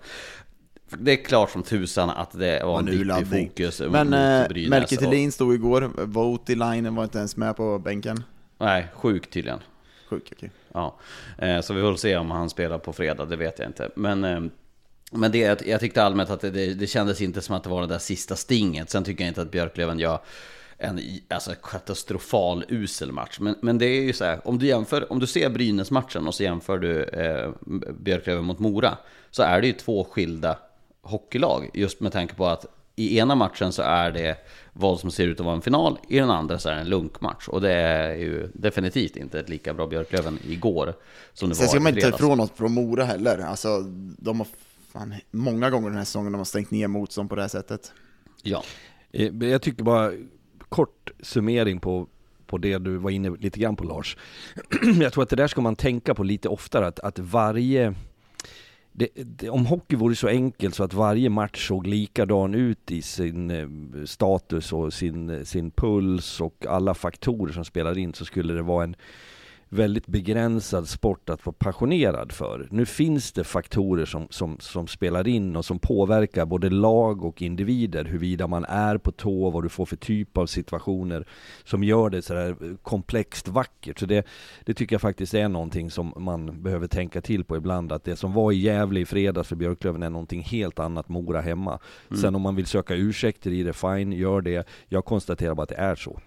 Det 0.88 1.12
är 1.12 1.24
klart 1.24 1.50
som 1.50 1.62
tusan 1.62 2.10
att 2.10 2.32
det 2.32 2.64
var 2.64 2.78
en 2.78 2.86
viktig 2.86 3.48
fokus 3.48 3.80
Men 3.80 4.12
äh, 4.12 4.68
Melker 4.68 4.96
Thelin 4.96 5.32
stod 5.32 5.54
igår, 5.54 5.90
Voutilainen 6.04 6.94
var 6.94 7.04
inte 7.04 7.18
ens 7.18 7.36
med 7.36 7.56
på 7.56 7.78
bänken 7.78 8.22
Nej, 8.58 8.86
sjuk 8.94 9.30
tydligen 9.30 9.58
Sjuk, 10.08 10.22
okej 10.32 10.36
okay. 10.36 10.50
Ja, 10.72 10.98
eh, 11.38 11.60
så 11.60 11.74
vi 11.74 11.80
får 11.80 11.96
se 11.96 12.16
om 12.16 12.30
han 12.30 12.50
spelar 12.50 12.78
på 12.78 12.92
fredag, 12.92 13.24
det 13.24 13.36
vet 13.36 13.58
jag 13.58 13.68
inte 13.68 13.90
Men 13.96 14.24
eh, 14.24 14.40
men 15.10 15.32
det, 15.32 15.66
jag 15.66 15.80
tyckte 15.80 16.02
allmänt 16.02 16.30
att 16.30 16.40
det, 16.40 16.74
det 16.74 16.86
kändes 16.86 17.20
inte 17.20 17.40
som 17.40 17.54
att 17.54 17.62
det 17.62 17.70
var 17.70 17.80
det 17.80 17.86
där 17.86 17.98
sista 17.98 18.36
stinget. 18.36 18.90
Sen 18.90 19.04
tycker 19.04 19.24
jag 19.24 19.28
inte 19.28 19.42
att 19.42 19.50
Björklöven 19.50 19.98
gör 19.98 20.18
en 20.78 21.00
alltså, 21.28 21.54
katastrofal 21.62 22.64
usel 22.68 23.12
match. 23.12 23.38
Men, 23.40 23.54
men 23.60 23.78
det 23.78 23.86
är 23.86 24.02
ju 24.02 24.12
så 24.12 24.24
här, 24.24 24.48
om 24.48 24.58
du, 24.58 24.66
jämför, 24.66 25.12
om 25.12 25.18
du 25.18 25.26
ser 25.26 25.50
Brynäs-matchen 25.50 26.26
och 26.26 26.34
så 26.34 26.42
jämför 26.42 26.78
du 26.78 27.04
eh, 27.04 27.50
Björklöven 28.00 28.44
mot 28.44 28.58
Mora. 28.58 28.98
Så 29.30 29.42
är 29.42 29.60
det 29.60 29.66
ju 29.66 29.72
två 29.72 30.04
skilda 30.04 30.58
hockeylag. 31.04 31.70
Just 31.74 32.00
med 32.00 32.12
tanke 32.12 32.34
på 32.34 32.46
att 32.46 32.66
i 32.96 33.18
ena 33.18 33.34
matchen 33.34 33.72
så 33.72 33.82
är 33.82 34.10
det 34.10 34.36
vad 34.72 35.00
som 35.00 35.10
ser 35.10 35.26
ut 35.26 35.40
att 35.40 35.46
vara 35.46 35.56
en 35.56 35.62
final, 35.62 35.98
i 36.08 36.18
den 36.18 36.30
andra 36.30 36.58
så 36.58 36.68
är 36.68 36.74
det 36.74 36.80
en 36.80 36.88
lunkmatch. 36.88 37.48
Och 37.48 37.60
det 37.60 37.72
är 37.72 38.14
ju 38.14 38.50
definitivt 38.54 39.16
inte 39.16 39.40
ett 39.40 39.48
lika 39.48 39.74
bra 39.74 39.86
Björklöven 39.86 40.38
igår 40.48 40.94
som 41.32 41.48
det 41.48 41.54
Sen 41.54 41.64
var 41.64 41.68
ska 41.68 41.80
man 41.80 41.94
inte 41.94 42.10
ta 42.10 42.16
ifrån 42.16 42.38
något 42.38 42.56
från 42.56 42.72
Mora 42.72 43.04
heller. 43.04 43.38
Alltså, 43.38 43.80
de 44.18 44.40
har 44.40 44.46
fan, 44.92 45.14
många 45.30 45.70
gånger 45.70 45.88
den 45.88 45.98
här 45.98 46.04
säsongen 46.04 46.32
de 46.32 46.38
har 46.38 46.44
stängt 46.44 46.70
ner 46.70 46.88
motstånd 46.88 47.28
på 47.28 47.36
det 47.36 47.42
här 47.42 47.48
sättet. 47.48 47.92
Ja. 48.42 48.62
Eh, 49.12 49.32
jag 49.40 49.62
tycker 49.62 49.84
bara, 49.84 50.12
kort 50.68 51.10
summering 51.22 51.80
på, 51.80 52.06
på 52.46 52.58
det 52.58 52.78
du 52.78 52.96
var 52.96 53.10
inne 53.10 53.30
lite 53.30 53.60
grann 53.60 53.76
på 53.76 53.84
Lars. 53.84 54.16
jag 55.00 55.12
tror 55.12 55.22
att 55.22 55.30
det 55.30 55.36
där 55.36 55.48
ska 55.48 55.60
man 55.60 55.76
tänka 55.76 56.14
på 56.14 56.22
lite 56.22 56.48
oftare, 56.48 56.86
att, 56.86 57.00
att 57.00 57.18
varje 57.18 57.94
det, 58.96 59.08
det, 59.14 59.50
om 59.50 59.66
hockey 59.66 59.96
vore 59.96 60.14
så 60.14 60.28
enkelt 60.28 60.74
så 60.74 60.84
att 60.84 60.94
varje 60.94 61.30
match 61.30 61.68
såg 61.68 61.86
likadan 61.86 62.54
ut 62.54 62.90
i 62.90 63.02
sin 63.02 63.50
eh, 63.50 64.04
status 64.04 64.72
och 64.72 64.92
sin, 64.92 65.30
eh, 65.30 65.42
sin 65.42 65.70
puls 65.70 66.40
och 66.40 66.66
alla 66.68 66.94
faktorer 66.94 67.52
som 67.52 67.64
spelar 67.64 67.98
in 67.98 68.14
så 68.14 68.24
skulle 68.24 68.54
det 68.54 68.62
vara 68.62 68.84
en 68.84 68.96
väldigt 69.74 70.06
begränsad 70.06 70.88
sport 70.88 71.30
att 71.30 71.46
vara 71.46 71.56
passionerad 71.58 72.32
för. 72.32 72.68
Nu 72.70 72.86
finns 72.86 73.32
det 73.32 73.44
faktorer 73.44 74.04
som, 74.04 74.26
som, 74.30 74.56
som 74.60 74.86
spelar 74.86 75.28
in 75.28 75.56
och 75.56 75.64
som 75.64 75.78
påverkar 75.78 76.46
både 76.46 76.70
lag 76.70 77.24
och 77.24 77.42
individer, 77.42 78.04
huruvida 78.04 78.46
man 78.46 78.64
är 78.64 78.98
på 78.98 79.12
tå, 79.12 79.50
vad 79.50 79.62
du 79.62 79.68
får 79.68 79.86
för 79.86 79.96
typ 79.96 80.38
av 80.38 80.46
situationer 80.46 81.26
som 81.64 81.84
gör 81.84 82.10
det 82.10 82.22
sådär 82.22 82.76
komplext 82.82 83.48
vackert. 83.48 83.98
Så 83.98 84.06
det, 84.06 84.26
det 84.64 84.74
tycker 84.74 84.94
jag 84.94 85.00
faktiskt 85.00 85.34
är 85.34 85.48
någonting 85.48 85.90
som 85.90 86.12
man 86.16 86.62
behöver 86.62 86.86
tänka 86.86 87.20
till 87.20 87.44
på 87.44 87.56
ibland, 87.56 87.92
att 87.92 88.04
det 88.04 88.16
som 88.16 88.32
var 88.32 88.52
i 88.52 88.56
Gävle 88.56 89.00
i 89.00 89.06
fredags 89.06 89.48
för 89.48 89.56
Björklöven 89.56 90.02
är 90.02 90.10
någonting 90.10 90.42
helt 90.42 90.78
annat 90.78 91.08
Mora 91.08 91.40
hemma. 91.40 91.78
Mm. 92.08 92.22
Sen 92.22 92.34
om 92.34 92.42
man 92.42 92.56
vill 92.56 92.66
söka 92.66 92.94
ursäkter 92.94 93.50
i 93.50 93.62
det, 93.62 93.72
fine, 93.72 94.12
gör 94.12 94.40
det. 94.40 94.68
Jag 94.88 95.04
konstaterar 95.04 95.54
bara 95.54 95.62
att 95.62 95.68
det 95.68 95.74
är 95.74 95.94
så. 95.94 96.20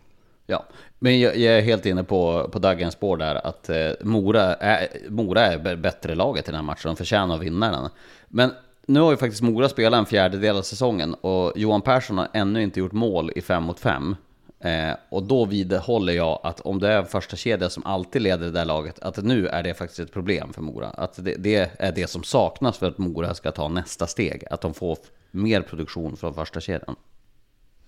Ja, 0.50 0.66
men 1.00 1.20
jag, 1.20 1.38
jag, 1.38 1.58
är 1.58 1.62
helt 1.62 1.86
inne 1.86 2.04
på, 2.04 2.50
på 2.52 2.60
Daggens 2.60 2.94
spår 2.94 3.18
där 3.18 3.48
att 3.48 3.70
eh, 3.70 3.92
Mora, 4.02 4.56
är, 4.56 4.88
Mora 5.10 5.42
är 5.42 5.76
bättre 5.76 6.16
laget 6.16 6.48
i 6.48 6.52
den 6.52 6.56
här 6.56 6.64
matchen, 6.64 6.82
de 6.84 6.96
förtjänar 6.96 7.36
att 7.36 7.42
vinna 7.42 7.72
den. 7.72 7.90
Men 8.28 8.52
nu 8.86 9.00
har 9.00 9.12
ju 9.12 9.18
faktiskt 9.18 9.42
Mora 9.42 9.70
spelat 9.70 9.98
en 9.98 10.06
fjärdedel 10.06 10.58
av 10.58 10.62
säsongen 10.62 11.14
och 11.14 11.54
Johan 11.56 11.82
Persson 11.82 12.18
har 12.18 12.28
ännu 12.34 12.64
inte 12.64 12.80
gjort 12.80 12.92
mål 12.92 13.32
i 13.36 13.42
5 13.42 13.64
mot 13.64 13.80
5. 13.80 14.16
Eh, 14.60 14.96
och 15.10 15.24
då 15.24 15.46
vidhåller 15.46 16.14
jag 16.14 16.40
att 16.44 16.62
om 16.62 16.80
det 16.80 16.88
är 16.88 17.04
första 17.04 17.36
kedja 17.36 17.70
som 17.70 17.86
alltid 17.86 18.22
leder 18.22 18.46
det 18.46 18.52
där 18.52 18.66
laget, 18.66 19.00
att 19.00 19.18
nu 19.18 19.48
är 19.48 19.64
det 19.64 19.74
faktiskt 19.74 20.00
ett 20.00 20.14
problem 20.14 20.54
för 20.54 20.62
Mora. 20.62 20.90
Att 20.90 21.26
det, 21.26 21.36
det 21.36 21.72
är 21.80 21.92
det 21.92 22.08
som 22.08 22.24
saknas 22.24 22.78
för 22.78 22.88
att 22.88 22.98
Mora 22.98 23.34
ska 23.34 23.52
ta 23.52 23.68
nästa 23.68 24.08
steg, 24.08 24.44
att 24.52 24.62
de 24.62 24.74
får 24.74 24.98
mer 25.32 25.62
produktion 25.62 26.18
från 26.18 26.34
första 26.34 26.60
kedjan. 26.60 26.96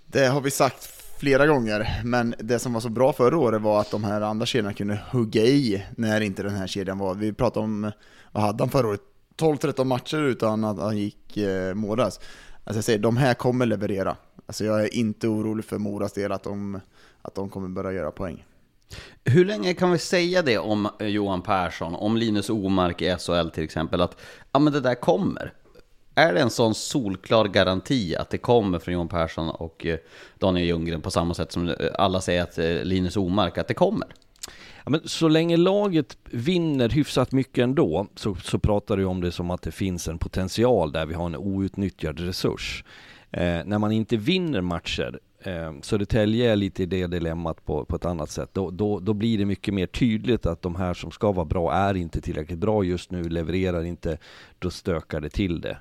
Det 0.06 0.28
har 0.28 0.42
vi 0.42 0.52
sagt 0.52 0.99
flera 1.20 1.48
gånger, 1.48 2.02
men 2.04 2.36
det 2.40 2.60
som 2.60 2.74
var 2.74 2.82
så 2.82 2.90
bra 2.90 3.14
förra 3.14 3.38
året 3.38 3.62
var 3.62 3.82
att 3.82 3.92
de 3.92 4.04
här 4.04 4.22
andra 4.22 4.46
kedjorna 4.46 4.74
kunde 4.74 5.02
hugga 5.12 5.42
i 5.44 5.86
när 5.98 6.22
inte 6.22 6.44
den 6.44 6.56
här 6.56 6.68
kedjan 6.68 6.98
var. 6.98 7.16
Vi 7.16 7.34
pratade 7.34 7.64
om, 7.64 7.92
vad 8.32 8.44
hade 8.44 8.64
han 8.64 8.70
förra 8.70 8.88
året? 8.88 9.02
12-13 9.38 9.84
matcher 9.84 10.18
utan 10.18 10.64
att 10.64 10.80
han 10.80 10.98
gick 10.98 11.38
eh, 11.38 11.74
Moras. 11.74 12.20
Alltså 12.64 12.78
jag 12.78 12.84
säger, 12.84 13.00
de 13.00 13.18
här 13.18 13.34
kommer 13.34 13.66
leverera. 13.66 14.16
Alltså 14.46 14.66
jag 14.66 14.84
är 14.84 14.96
inte 14.96 15.28
orolig 15.28 15.66
för 15.66 15.78
Moras 15.78 16.14
del 16.14 16.32
att 16.32 16.44
de, 16.44 16.80
att 17.22 17.36
de 17.36 17.50
kommer 17.50 17.68
börja 17.68 17.92
göra 17.92 18.12
poäng. 18.12 18.46
Hur 19.24 19.46
länge 19.46 19.74
kan 19.74 19.92
vi 19.92 19.98
säga 19.98 20.42
det 20.42 20.58
om 20.58 20.90
Johan 21.00 21.42
Persson, 21.42 21.96
om 21.96 22.18
Linus 22.18 22.50
Omark 22.50 23.02
i 23.02 23.16
SHL 23.20 23.50
till 23.50 23.64
exempel, 23.64 24.02
att 24.02 24.18
ja, 24.52 24.60
men 24.60 24.74
det 24.74 24.82
där 24.82 24.96
kommer? 24.96 25.54
Är 26.20 26.34
det 26.34 26.42
en 26.42 26.50
sån 26.50 26.76
solklar 26.76 27.46
garanti 27.46 28.16
att 28.16 28.30
det 28.30 28.38
kommer 28.38 28.80
från 28.80 28.94
Johan 28.94 29.08
Persson 29.08 29.50
och 29.50 29.86
eh, 29.86 29.98
Daniel 30.40 30.68
Ljunggren 30.68 31.02
på 31.02 31.12
samma 31.12 31.34
sätt 31.34 31.52
som 31.52 31.70
eh, 31.70 31.76
alla 31.94 32.22
säger 32.22 32.44
att 32.44 32.58
eh, 32.58 32.84
Linus 32.84 33.18
Omark, 33.18 33.58
att 33.58 33.68
det 33.68 33.74
kommer? 33.74 34.08
Ja, 34.84 34.90
men 34.92 35.02
så 35.06 35.28
länge 35.28 35.58
laget 35.58 36.18
vinner 36.24 36.90
hyfsat 36.90 37.32
mycket 37.32 37.64
ändå 37.64 38.08
så, 38.16 38.36
så 38.36 38.60
pratar 38.60 38.98
du 38.98 39.06
om 39.06 39.22
det 39.22 39.32
som 39.32 39.52
att 39.52 39.62
det 39.62 39.72
finns 39.72 40.08
en 40.08 40.18
potential 40.18 40.92
där 40.92 41.06
vi 41.06 41.14
har 41.14 41.26
en 41.26 41.36
outnyttjad 41.36 42.20
resurs. 42.20 42.84
Eh, 43.32 43.60
när 43.66 43.80
man 43.80 43.92
inte 43.92 44.18
vinner 44.18 44.62
matcher, 44.62 45.20
eh, 45.44 45.74
Södertälje 45.82 46.52
är 46.52 46.56
lite 46.56 46.84
i 46.84 46.86
det 46.86 47.08
dilemmat 47.08 47.66
på, 47.66 47.86
på 47.86 47.96
ett 47.96 48.06
annat 48.06 48.30
sätt, 48.30 48.50
då, 48.54 48.72
då, 48.72 49.00
då 49.00 49.14
blir 49.14 49.38
det 49.38 49.46
mycket 49.46 49.74
mer 49.74 49.88
tydligt 49.88 50.46
att 50.46 50.62
de 50.62 50.76
här 50.76 50.94
som 50.94 51.12
ska 51.12 51.32
vara 51.32 51.46
bra 51.46 51.74
är 51.74 51.98
inte 51.98 52.22
tillräckligt 52.22 52.60
bra 52.60 52.84
just 52.84 53.12
nu, 53.12 53.24
levererar 53.24 53.84
inte, 53.84 54.18
då 54.60 54.70
stökar 54.70 55.22
det 55.22 55.30
till 55.30 55.62
det. 55.62 55.78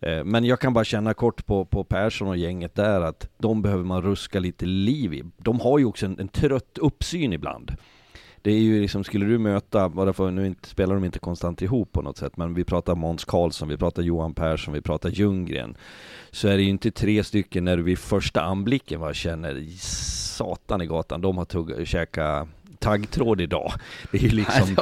Eh, 0.00 0.24
men 0.24 0.44
jag 0.44 0.60
kan 0.60 0.72
bara 0.72 0.84
känna 0.84 1.14
kort 1.14 1.46
på, 1.46 1.64
på 1.64 1.84
Persson 1.84 2.28
och 2.28 2.36
gänget 2.36 2.74
där 2.74 3.00
att 3.00 3.28
de 3.38 3.62
behöver 3.62 3.84
man 3.84 4.02
ruska 4.02 4.40
lite 4.40 4.66
liv 4.66 5.14
i. 5.14 5.24
De 5.36 5.60
har 5.60 5.78
ju 5.78 5.84
också 5.84 6.06
en, 6.06 6.18
en 6.18 6.28
trött 6.28 6.78
uppsyn 6.78 7.32
ibland 7.32 7.76
det 8.44 8.52
är 8.52 8.58
ju 8.58 8.80
liksom, 8.80 9.04
skulle 9.04 9.26
du 9.26 9.38
möta, 9.38 9.88
bara 9.88 10.12
för 10.12 10.30
nu 10.30 10.46
inte, 10.46 10.68
spelar 10.68 10.94
de 10.94 11.04
inte 11.04 11.18
konstant 11.18 11.62
ihop 11.62 11.92
på 11.92 12.02
något 12.02 12.16
sätt, 12.16 12.36
men 12.36 12.54
vi 12.54 12.64
pratar 12.64 12.94
Måns 12.94 13.24
Karlsson, 13.24 13.68
vi 13.68 13.76
pratar 13.76 14.02
Johan 14.02 14.34
Persson, 14.34 14.74
vi 14.74 14.80
pratar 14.80 15.10
Ljunggren. 15.10 15.76
Så 16.30 16.48
är 16.48 16.56
det 16.56 16.62
ju 16.62 16.68
inte 16.68 16.90
tre 16.90 17.24
stycken 17.24 17.64
när 17.64 17.76
du 17.76 17.82
vid 17.82 17.98
första 17.98 18.42
anblicken 18.42 19.00
bara 19.00 19.14
känner 19.14 19.66
satan 20.34 20.82
i 20.82 20.86
gatan, 20.86 21.20
de 21.20 21.38
har 21.38 21.44
tugg, 21.44 21.88
käkat 21.88 22.48
taggtråd 22.84 23.40
idag. 23.40 23.72
Det 24.10 24.18
är 24.18 24.22
ju 24.22 24.28
liksom... 24.44 24.76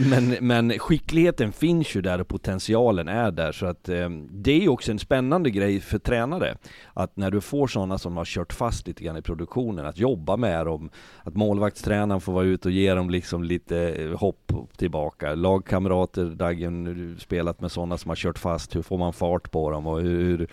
men, 0.00 0.36
men 0.40 0.78
skickligheten 0.78 1.52
finns 1.52 1.94
ju 1.94 2.00
där 2.00 2.20
och 2.20 2.28
potentialen 2.28 3.08
är 3.08 3.30
där. 3.30 3.52
Så 3.52 3.66
att 3.66 3.88
eh, 3.88 4.08
det 4.30 4.52
är 4.52 4.60
ju 4.60 4.68
också 4.68 4.90
en 4.92 4.98
spännande 4.98 5.50
grej 5.50 5.80
för 5.80 5.98
tränare. 5.98 6.56
Att 6.94 7.16
när 7.16 7.30
du 7.30 7.40
får 7.40 7.66
sådana 7.66 7.98
som 7.98 8.16
har 8.16 8.24
kört 8.24 8.52
fast 8.52 8.86
lite 8.86 9.04
grann 9.04 9.16
i 9.16 9.22
produktionen, 9.22 9.86
att 9.86 9.98
jobba 9.98 10.36
med 10.36 10.66
dem. 10.66 10.90
Att 11.22 11.36
målvaktstränaren 11.36 12.20
får 12.20 12.32
vara 12.32 12.44
ute 12.44 12.68
och 12.68 12.72
ge 12.72 12.94
dem 12.94 13.10
liksom 13.10 13.44
lite 13.44 13.78
eh, 13.78 14.18
hopp 14.18 14.52
tillbaka. 14.76 15.34
Lagkamrater, 15.34 16.24
Daggen, 16.24 17.16
spelat 17.20 17.60
med 17.60 17.72
sådana 17.72 17.98
som 17.98 18.08
har 18.08 18.16
kört 18.16 18.38
fast. 18.38 18.76
Hur 18.76 18.82
får 18.82 18.98
man 18.98 19.12
fart 19.12 19.50
på 19.50 19.70
dem 19.70 19.86
och 19.86 20.00
hur... 20.00 20.48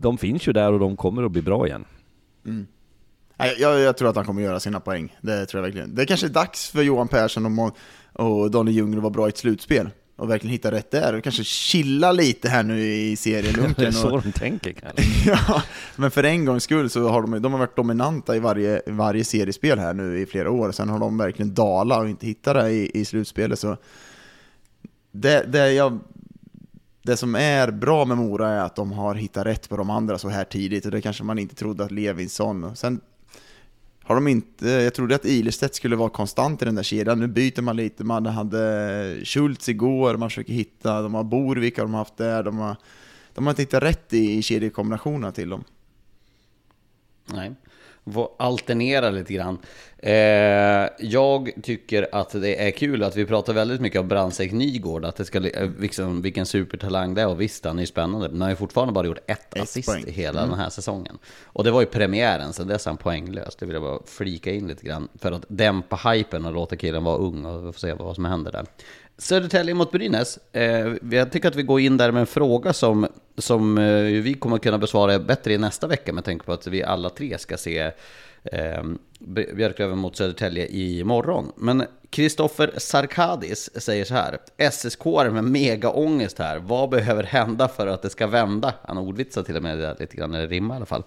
De 0.00 0.18
finns 0.18 0.48
ju 0.48 0.52
där 0.52 0.72
och 0.72 0.78
de 0.78 0.96
kommer 0.96 1.22
att 1.22 1.32
bli 1.32 1.42
bra 1.42 1.66
igen. 1.66 1.84
Mm. 2.46 2.66
Jag, 3.36 3.80
jag, 3.80 3.96
tror 3.96 4.08
att 4.08 4.16
han 4.16 4.24
kommer 4.24 4.42
göra 4.42 4.60
sina 4.60 4.80
poäng. 4.80 5.16
Det 5.20 5.46
tror 5.46 5.58
jag 5.58 5.62
verkligen. 5.62 5.94
Det 5.94 6.06
kanske 6.06 6.26
är 6.26 6.30
dags 6.30 6.70
för 6.70 6.82
Johan 6.82 7.08
Persson 7.08 7.58
och, 7.58 7.76
och 8.12 8.50
Daniel 8.50 8.76
Ljunggren 8.76 8.98
att 8.98 9.02
vara 9.02 9.12
bra 9.12 9.26
i 9.26 9.28
ett 9.28 9.38
slutspel. 9.38 9.90
Och 10.16 10.30
verkligen 10.30 10.52
hitta 10.52 10.70
rätt 10.70 10.90
där. 10.90 11.14
Och 11.14 11.24
kanske 11.24 11.44
chilla 11.44 12.12
lite 12.12 12.48
här 12.48 12.62
nu 12.62 12.80
i 12.82 13.16
serielunken. 13.16 13.74
det 13.76 13.86
är 13.86 13.90
så 13.90 14.14
och... 14.14 14.22
de 14.22 14.32
tänker 14.32 14.72
kanske. 14.80 15.30
ja, 15.30 15.62
men 15.96 16.10
för 16.10 16.24
en 16.24 16.44
gångs 16.44 16.64
skull 16.64 16.90
så 16.90 17.08
har 17.08 17.22
de, 17.22 17.42
de 17.42 17.52
har 17.52 17.58
varit 17.58 17.76
dominanta 17.76 18.36
i 18.36 18.38
varje, 18.38 18.82
varje 18.86 19.24
seriespel 19.24 19.78
här 19.78 19.94
nu 19.94 20.20
i 20.20 20.26
flera 20.26 20.50
år. 20.50 20.72
Sen 20.72 20.88
har 20.88 20.98
de 20.98 21.18
verkligen 21.18 21.54
dalat 21.54 21.98
och 21.98 22.08
inte 22.08 22.26
hittat 22.26 22.54
det 22.54 22.70
i, 22.70 22.90
i 22.94 23.04
slutspelet. 23.04 23.58
Så 23.58 23.76
det, 25.12 25.44
det, 25.52 25.72
jag, 25.72 25.98
det 27.02 27.16
som 27.16 27.34
är 27.34 27.70
bra 27.70 28.04
med 28.04 28.16
Mora 28.16 28.48
är 28.48 28.60
att 28.60 28.76
de 28.76 28.92
har 28.92 29.14
hittat 29.14 29.46
rätt 29.46 29.68
på 29.68 29.76
de 29.76 29.90
andra 29.90 30.18
så 30.18 30.28
här 30.28 30.44
tidigt 30.44 30.84
och 30.84 30.90
det 30.90 31.00
kanske 31.00 31.24
man 31.24 31.38
inte 31.38 31.54
trodde 31.54 31.84
att 31.84 31.90
Levinsson... 31.90 32.76
Sen 32.76 33.00
har 34.04 34.14
de 34.14 34.28
inte, 34.28 34.68
jag 34.68 34.94
trodde 34.94 35.14
att 35.14 35.24
Ilestedt 35.24 35.74
skulle 35.74 35.96
vara 35.96 36.10
konstant 36.10 36.62
i 36.62 36.64
den 36.64 36.74
där 36.74 36.82
kedjan, 36.82 37.20
nu 37.20 37.26
byter 37.26 37.62
man 37.62 37.76
lite, 37.76 38.04
man 38.04 38.26
hade 38.26 39.20
Schultz 39.24 39.68
igår, 39.68 40.16
man 40.16 40.30
försöker 40.30 40.52
hitta, 40.52 41.02
de 41.02 41.14
har 41.14 41.24
Borvik 41.24 41.78
har 41.78 41.84
de 41.84 41.94
haft 41.94 42.16
där, 42.16 42.42
de 42.42 42.58
har, 42.58 42.76
de 43.34 43.46
har 43.46 43.52
inte 43.52 43.62
hittat 43.62 43.82
rätt 43.82 44.12
i, 44.12 44.38
i 44.38 44.42
kedjekombinationerna 44.42 45.32
till 45.32 45.48
dem. 45.48 45.64
Nej 47.26 47.52
alternera 48.38 49.10
lite 49.10 49.32
grann. 49.32 49.58
Eh, 49.98 50.88
jag 50.98 51.50
tycker 51.62 52.08
att 52.12 52.30
det 52.30 52.66
är 52.66 52.70
kul 52.70 53.02
att 53.02 53.16
vi 53.16 53.26
pratar 53.26 53.52
väldigt 53.52 53.80
mycket 53.80 54.00
om 54.00 54.08
Brandsäck 54.08 54.52
Nygård, 54.52 55.04
att 55.04 55.16
det 55.16 55.24
ska, 55.24 55.38
liksom, 55.78 56.22
vilken 56.22 56.46
supertalang 56.46 57.14
det 57.14 57.22
är, 57.22 57.28
och 57.28 57.40
visst 57.40 57.64
han 57.64 57.78
är 57.78 57.82
ju 57.82 57.86
spännande, 57.86 58.28
men 58.28 58.40
han 58.40 58.42
har 58.42 58.50
ju 58.50 58.56
fortfarande 58.56 58.92
bara 58.92 59.06
gjort 59.06 59.18
ett, 59.26 59.54
ett 59.54 59.62
assist 59.62 59.88
poäng. 59.88 60.04
i 60.06 60.10
hela 60.10 60.38
mm. 60.38 60.50
den 60.50 60.58
här 60.58 60.70
säsongen. 60.70 61.18
Och 61.44 61.64
det 61.64 61.70
var 61.70 61.80
ju 61.80 61.86
premiären, 61.86 62.52
sen 62.52 62.66
dess 62.66 62.86
är 62.86 62.90
han 62.90 62.96
poänglös, 62.96 63.56
det 63.56 63.66
vill 63.66 63.74
jag 63.74 63.82
bara 63.82 63.98
flika 64.06 64.52
in 64.52 64.66
lite 64.66 64.86
grann, 64.86 65.08
för 65.18 65.32
att 65.32 65.44
dämpa 65.48 66.10
hypen 66.10 66.46
och 66.46 66.52
låta 66.52 66.76
killen 66.76 67.04
vara 67.04 67.16
ung, 67.16 67.44
och 67.44 67.66
vi 67.66 67.72
får 67.72 67.80
se 67.80 67.92
vad 67.92 68.14
som 68.14 68.24
händer 68.24 68.52
där. 68.52 68.66
Södertälje 69.18 69.74
mot 69.74 69.92
Brynäs. 69.92 70.38
Eh, 70.52 70.94
jag 71.10 71.32
tycker 71.32 71.48
att 71.48 71.56
vi 71.56 71.62
går 71.62 71.80
in 71.80 71.96
där 71.96 72.12
med 72.12 72.20
en 72.20 72.26
fråga 72.26 72.72
som, 72.72 73.06
som 73.38 73.78
eh, 73.78 74.02
vi 74.02 74.34
kommer 74.34 74.58
kunna 74.58 74.78
besvara 74.78 75.18
bättre 75.18 75.52
i 75.52 75.58
nästa 75.58 75.86
vecka 75.86 76.12
med 76.12 76.24
tanke 76.24 76.44
på 76.44 76.52
att 76.52 76.66
vi 76.66 76.82
alla 76.82 77.10
tre 77.10 77.38
ska 77.38 77.56
se 77.56 77.90
eh, 78.44 78.84
Björklöven 79.54 79.98
mot 79.98 80.16
Södertälje 80.16 80.66
imorgon. 80.66 81.52
Men 81.56 81.84
Kristoffer 82.10 82.72
Sarkadis 82.76 83.70
säger 83.82 84.04
så 84.04 84.14
här. 84.14 84.38
SSK 84.70 85.06
är 85.06 85.30
med 85.30 85.44
mega 85.44 85.90
ångest 85.90 86.38
här. 86.38 86.58
Vad 86.58 86.90
behöver 86.90 87.22
hända 87.22 87.68
för 87.68 87.86
att 87.86 88.02
det 88.02 88.10
ska 88.10 88.26
vända? 88.26 88.74
Han 88.82 88.98
ordvitsar 88.98 89.42
till 89.42 89.56
och 89.56 89.62
med 89.62 89.96
lite 90.00 90.16
grann, 90.16 90.34
eller 90.34 90.48
rimmar 90.48 90.74
i 90.74 90.76
alla 90.76 90.86
fall. 90.86 91.02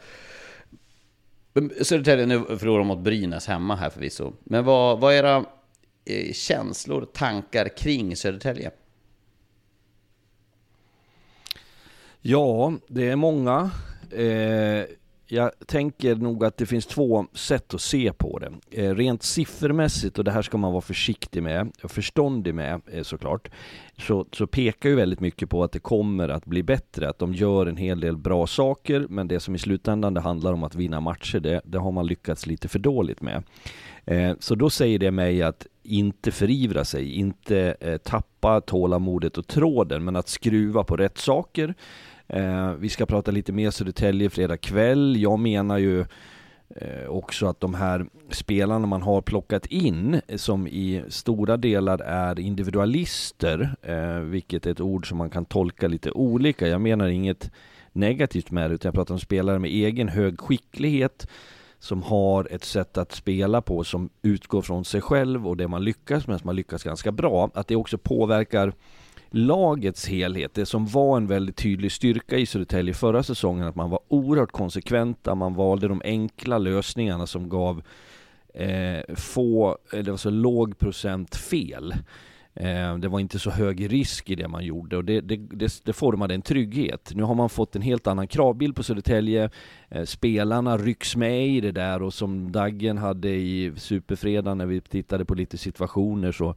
Södertälje 1.81 2.25
nu 2.25 2.43
förlorar 2.57 2.83
mot 2.83 2.99
Brynäs 2.99 3.47
hemma 3.47 3.75
här 3.75 3.89
förvisso. 3.89 4.33
Men 4.43 4.65
vad, 4.65 4.99
vad 4.99 5.13
är 5.13 5.17
era 5.17 5.45
Eh, 6.09 6.33
känslor, 6.33 7.05
tankar 7.13 7.77
kring 7.77 8.15
Södertälje? 8.15 8.71
Ja, 12.21 12.73
det 12.87 13.09
är 13.09 13.15
många. 13.15 13.71
Eh, 14.11 14.85
jag 15.29 15.51
tänker 15.65 16.15
nog 16.15 16.45
att 16.45 16.57
det 16.57 16.65
finns 16.65 16.85
två 16.85 17.25
sätt 17.33 17.73
att 17.73 17.81
se 17.81 18.13
på 18.13 18.39
det. 18.39 18.51
Eh, 18.71 18.95
rent 18.95 19.23
siffermässigt, 19.23 20.19
och 20.19 20.23
det 20.23 20.31
här 20.31 20.41
ska 20.41 20.57
man 20.57 20.71
vara 20.71 20.81
försiktig 20.81 21.43
med, 21.43 21.71
och 21.83 21.91
förståndig 21.91 22.55
med 22.55 22.81
eh, 22.91 23.03
såklart, 23.03 23.49
så, 23.97 24.25
så 24.31 24.47
pekar 24.47 24.89
ju 24.89 24.95
väldigt 24.95 25.19
mycket 25.19 25.49
på 25.49 25.63
att 25.63 25.71
det 25.71 25.79
kommer 25.79 26.29
att 26.29 26.45
bli 26.45 26.63
bättre, 26.63 27.09
att 27.09 27.19
de 27.19 27.33
gör 27.33 27.65
en 27.65 27.77
hel 27.77 27.99
del 27.99 28.17
bra 28.17 28.47
saker, 28.47 29.05
men 29.09 29.27
det 29.27 29.39
som 29.39 29.55
i 29.55 29.57
slutändan 29.57 30.13
det 30.13 30.21
handlar 30.21 30.53
om 30.53 30.63
att 30.63 30.75
vinna 30.75 30.99
matcher, 30.99 31.39
det, 31.39 31.61
det 31.65 31.77
har 31.77 31.91
man 31.91 32.07
lyckats 32.07 32.45
lite 32.45 32.67
för 32.67 32.79
dåligt 32.79 33.21
med. 33.21 33.43
Eh, 34.05 34.33
så 34.39 34.55
då 34.55 34.69
säger 34.69 34.99
det 34.99 35.11
mig 35.11 35.43
att 35.43 35.67
inte 35.87 36.31
förivra 36.31 36.85
sig, 36.85 37.13
inte 37.13 37.75
eh, 37.79 37.97
tappa 37.97 38.61
tålamodet 38.61 39.37
och 39.37 39.47
tråden, 39.47 40.03
men 40.05 40.15
att 40.15 40.27
skruva 40.29 40.83
på 40.83 40.97
rätt 40.97 41.17
saker. 41.17 41.73
Eh, 42.27 42.71
vi 42.71 42.89
ska 42.89 43.05
prata 43.05 43.31
lite 43.31 43.51
mer 43.51 43.71
Södertälje 43.71 44.29
fredag 44.29 44.57
kväll. 44.57 45.15
Jag 45.19 45.39
menar 45.39 45.77
ju 45.77 46.05
eh, 46.75 47.07
också 47.07 47.47
att 47.47 47.59
de 47.59 47.73
här 47.73 48.05
spelarna 48.29 48.87
man 48.87 49.01
har 49.01 49.21
plockat 49.21 49.65
in, 49.65 50.21
som 50.35 50.67
i 50.67 51.03
stora 51.09 51.57
delar 51.57 51.99
är 51.99 52.39
individualister, 52.39 53.75
eh, 53.81 54.19
vilket 54.19 54.65
är 54.65 54.71
ett 54.71 54.81
ord 54.81 55.09
som 55.09 55.17
man 55.17 55.29
kan 55.29 55.45
tolka 55.45 55.87
lite 55.87 56.11
olika. 56.11 56.67
Jag 56.67 56.81
menar 56.81 57.07
inget 57.07 57.51
negativt 57.91 58.51
med 58.51 58.69
det, 58.69 58.73
utan 58.75 58.89
jag 58.89 58.95
pratar 58.95 59.13
om 59.13 59.19
spelare 59.19 59.59
med 59.59 59.71
egen 59.71 60.07
hög 60.07 60.39
skicklighet, 60.39 61.27
som 61.79 62.03
har 62.03 62.47
ett 62.51 62.63
sätt 62.63 62.97
att 62.97 63.11
spela 63.11 63.61
på 63.61 63.83
som 63.83 64.09
utgår 64.21 64.61
från 64.61 64.85
sig 64.85 65.01
själv 65.01 65.47
och 65.47 65.57
det 65.57 65.67
man 65.67 65.83
lyckas 65.83 66.27
med, 66.27 66.39
som 66.39 66.47
man 66.47 66.55
lyckas 66.55 66.83
ganska 66.83 67.11
bra, 67.11 67.49
att 67.53 67.67
det 67.67 67.75
också 67.75 67.97
påverkar 67.97 68.73
lagets 69.29 70.07
helhet. 70.07 70.53
Det 70.53 70.65
som 70.65 70.85
var 70.87 71.17
en 71.17 71.27
väldigt 71.27 71.55
tydlig 71.55 71.91
styrka 71.91 72.37
i 72.37 72.45
Södertälje 72.45 72.93
förra 72.93 73.23
säsongen, 73.23 73.67
att 73.67 73.75
man 73.75 73.89
var 73.89 73.99
oerhört 74.07 74.51
konsekventa, 74.51 75.35
man 75.35 75.53
valde 75.53 75.87
de 75.87 76.01
enkla 76.05 76.57
lösningarna 76.57 77.27
som 77.27 77.49
gav 77.49 77.83
eh, 78.53 79.15
få, 79.15 79.77
det 79.91 80.11
var 80.11 80.17
så 80.17 80.29
låg 80.29 80.77
procent 80.77 81.35
fel. 81.35 81.93
Eh, 82.59 82.97
det 82.97 83.07
var 83.07 83.19
inte 83.19 83.39
så 83.39 83.49
hög 83.49 83.91
risk 83.91 84.29
i 84.29 84.35
det 84.35 84.47
man 84.47 84.65
gjorde 84.65 84.97
och 84.97 85.05
det, 85.05 85.21
det, 85.21 85.35
det, 85.35 85.81
det, 85.83 85.93
formade 85.93 86.33
en 86.33 86.41
trygghet. 86.41 87.11
Nu 87.15 87.23
har 87.23 87.35
man 87.35 87.49
fått 87.49 87.75
en 87.75 87.81
helt 87.81 88.07
annan 88.07 88.27
kravbild 88.27 88.75
på 88.75 88.83
Södertälje. 88.83 89.49
Eh, 89.89 90.03
spelarna 90.03 90.77
rycks 90.77 91.15
med 91.15 91.47
i 91.47 91.61
det 91.61 91.71
där 91.71 92.01
och 92.01 92.13
som 92.13 92.51
Daggen 92.51 92.97
hade 92.97 93.29
i 93.29 93.73
Superfredag 93.75 94.57
när 94.57 94.65
vi 94.65 94.81
tittade 94.81 95.25
på 95.25 95.35
lite 95.35 95.57
situationer 95.57 96.31
så 96.31 96.55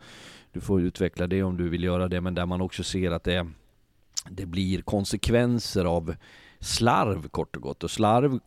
du 0.52 0.60
får 0.60 0.80
utveckla 0.80 1.26
det 1.26 1.42
om 1.42 1.56
du 1.56 1.68
vill 1.68 1.84
göra 1.84 2.08
det 2.08 2.20
men 2.20 2.34
där 2.34 2.46
man 2.46 2.60
också 2.60 2.82
ser 2.82 3.10
att 3.10 3.24
det, 3.24 3.46
det 4.30 4.46
blir 4.46 4.82
konsekvenser 4.82 5.84
av 5.84 6.14
slarv 6.60 7.28
kort 7.28 7.56
och 7.56 7.62
gott 7.62 7.84
och 7.84 7.90
slarv 7.90 8.40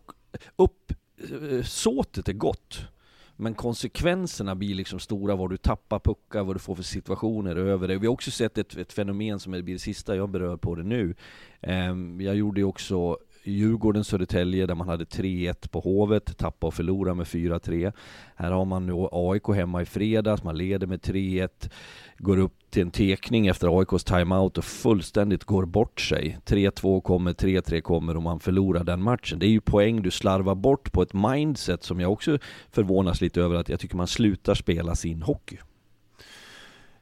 uppsåtet 0.55 2.27
eh, 2.27 2.33
är 2.33 2.37
gott. 2.37 2.87
Men 3.35 3.53
konsekvenserna 3.53 4.55
blir 4.55 4.75
liksom 4.75 4.99
stora, 4.99 5.35
vad 5.35 5.49
du 5.49 5.57
tappar 5.57 5.99
puckar, 5.99 6.43
vad 6.43 6.55
du 6.55 6.59
får 6.59 6.75
för 6.75 6.83
situationer 6.83 7.55
över 7.55 7.87
det. 7.87 7.97
Vi 7.97 8.07
har 8.07 8.13
också 8.13 8.31
sett 8.31 8.57
ett, 8.57 8.77
ett 8.77 8.93
fenomen 8.93 9.39
som 9.39 9.53
är 9.53 9.61
det 9.61 9.79
sista 9.79 10.15
jag 10.15 10.29
berör 10.29 10.57
på 10.57 10.75
det 10.75 10.83
nu. 10.83 11.15
Ehm, 11.61 12.21
jag 12.21 12.35
gjorde 12.35 12.61
ju 12.61 12.65
också 12.65 13.17
Djurgården, 13.43 14.03
Södertälje 14.03 14.65
där 14.65 14.75
man 14.75 14.87
hade 14.87 15.03
3-1 15.03 15.69
på 15.69 15.79
Hovet, 15.79 16.37
tappa 16.37 16.67
och 16.67 16.73
förlora 16.73 17.13
med 17.13 17.25
4-3. 17.25 17.93
Här 18.35 18.51
har 18.51 18.65
man 18.65 18.85
nu 18.85 18.93
AIK 19.11 19.47
hemma 19.47 19.81
i 19.81 19.85
fredags, 19.85 20.43
man 20.43 20.57
leder 20.57 20.87
med 20.87 21.01
3-1, 21.01 21.71
går 22.17 22.37
upp 22.37 22.53
till 22.69 22.81
en 22.81 22.91
tekning 22.91 23.47
efter 23.47 23.79
AIKs 23.79 24.03
timeout 24.03 24.57
och 24.57 24.65
fullständigt 24.65 25.43
går 25.43 25.65
bort 25.65 26.01
sig. 26.01 26.37
3-2 26.45 27.01
kommer, 27.01 27.33
3-3 27.33 27.81
kommer 27.81 28.17
och 28.17 28.23
man 28.23 28.39
förlorar 28.39 28.83
den 28.83 29.01
matchen. 29.01 29.39
Det 29.39 29.45
är 29.45 29.49
ju 29.49 29.61
poäng 29.61 30.01
du 30.01 30.11
slarvar 30.11 30.55
bort 30.55 30.91
på 30.91 31.01
ett 31.01 31.13
mindset 31.13 31.83
som 31.83 31.99
jag 31.99 32.11
också 32.11 32.37
förvånas 32.71 33.21
lite 33.21 33.41
över 33.41 33.55
att 33.55 33.69
jag 33.69 33.79
tycker 33.79 33.95
man 33.95 34.07
slutar 34.07 34.55
spela 34.55 34.95
sin 34.95 35.21
hockey. 35.21 35.57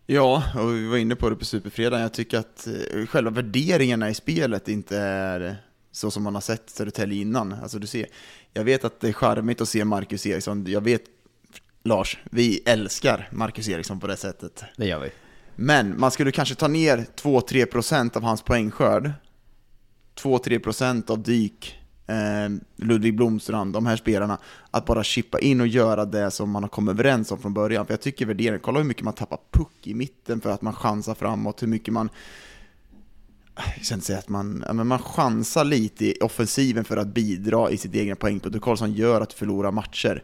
Ja, 0.05 0.43
och 0.55 0.75
vi 0.75 0.87
var 0.87 0.97
inne 0.97 1.15
på 1.15 1.29
det 1.29 1.35
på 1.35 1.45
Superfredagen. 1.45 2.01
Jag 2.01 2.13
tycker 2.13 2.37
att 2.37 2.67
eh, 2.67 3.05
själva 3.05 3.31
värderingarna 3.31 4.09
i 4.09 4.13
spelet 4.13 4.67
inte 4.67 4.97
är 4.97 5.57
så 5.91 6.11
som 6.11 6.23
man 6.23 6.33
har 6.33 6.41
sett 6.41 6.69
Södertälje 6.69 7.21
innan. 7.21 7.53
Alltså 7.53 7.79
du 7.79 7.87
ser, 7.87 8.05
jag 8.53 8.63
vet 8.63 8.85
att 8.85 8.99
det 8.99 9.07
är 9.07 9.13
charmigt 9.13 9.61
att 9.61 9.69
se 9.69 9.85
Marcus 9.85 10.25
Eriksson. 10.25 10.65
Jag 10.67 10.81
vet, 10.81 11.01
Lars, 11.83 12.17
vi 12.31 12.61
älskar 12.65 13.29
Marcus 13.31 13.69
Eriksson 13.69 13.99
på 13.99 14.07
det 14.07 14.17
sättet. 14.17 14.63
Det 14.77 14.85
gör 14.85 14.99
vi. 14.99 15.09
Men 15.55 15.99
man 15.99 16.11
skulle 16.11 16.31
kanske 16.31 16.55
ta 16.55 16.67
ner 16.67 17.05
2-3% 17.21 18.17
av 18.17 18.23
hans 18.23 18.41
poängskörd. 18.41 19.11
2-3% 20.15 21.11
av 21.11 21.23
Dyk, 21.23 21.79
eh, 22.07 22.15
Ludvig 22.75 23.15
Blomstrand, 23.15 23.73
de 23.73 23.85
här 23.85 23.95
spelarna. 23.95 24.37
Att 24.71 24.85
bara 24.85 25.03
chippa 25.03 25.39
in 25.39 25.61
och 25.61 25.67
göra 25.67 26.05
det 26.05 26.31
som 26.31 26.49
man 26.49 26.63
har 26.63 26.69
kommit 26.69 26.93
överens 26.93 27.31
om 27.31 27.39
från 27.39 27.53
början. 27.53 27.85
För 27.85 27.93
jag 27.93 28.01
tycker 28.01 28.25
värderingen, 28.25 28.59
kolla 28.63 28.79
hur 28.79 28.85
mycket 28.85 29.03
man 29.03 29.13
tappar 29.13 29.39
puck 29.51 29.87
i 29.87 29.93
mitten 29.93 30.41
för 30.41 30.49
att 30.49 30.61
man 30.61 30.73
chansar 30.73 31.15
framåt, 31.15 31.63
hur 31.63 31.67
mycket 31.67 31.93
man 31.93 32.09
jag 33.55 33.85
ska 33.85 33.95
inte 33.95 34.07
säga 34.07 34.19
att 34.19 34.29
man, 34.29 34.65
men 34.73 34.87
man 34.87 34.99
chansar 34.99 35.63
lite 35.63 36.05
i 36.05 36.17
offensiven 36.21 36.83
för 36.83 36.97
att 36.97 37.07
bidra 37.07 37.71
i 37.71 37.77
sitt 37.77 37.95
egna 37.95 38.15
poängprotokoll 38.15 38.77
som 38.77 38.91
gör 38.91 39.21
att 39.21 39.29
du 39.29 39.35
förlorar 39.35 39.71
matcher. 39.71 40.23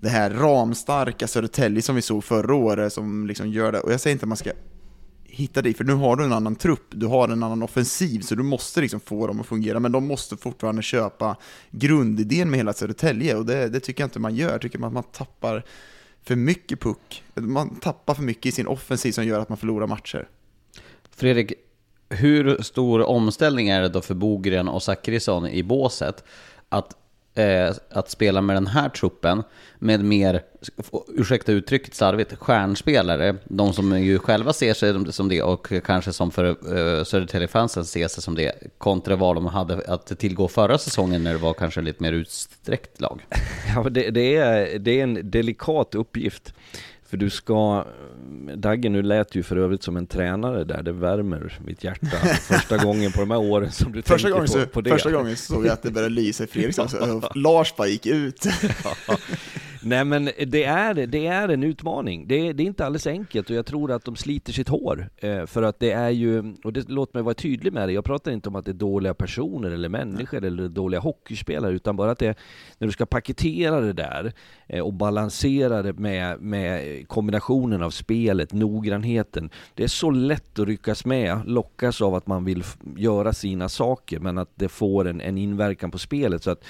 Det 0.00 0.08
här 0.08 0.30
ramstarka 0.30 1.28
Södertälje 1.28 1.82
som 1.82 1.96
vi 1.96 2.02
såg 2.02 2.24
förra 2.24 2.54
året 2.54 2.92
som 2.92 3.26
liksom 3.26 3.50
gör 3.50 3.72
det, 3.72 3.80
och 3.80 3.92
jag 3.92 4.00
säger 4.00 4.12
inte 4.12 4.24
att 4.24 4.28
man 4.28 4.36
ska 4.36 4.50
hitta 5.24 5.62
dig, 5.62 5.74
för 5.74 5.84
nu 5.84 5.92
har 5.92 6.16
du 6.16 6.24
en 6.24 6.32
annan 6.32 6.56
trupp, 6.56 6.86
du 6.90 7.06
har 7.06 7.28
en 7.28 7.42
annan 7.42 7.62
offensiv, 7.62 8.20
så 8.20 8.34
du 8.34 8.42
måste 8.42 8.80
liksom 8.80 9.00
få 9.00 9.26
dem 9.26 9.40
att 9.40 9.46
fungera, 9.46 9.80
men 9.80 9.92
de 9.92 10.06
måste 10.06 10.36
fortfarande 10.36 10.82
köpa 10.82 11.36
grundidén 11.70 12.50
med 12.50 12.58
hela 12.58 12.72
Södertälje, 12.72 13.36
och 13.36 13.46
det, 13.46 13.68
det 13.68 13.80
tycker 13.80 14.02
jag 14.02 14.06
inte 14.06 14.18
man 14.18 14.34
gör, 14.34 14.50
jag 14.50 14.60
tycker 14.60 14.86
att 14.86 14.92
man 14.92 15.02
tappar 15.02 15.64
för 16.22 16.36
mycket 16.36 16.80
puck, 16.80 17.24
man 17.34 17.76
tappar 17.76 18.14
för 18.14 18.22
mycket 18.22 18.46
i 18.46 18.52
sin 18.52 18.66
offensiv 18.66 19.12
som 19.12 19.24
gör 19.24 19.40
att 19.40 19.48
man 19.48 19.58
förlorar 19.58 19.86
matcher. 19.86 20.28
Fredrik, 21.16 21.52
hur 22.10 22.62
stor 22.62 23.02
omställning 23.02 23.68
är 23.68 23.80
det 23.82 23.88
då 23.88 24.00
för 24.00 24.14
Bogren 24.14 24.68
och 24.68 24.82
Zachrisson 24.82 25.48
i 25.48 25.62
båset 25.62 26.24
att, 26.68 26.96
eh, 27.34 27.74
att 27.90 28.10
spela 28.10 28.40
med 28.40 28.56
den 28.56 28.66
här 28.66 28.88
truppen 28.88 29.42
med 29.78 30.04
mer, 30.04 30.42
ursäkta 31.16 31.52
uttrycket 31.52 31.94
slarvigt, 31.94 32.34
stjärnspelare, 32.38 33.36
de 33.44 33.72
som 33.72 34.02
ju 34.02 34.18
själva 34.18 34.52
ser 34.52 34.74
sig 34.74 35.12
som 35.12 35.28
det 35.28 35.42
och 35.42 35.72
kanske 35.84 36.12
som 36.12 36.30
för 36.30 36.44
eh, 36.44 37.04
Södertäljefansen 37.04 37.84
ser 37.84 38.08
sig 38.08 38.22
som 38.22 38.34
det, 38.34 38.52
kontra 38.78 39.16
vad 39.16 39.34
de 39.34 39.46
hade 39.46 39.82
att 39.86 40.18
tillgå 40.18 40.48
förra 40.48 40.78
säsongen 40.78 41.24
när 41.24 41.32
det 41.32 41.38
var 41.38 41.54
kanske 41.54 41.80
lite 41.80 42.02
mer 42.02 42.12
utsträckt 42.12 43.00
lag? 43.00 43.26
Ja, 43.74 43.90
det, 43.90 44.10
det, 44.10 44.36
är, 44.36 44.78
det 44.78 45.00
är 45.00 45.02
en 45.02 45.30
delikat 45.30 45.94
uppgift. 45.94 46.54
För 47.10 47.16
du 47.16 47.30
ska, 47.30 47.84
Dagge 48.56 48.88
nu 48.88 49.02
lät 49.02 49.34
ju 49.34 49.42
för 49.42 49.56
övrigt 49.56 49.82
som 49.82 49.96
en 49.96 50.06
tränare 50.06 50.64
där, 50.64 50.82
det 50.82 50.92
värmer 50.92 51.58
mitt 51.64 51.84
hjärta 51.84 52.06
första 52.40 52.76
gången 52.84 53.12
på 53.12 53.20
de 53.20 53.30
här 53.30 53.38
åren 53.38 53.72
som 53.72 53.92
du 53.92 54.02
första 54.02 54.28
tänker 54.28 54.30
gången 54.30 54.66
på, 54.66 54.72
på 54.72 54.80
det. 54.80 54.90
Första 54.90 55.10
gången 55.10 55.36
såg 55.36 55.66
jag 55.66 55.72
att 55.72 55.82
det 55.82 55.90
började 55.90 56.14
lysa 56.14 56.44
i 56.44 56.46
Fredriksson, 56.46 57.22
Lars 57.34 57.76
bara 57.76 57.88
gick 57.88 58.06
ut. 58.06 58.46
Nej 59.82 60.04
men 60.04 60.24
det 60.46 60.64
är, 60.64 60.94
det 61.06 61.26
är 61.26 61.48
en 61.48 61.62
utmaning. 61.62 62.28
Det 62.28 62.48
är, 62.48 62.54
det 62.54 62.62
är 62.62 62.66
inte 62.66 62.86
alldeles 62.86 63.06
enkelt 63.06 63.50
och 63.50 63.56
jag 63.56 63.66
tror 63.66 63.92
att 63.92 64.04
de 64.04 64.16
sliter 64.16 64.52
sitt 64.52 64.68
hår. 64.68 65.08
Eh, 65.16 65.46
för 65.46 65.62
att 65.62 65.80
det 65.80 65.92
är 65.92 66.10
ju, 66.10 66.54
och 66.64 66.72
det, 66.72 66.88
låt 66.88 67.14
mig 67.14 67.22
vara 67.22 67.34
tydlig 67.34 67.72
med 67.72 67.88
det, 67.88 67.92
jag 67.92 68.04
pratar 68.04 68.32
inte 68.32 68.48
om 68.48 68.56
att 68.56 68.64
det 68.64 68.70
är 68.70 68.72
dåliga 68.72 69.14
personer 69.14 69.70
eller 69.70 69.88
människor 69.88 70.44
eller 70.44 70.68
dåliga 70.68 71.00
hockeyspelare, 71.00 71.72
utan 71.72 71.96
bara 71.96 72.10
att 72.10 72.18
det, 72.18 72.38
när 72.78 72.86
du 72.86 72.92
ska 72.92 73.06
paketera 73.06 73.80
det 73.80 73.92
där 73.92 74.32
eh, 74.66 74.84
och 74.84 74.92
balansera 74.92 75.82
det 75.82 75.92
med, 75.92 76.40
med 76.40 77.08
kombinationen 77.08 77.82
av 77.82 77.90
spelet, 77.90 78.52
noggrannheten. 78.52 79.50
Det 79.74 79.84
är 79.84 79.88
så 79.88 80.10
lätt 80.10 80.58
att 80.58 80.66
ryckas 80.66 81.04
med, 81.04 81.40
lockas 81.46 82.02
av 82.02 82.14
att 82.14 82.26
man 82.26 82.44
vill 82.44 82.64
göra 82.96 83.32
sina 83.32 83.68
saker, 83.68 84.18
men 84.18 84.38
att 84.38 84.50
det 84.54 84.68
får 84.68 85.08
en, 85.08 85.20
en 85.20 85.38
inverkan 85.38 85.90
på 85.90 85.98
spelet. 85.98 86.42
Så 86.42 86.50
att 86.50 86.64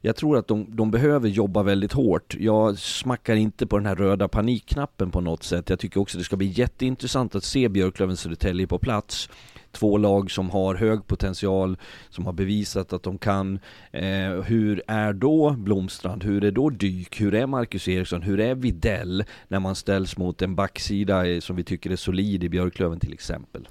jag 0.00 0.16
tror 0.16 0.36
att 0.36 0.48
de, 0.48 0.76
de 0.76 0.90
behöver 0.90 1.28
jobba 1.28 1.62
väldigt 1.62 1.92
hårt. 1.92 2.36
Jag 2.38 2.78
smackar 2.78 3.34
inte 3.34 3.66
på 3.66 3.78
den 3.78 3.86
här 3.86 3.96
röda 3.96 4.28
panikknappen 4.28 5.10
på 5.10 5.20
något 5.20 5.42
sätt. 5.42 5.70
Jag 5.70 5.78
tycker 5.78 6.00
också 6.00 6.18
det 6.18 6.24
ska 6.24 6.36
bli 6.36 6.46
jätteintressant 6.46 7.34
att 7.34 7.44
se 7.44 7.68
Björklöven 7.68 8.16
Södertälje 8.16 8.66
på 8.66 8.78
plats. 8.78 9.28
Två 9.72 9.98
lag 9.98 10.30
som 10.30 10.50
har 10.50 10.74
hög 10.74 11.06
potential, 11.06 11.76
som 12.10 12.26
har 12.26 12.32
bevisat 12.32 12.92
att 12.92 13.02
de 13.02 13.18
kan. 13.18 13.58
Eh, 13.92 14.30
hur 14.46 14.82
är 14.86 15.12
då 15.12 15.50
Blomstrand? 15.50 16.24
Hur 16.24 16.44
är 16.44 16.50
då 16.50 16.70
Dyk? 16.70 17.20
Hur 17.20 17.34
är 17.34 17.46
Marcus 17.46 17.88
Eriksson? 17.88 18.22
Hur 18.22 18.40
är 18.40 18.54
Videll 18.54 19.24
när 19.48 19.60
man 19.60 19.74
ställs 19.74 20.16
mot 20.16 20.42
en 20.42 20.54
backsida 20.54 21.26
eh, 21.26 21.40
som 21.40 21.56
vi 21.56 21.64
tycker 21.64 21.90
är 21.90 21.96
solid 21.96 22.44
i 22.44 22.48
Björklöven 22.48 23.00
till 23.00 23.12
exempel? 23.12 23.68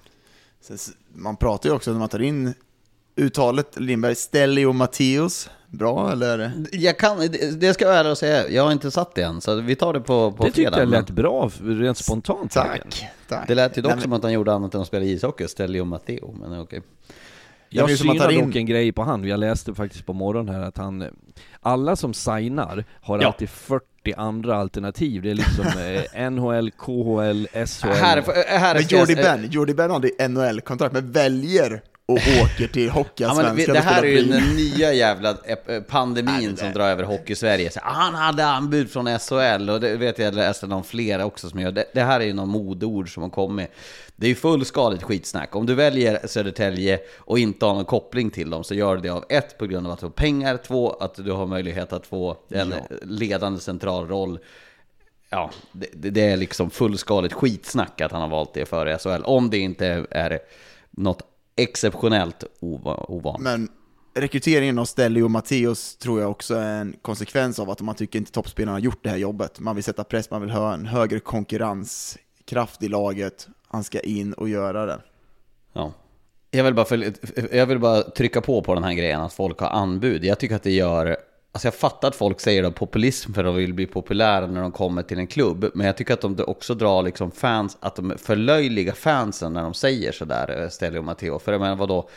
Man 1.14 1.38
pratar 1.38 1.70
ju 1.70 1.76
också 1.76 1.92
när 1.92 2.00
man 2.00 2.10
tar 2.10 2.22
in 2.22 2.54
uttalet 3.16 3.80
Lindberg, 3.80 4.16
Stellio 4.16 4.72
Matteus, 4.74 5.50
bra 5.68 6.12
eller? 6.12 6.52
Jag 6.72 7.00
kan, 7.00 7.18
det 7.60 7.74
ska 7.74 7.86
jag 7.86 7.98
ärligt 7.98 8.18
säga, 8.18 8.50
jag 8.50 8.64
har 8.64 8.72
inte 8.72 8.92
satt 8.92 9.16
det 9.16 9.22
än, 9.22 9.42
så 9.42 9.56
vi 9.56 9.76
tar 9.76 9.94
det 9.94 10.00
på, 10.00 10.32
på 10.32 10.44
Det 10.44 10.52
tyckte 10.52 10.80
jag 10.80 10.90
lät 10.90 11.10
bra, 11.10 11.52
rent 11.64 11.98
spontant. 11.98 12.52
Tack, 12.52 13.06
tack. 13.28 13.48
Det 13.48 13.56
lät 13.56 13.78
ju 13.78 13.82
dock 13.82 13.90
Nej, 13.90 13.96
men... 13.96 14.04
som 14.04 14.14
att 14.14 14.24
han 14.24 14.34
gjorde 14.34 14.54
annat 14.54 14.76
än 14.76 14.82
att 14.82 14.88
spela 14.88 15.06
ishockey, 15.06 15.48
Stellio 15.48 15.86
Matteo, 15.86 16.36
men 16.40 16.62
okej. 16.62 16.62
Okay. 16.62 16.82
Jag 17.70 17.98
synar 17.98 18.32
in... 18.32 18.46
dock 18.46 18.56
en 18.56 18.66
grej 18.66 18.92
på 18.92 19.04
han, 19.04 19.28
jag 19.28 19.40
läste 19.40 19.74
faktiskt 19.74 20.06
på 20.06 20.14
morgonen 20.14 20.56
här 20.56 20.62
att 20.62 20.78
han, 20.78 21.06
alla 21.62 21.96
som 21.96 22.14
signar 22.14 22.86
har 23.02 23.22
ja. 23.22 23.28
alltid 23.28 23.50
40 23.50 23.86
andra 24.18 24.56
alternativ. 24.56 25.22
Det 25.22 25.32
är 25.32 25.36
liksom 25.36 25.66
eh, 26.16 26.30
NHL, 26.30 26.72
KHL, 26.72 27.48
SHL. 27.66 27.88
Här, 27.88 28.24
här 28.60 28.74
men 28.74 28.84
Jordy 28.84 29.16
Ben, 29.16 29.48
Jordy 29.52 29.74
Ben 29.74 29.92
har 29.92 30.00
det 30.00 30.28
NHL-kontrakt, 30.28 30.94
men 30.94 31.12
väljer 31.12 31.82
och 32.08 32.18
åker 32.44 32.68
till 32.68 32.90
Hockeyallsvenskan 32.90 33.66
ja, 33.68 33.74
Det 33.74 33.80
här 33.80 34.04
är 34.04 34.08
ju 34.08 34.24
den 34.24 34.56
nya 34.56 34.94
jävla 34.94 35.30
eh, 35.30 35.82
pandemin 35.82 36.58
som 36.58 36.72
drar 36.72 36.90
över 36.90 37.04
Hockey-Sverige. 37.04 37.72
Ah, 37.76 37.92
han 37.92 38.14
hade 38.14 38.46
anbud 38.46 38.92
från 38.92 39.20
SHL 39.20 39.70
och 39.70 39.80
det 39.80 39.98
vet 39.98 40.20
jag 40.20 40.36
läste 40.36 40.68
någon 40.68 40.84
flera 40.84 41.26
också 41.26 41.50
som 41.50 41.60
gör. 41.60 41.72
Det, 41.72 41.86
det 41.94 42.02
här 42.02 42.20
är 42.20 42.26
ju 42.26 42.34
någon 42.34 42.50
modord 42.50 43.14
som 43.14 43.24
har 43.24 43.30
kommit. 43.30 43.72
Det 44.16 44.26
är 44.26 44.30
ju 44.30 44.36
fullskaligt 44.36 45.04
skitsnack. 45.04 45.56
Om 45.56 45.66
du 45.66 45.76
väljer 45.76 46.28
Södertälje 46.28 47.00
och 47.18 47.40
inte 47.40 47.66
har 47.66 47.74
någon 47.74 47.86
koppling 47.86 48.30
till 48.30 48.50
dem 48.50 48.64
så 48.64 48.76
gör 48.76 48.96
du 48.96 49.02
det 49.02 49.10
av 49.10 49.26
ett, 49.30 49.58
på 49.58 49.66
grund 49.66 49.88
av 49.88 49.94
att 49.94 50.00
du 50.00 50.06
har 50.06 50.12
pengar, 50.12 50.58
två, 50.58 50.92
att 50.92 51.16
du 51.16 51.32
har 51.32 51.46
möjlighet 51.46 51.94
att 51.94 52.08
få 52.08 52.38
en 52.50 52.74
ja. 52.90 52.96
ledande 53.02 53.60
central 53.60 54.08
roll. 54.08 54.40
Ja, 55.30 55.52
det, 55.72 56.10
det 56.10 56.22
är 56.22 56.38
liksom 56.38 56.70
fullskaligt 56.70 57.34
skitsnack 57.34 58.02
att 58.02 58.12
han 58.12 58.22
har 58.22 58.30
valt 58.30 58.54
det 58.54 58.66
före 58.66 58.98
SHL. 58.98 59.24
Om 59.24 59.50
det 59.50 59.58
inte 59.58 60.06
är 60.12 60.40
något 60.92 61.35
exceptionellt 61.56 62.44
ovan. 62.60 63.44
Men 63.44 63.70
rekryteringen 64.14 64.80
av 64.80 64.86
Stelli 64.86 65.22
och 65.22 65.32
Matteus 65.32 65.98
tror 65.98 66.22
jag 66.22 66.32
också 66.32 66.56
är 66.56 66.82
en 66.82 66.96
konsekvens 67.02 67.60
av 67.60 67.70
att 67.70 67.82
man 67.82 67.96
tycker 67.96 68.20
inte 68.20 68.32
toppspelarna 68.32 68.76
har 68.76 68.80
gjort 68.80 69.04
det 69.04 69.10
här 69.10 69.18
jobbet. 69.18 69.60
Man 69.60 69.76
vill 69.76 69.84
sätta 69.84 70.04
press, 70.04 70.32
man 70.32 70.42
vill 70.42 70.50
ha 70.50 70.74
en 70.74 70.86
högre 70.86 71.20
konkurrenskraft 71.20 72.84
i 72.84 72.88
laget. 72.88 73.48
Han 73.68 73.84
ska 73.84 74.00
in 74.00 74.34
och 74.34 74.50
göra 74.50 74.86
det. 74.86 75.00
Ja. 75.74 75.94
Jag 76.52 76.64
vill, 76.64 76.74
bara 76.74 77.14
jag 77.52 77.66
vill 77.66 77.80
bara 77.80 78.02
trycka 78.02 78.42
på 78.42 78.62
på 78.62 78.74
den 78.74 78.84
här 78.84 78.94
grejen 78.94 79.22
att 79.22 79.34
folk 79.34 79.60
har 79.60 79.70
anbud. 79.70 80.24
Jag 80.24 80.40
tycker 80.40 80.56
att 80.56 80.64
det 80.64 80.72
gör 80.72 81.18
Alltså 81.56 81.68
jag 81.68 81.76
fattar 81.76 82.08
att 82.08 82.16
folk 82.16 82.40
säger 82.40 82.64
att 82.64 82.76
populism 82.76 83.34
för 83.34 83.44
att 83.44 83.48
de 83.48 83.56
vill 83.56 83.74
bli 83.74 83.86
populära 83.86 84.48
när 84.48 84.62
de 84.62 84.72
kommer 84.72 85.04
till 85.04 85.20
en 85.20 85.28
klubb. 85.28 85.72
Men 85.74 85.88
jag 85.88 85.98
tycker 85.98 86.14
att 86.14 86.22
de 86.22 86.40
också 86.48 86.74
drar 86.74 87.04
liksom 87.04 87.32
fans, 87.32 87.78
att 87.80 87.96
de 87.96 88.14
förlöjligar 88.18 88.94
fansen 88.94 89.54
när 89.54 89.64
de 89.64 89.74
säger 89.74 90.12
sådär, 90.12 90.62
eh, 90.62 90.70
Stellio 90.70 91.00
och 91.00 91.06
Matteo. 91.06 91.40
För 91.40 91.52
jag 91.52 91.62
menar 91.62 91.76
vadå? 91.76 92.10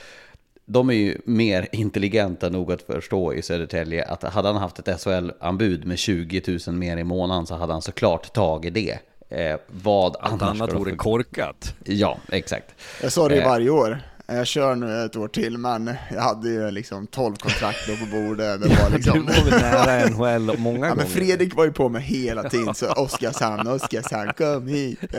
De 0.65 0.91
är 0.91 0.95
ju 0.95 1.19
mer 1.25 1.69
intelligenta 1.73 2.49
nog 2.49 2.73
att 2.73 2.83
förstå 2.83 3.35
i 3.35 3.43
Södertälje 3.43 4.05
att 4.05 4.23
hade 4.23 4.49
han 4.49 4.57
haft 4.57 4.79
ett 4.79 5.01
SHL-anbud 5.01 5.85
med 5.85 5.99
20 5.99 6.59
000 6.67 6.77
mer 6.77 6.97
i 6.97 7.05
månaden 7.05 7.47
så 7.47 7.55
hade 7.55 7.73
han 7.73 7.83
såklart 7.83 8.33
tagit 8.33 8.75
det. 8.75 8.99
Eh, 9.29 9.57
vad 9.67 10.17
Allt 10.21 10.43
annat 10.43 10.75
vore 10.75 10.97
korkat. 10.97 11.75
Ja, 11.85 12.19
exakt. 12.29 12.75
Jag 13.03 13.13
sa 13.13 13.29
det 13.29 13.41
eh, 13.41 13.49
varje 13.49 13.71
år. 13.71 13.99
Jag 14.31 14.47
kör 14.47 14.75
nu 14.75 15.05
ett 15.05 15.17
år 15.17 15.29
till, 15.29 15.59
men 15.59 15.95
jag 16.13 16.21
hade 16.21 16.49
ju 16.49 16.71
liksom 16.71 17.07
12 17.07 17.37
kontrakt 17.37 17.79
då 17.89 17.97
på 17.97 18.07
bordet. 18.07 18.63
Det 18.63 18.69
var 18.83 18.91
Du 18.91 18.97
liksom... 18.97 19.27
var 19.27 19.51
väl 19.51 19.61
nära 19.61 20.09
NHL 20.09 20.59
många 20.59 20.79
Ja, 20.79 20.83
gånger? 20.83 20.95
men 20.97 21.07
Fredrik 21.07 21.55
var 21.57 21.65
ju 21.65 21.73
på 21.73 21.89
mig 21.89 22.03
hela 22.03 22.51
tiden, 22.51 22.75
så 22.75 22.93
Oskarshamn, 22.93 23.69
Oskarshamn, 23.69 24.33
kom 24.37 24.67
hit! 24.69 24.99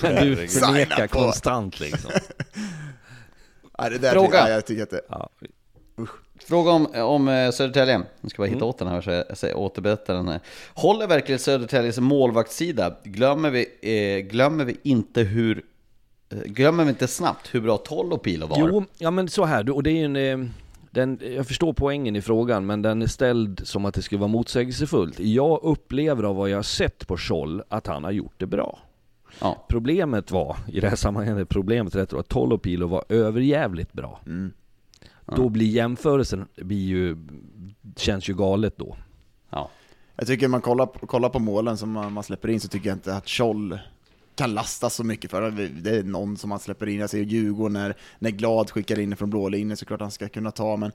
Men 0.00 0.26
du 0.26 0.36
förnekar 0.48 1.06
konstant 1.06 1.80
liksom. 1.80 2.10
Ja, 3.78 3.88
det 3.90 3.98
där 3.98 4.12
Fråga. 4.12 4.26
Tycker, 4.28 4.38
ja, 4.38 4.48
jag 4.50 4.66
tycker 4.66 4.82
att 4.82 4.90
det... 4.90 5.00
Ja. 5.08 5.28
Fråga 6.48 6.70
om, 6.70 6.86
om 6.94 7.28
eh, 7.28 7.50
Södertälje. 7.50 8.02
Nu 8.20 8.28
ska 8.28 8.42
bara 8.42 8.48
hitta 8.48 8.64
åt 8.64 8.78
den 8.78 8.88
här 8.88 9.00
så 9.00 9.10
jag, 9.10 9.24
jag 9.28 9.38
säger 9.38 9.56
återberätta 9.56 10.12
den 10.14 10.28
här. 10.28 10.40
Håller 10.74 11.06
verkligen 11.06 11.38
Södertäljes 11.38 11.98
målvaktssida? 11.98 12.96
Glömmer 13.04 13.50
vi, 13.50 13.66
eh, 13.82 14.26
glömmer 14.30 14.64
vi 14.64 14.76
inte 14.82 15.20
hur... 15.20 15.62
eh, 16.32 16.38
Glömmer 16.52 16.84
vi 16.84 16.90
inte 16.90 17.08
snabbt 17.08 17.54
hur 17.54 17.60
bra 17.60 17.76
Tolopilo 17.76 18.46
var? 18.46 18.56
Jo, 18.58 18.84
ja 18.98 19.10
men 19.10 19.28
så 19.28 19.44
här, 19.44 19.70
och 19.70 19.82
det 19.82 19.90
är 19.90 19.94
ju 19.94 20.04
en... 20.04 20.16
eh, 20.42 20.48
Den, 20.90 21.18
jag 21.36 21.46
förstår 21.46 21.72
poängen 21.72 22.16
i 22.16 22.22
frågan, 22.22 22.66
men 22.66 22.82
den 22.82 23.02
är 23.02 23.06
ställd 23.06 23.60
som 23.64 23.84
att 23.84 23.94
det 23.94 24.02
skulle 24.02 24.18
vara 24.18 24.28
motsägelsefullt. 24.28 25.20
Jag 25.20 25.60
upplever 25.62 26.22
av 26.24 26.36
vad 26.36 26.50
jag 26.50 26.58
har 26.58 26.62
sett 26.62 27.06
på 27.06 27.16
Scholl 27.16 27.62
att 27.68 27.86
han 27.86 28.04
har 28.04 28.10
gjort 28.10 28.34
det 28.36 28.46
bra. 28.46 28.78
Ja. 29.40 29.64
Problemet 29.68 30.30
var, 30.30 30.56
i 30.68 30.80
det 30.80 30.88
här 30.88 30.96
sammanhanget, 30.96 31.48
problemet 31.48 31.94
rätt 31.94 32.12
att 32.12 32.28
Tolopilo 32.28 32.86
var 32.86 33.04
överjävligt 33.08 33.92
bra. 33.92 34.20
Då 35.36 35.48
blir 35.48 35.66
jämförelsen, 35.66 36.46
blir 36.56 36.86
ju, 36.86 37.16
känns 37.96 38.28
ju 38.28 38.34
galet 38.34 38.74
då. 38.78 38.96
ja. 39.50 39.70
Jag 40.16 40.26
tycker 40.26 40.48
man 40.48 40.60
kollar, 40.60 40.86
på- 40.86 41.06
kollar 41.06 41.28
på 41.28 41.38
målen 41.38 41.76
som 41.76 41.90
man, 41.92 42.12
man 42.12 42.22
släpper 42.22 42.48
in 42.48 42.60
så 42.60 42.68
tycker 42.68 42.88
jag 42.88 42.96
inte 42.96 43.14
att 43.16 43.28
Scholl 43.28 43.78
kan 44.34 44.54
lastas 44.54 44.94
så 44.94 45.04
mycket 45.04 45.30
för 45.30 45.50
det. 45.50 45.90
Är 45.90 46.02
någon 46.02 46.36
som 46.36 46.50
han 46.50 46.60
släpper 46.60 46.88
in. 46.88 47.00
Jag 47.00 47.10
ser 47.10 47.18
Djurgården 47.18 47.72
när, 47.72 47.96
när 48.18 48.30
Glad 48.30 48.70
skickar 48.70 48.98
in 48.98 49.16
från 49.16 49.30
blå 49.30 49.48
linjen 49.48 49.76
såklart 49.76 50.00
han 50.00 50.10
ska 50.10 50.28
kunna 50.28 50.50
ta, 50.50 50.76
men 50.76 50.92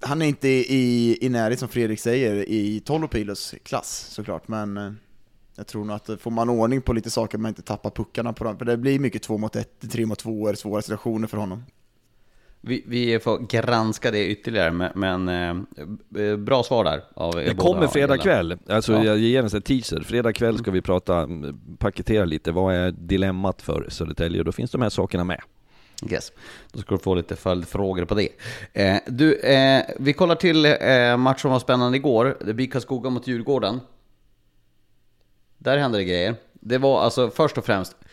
han 0.00 0.22
är 0.22 0.26
inte 0.26 0.48
i, 0.48 1.18
i 1.20 1.28
närhet 1.28 1.58
som 1.58 1.68
Fredrik 1.68 2.00
säger 2.00 2.48
i 2.48 2.80
Tolopilos 2.80 3.54
klass 3.62 4.06
såklart, 4.10 4.48
men 4.48 4.76
eh, 4.76 4.92
jag 5.56 5.66
tror 5.66 5.84
nog 5.84 5.96
att 5.96 6.08
eh, 6.08 6.16
får 6.16 6.30
man 6.30 6.48
ordning 6.48 6.82
på 6.82 6.92
lite 6.92 7.10
saker 7.10 7.38
man 7.38 7.48
inte 7.48 7.62
tappar 7.62 7.90
puckarna 7.90 8.32
på 8.32 8.44
dem, 8.44 8.58
för 8.58 8.64
det 8.64 8.76
blir 8.76 8.98
mycket 8.98 9.22
två 9.22 9.38
mot 9.38 9.56
ett, 9.56 9.90
tre 9.90 10.06
mot 10.06 10.18
två, 10.18 10.48
är 10.48 10.54
svåra 10.54 10.82
situationer 10.82 11.28
för 11.28 11.38
honom. 11.38 11.62
Vi, 12.66 12.84
vi 12.86 13.18
får 13.18 13.38
granska 13.38 14.10
det 14.10 14.26
ytterligare, 14.26 14.70
men, 14.70 14.90
men 14.94 15.28
eh, 16.16 16.36
bra 16.36 16.62
svar 16.62 16.84
där. 16.84 17.04
Av 17.14 17.34
er 17.38 17.44
Det 17.44 17.54
båda 17.54 17.68
kommer 17.72 17.86
fredag 17.86 18.18
kväll, 18.18 18.58
alltså 18.68 18.92
Ja. 18.92 19.04
jag 19.04 19.18
ger 19.18 19.54
en 19.54 19.62
teaser. 19.62 20.00
Fredag 20.00 20.32
kväll 20.32 20.58
ska 20.58 20.70
vi 20.70 20.82
prata, 20.82 21.18
mm, 21.18 21.60
paketera 21.78 22.24
lite, 22.24 22.52
vad 22.52 22.74
är 22.74 22.90
dilemmat 22.90 23.62
för 23.62 23.86
Södertälje? 23.88 24.38
Och 24.38 24.44
då 24.44 24.52
finns 24.52 24.70
de 24.70 24.82
här 24.82 24.90
sakerna 24.90 25.24
med. 25.24 25.40
Yes. 26.10 26.32
Då 26.72 26.80
ska 26.80 26.94
du 26.94 26.98
få 26.98 27.14
lite 27.14 27.36
följdfrågor 27.36 28.04
på 28.04 28.14
det. 28.14 28.28
Eh, 28.72 28.96
du, 29.06 29.34
eh, 29.38 29.82
vi 29.98 30.12
kollar 30.12 30.34
till 30.34 30.64
eh, 30.66 31.16
match 31.16 31.42
som 31.42 31.50
var 31.50 31.58
spännande 31.58 31.96
igår. 31.98 32.36
Det 32.46 32.54
blir 32.54 32.66
Karlskoga 32.66 33.10
mot 33.10 33.26
Djurgården. 33.26 33.80
Där 35.58 35.78
hände 35.78 35.98
det 35.98 36.04
grejer. 36.04 36.34
Det 36.52 36.78
var 36.78 37.00
alltså 37.00 37.30
först 37.30 37.58
och 37.58 37.64
främst, 37.64 37.96
eh, 38.00 38.03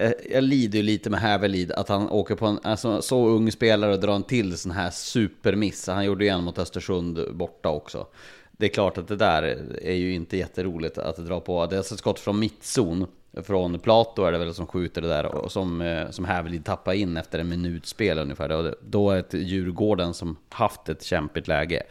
Eh, 0.00 0.12
jag 0.30 0.44
lider 0.44 0.78
ju 0.78 0.82
lite 0.82 1.10
med 1.10 1.20
Hävelid 1.20 1.72
att 1.72 1.88
han 1.88 2.10
åker 2.10 2.34
på 2.34 2.46
en 2.46 2.58
alltså, 2.62 3.02
så 3.02 3.26
ung 3.26 3.52
spelare 3.52 3.92
och 3.92 4.00
drar 4.00 4.14
en 4.14 4.22
till 4.22 4.58
sån 4.58 4.72
här 4.72 4.90
supermiss. 4.90 5.86
Han 5.86 6.04
gjorde 6.04 6.24
ju 6.24 6.30
en 6.30 6.44
mot 6.44 6.58
Östersund 6.58 7.34
borta 7.34 7.68
också. 7.68 8.06
Det 8.52 8.66
är 8.66 8.70
klart 8.70 8.98
att 8.98 9.08
det 9.08 9.16
där 9.16 9.42
är 9.82 9.94
ju 9.94 10.14
inte 10.14 10.36
jätteroligt 10.36 10.98
att 10.98 11.16
dra 11.16 11.40
på. 11.40 11.66
Det 11.66 11.76
är 11.76 11.78
alltså 11.78 11.94
ett 11.94 12.00
skott 12.00 12.18
från 12.18 12.38
mittzon. 12.38 13.06
Från 13.42 13.78
Plato 13.78 14.24
är 14.24 14.32
det 14.32 14.38
väl 14.38 14.54
som 14.54 14.66
skjuter 14.66 15.02
det 15.02 15.08
där 15.08 15.26
och 15.26 15.52
som, 15.52 15.80
eh, 15.80 16.10
som 16.10 16.24
Hävelid 16.24 16.64
tappar 16.64 16.92
in 16.92 17.16
efter 17.16 17.38
en 17.38 17.48
minut 17.48 17.86
spel 17.86 18.18
ungefär. 18.18 18.52
Och 18.52 18.74
Då 18.82 19.10
är 19.10 19.24
det 19.30 19.38
Djurgården 19.38 20.14
som 20.14 20.36
haft 20.48 20.88
ett 20.88 21.02
kämpigt 21.02 21.48
läge. 21.48 21.82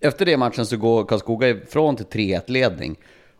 Efter 0.00 0.26
det 0.26 0.36
matchen 0.36 0.66
så 0.66 0.76
går 0.76 1.04
Karlskoga 1.04 1.48
ifrån 1.48 1.96
till 1.96 2.06
3-1 2.06 2.50
ledning. 2.50 2.96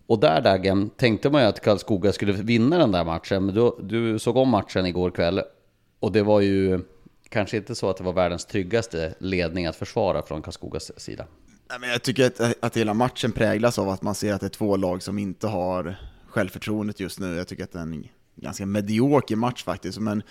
Och 0.07 0.21
där 0.21 0.41
Dagen 0.41 0.91
tänkte 0.91 1.31
man 1.31 1.43
ju 1.43 1.49
att 1.49 1.61
Karlskoga 1.61 2.13
skulle 2.13 2.33
vinna 2.33 2.79
den 2.79 2.93
där 2.93 3.05
matchen. 3.05 3.47
Men 3.47 3.55
du, 3.55 3.77
du 3.83 4.19
såg 4.19 4.37
om 4.37 4.49
matchen 4.49 4.87
igår 4.87 5.11
kväll. 5.11 5.43
Och 6.01 6.13
det 6.13 6.23
var 6.23 6.41
ju 6.41 6.81
kanske 7.29 7.57
inte 7.57 7.75
så 7.75 7.91
att 7.91 7.97
det 7.97 8.05
var 8.05 8.13
världens 8.13 8.45
tryggaste 8.45 9.15
ledning 9.19 9.67
att 9.67 9.77
försvara 9.77 10.23
från 10.23 10.43
Karlskogas 10.43 11.01
sida. 11.01 11.27
Nej, 11.69 11.79
men 11.81 11.91
jag 11.91 12.03
tycker 12.03 12.27
att, 12.27 12.65
att 12.65 12.77
hela 12.77 12.95
matchen 12.95 13.33
präglas 13.33 13.79
av 13.79 13.89
att 13.89 14.03
man 14.03 14.15
ser 14.15 14.33
att 14.33 14.41
det 14.41 14.47
är 14.47 14.49
två 14.49 14.77
lag 14.77 15.03
som 15.03 15.19
inte 15.19 15.47
har 15.47 15.97
självförtroendet 16.29 17.01
just 17.01 17.21
nu. 17.21 17.37
Jag 17.37 17.49
tycker 17.49 17.65
att 17.65 17.73
det 17.73 17.79
är 17.79 17.83
en 17.83 18.09
ganska 18.37 18.67
medioker 18.67 19.37
match 19.37 19.65
faktiskt, 19.65 19.99
men 19.99 20.23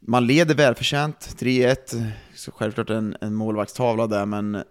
man 0.00 0.26
leder 0.26 0.54
välförtjänt, 0.54 1.36
3-1, 1.38 2.10
så 2.34 2.52
självklart 2.52 2.90
en, 2.90 3.16
en 3.20 3.34
målvaktstavla 3.34 4.06
där, 4.06 4.26
men 4.26 4.62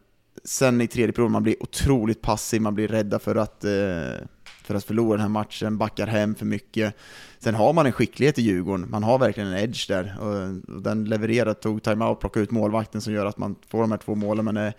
sen 0.46 0.82
i 0.82 0.88
tredje 0.88 1.14
perioden, 1.14 1.32
man 1.32 1.43
blir 1.43 1.64
otroligt 1.64 2.22
passiv, 2.22 2.62
man 2.62 2.76
blir 2.76 2.88
rädda 2.88 3.20
för 3.20 3.36
att, 3.36 3.64
eh, 3.64 4.28
för 4.64 4.76
att 4.76 4.86
förlora 4.86 5.18
den 5.18 5.22
här 5.22 5.30
matchen, 5.30 5.78
backar 5.78 6.08
hem 6.08 6.36
för 6.36 6.46
mycket. 6.46 6.96
Sen 7.39 7.56
har 7.56 7.74
man 7.74 7.86
en 7.86 7.91
skicklighet 7.91 8.39
i 8.39 8.41
Djurgården, 8.41 8.89
man 8.89 9.04
har 9.04 9.20
verkligen 9.20 9.50
en 9.50 9.58
edge 9.58 9.88
där, 9.88 10.18
och, 10.20 10.82
den 10.82 11.06
levererar, 11.06 11.54
tog 11.54 11.84
timeout, 11.84 12.20
plockade 12.20 12.43
ut 12.43 12.52
målvakten 12.52 13.02
som 13.02 13.14
gör 13.14 13.26
att 13.26 13.38
man 13.38 13.56
får 13.68 13.82
de 13.82 13.91
här 13.91 13.98
två 13.98 14.16
målen, 14.16 14.46
men 14.46 14.58
eh, 14.58 14.74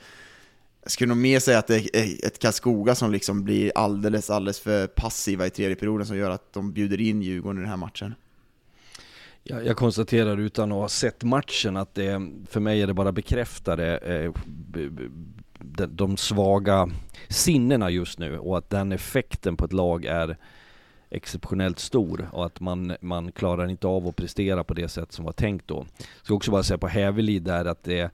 jag 0.82 0.90
skulle 0.90 1.08
nog 1.08 1.16
mer 1.16 1.40
säga 1.40 1.58
att 1.58 1.66
det 1.66 1.96
är 1.96 2.26
ett 2.26 2.38
Karlskoga 2.38 2.94
som 2.94 3.12
liksom 3.12 3.44
blir 3.44 3.72
alldeles, 3.74 4.30
alldeles 4.30 4.60
för 4.60 4.86
passiva 4.86 5.46
i 5.46 5.50
tredje 5.50 5.76
perioden 5.76 6.06
som 6.06 6.16
gör 6.16 6.30
att 6.30 6.52
de 6.52 6.72
bjuder 6.72 7.00
in 7.00 7.22
Djurgården 7.22 7.58
i 7.58 7.60
den 7.60 7.70
här 7.70 7.76
matchen. 7.76 8.14
Jag, 9.42 9.66
jag 9.66 9.76
konstaterar 9.76 10.36
utan 10.40 10.72
att 10.72 10.78
ha 10.78 10.88
sett 10.88 11.24
matchen 11.24 11.76
att 11.76 11.94
det, 11.94 12.30
för 12.48 12.60
mig 12.60 12.82
är 12.82 12.86
det 12.86 12.94
bara 12.94 13.12
bekräftade 13.12 13.98
eh, 13.98 14.32
de, 15.66 15.86
de 15.86 16.16
svaga 16.16 16.90
sinnena 17.28 17.90
just 17.90 18.18
nu 18.18 18.38
och 18.38 18.58
att 18.58 18.70
den 18.70 18.92
effekten 18.92 19.56
på 19.56 19.64
ett 19.64 19.72
lag 19.72 20.04
är 20.04 20.36
exceptionellt 21.10 21.78
stor 21.78 22.28
och 22.32 22.46
att 22.46 22.60
man, 22.60 22.96
man 23.00 23.32
klarar 23.32 23.68
inte 23.70 23.86
av 23.86 24.08
att 24.08 24.16
prestera 24.16 24.64
på 24.64 24.74
det 24.74 24.88
sätt 24.88 25.12
som 25.12 25.24
var 25.24 25.32
tänkt 25.32 25.68
då. 25.68 25.86
Ska 26.22 26.34
också 26.34 26.50
bara 26.50 26.62
säga 26.62 26.78
på 26.78 26.88
Hävelid 26.88 27.42
där 27.42 27.64
att 27.64 27.82
det 27.82 28.10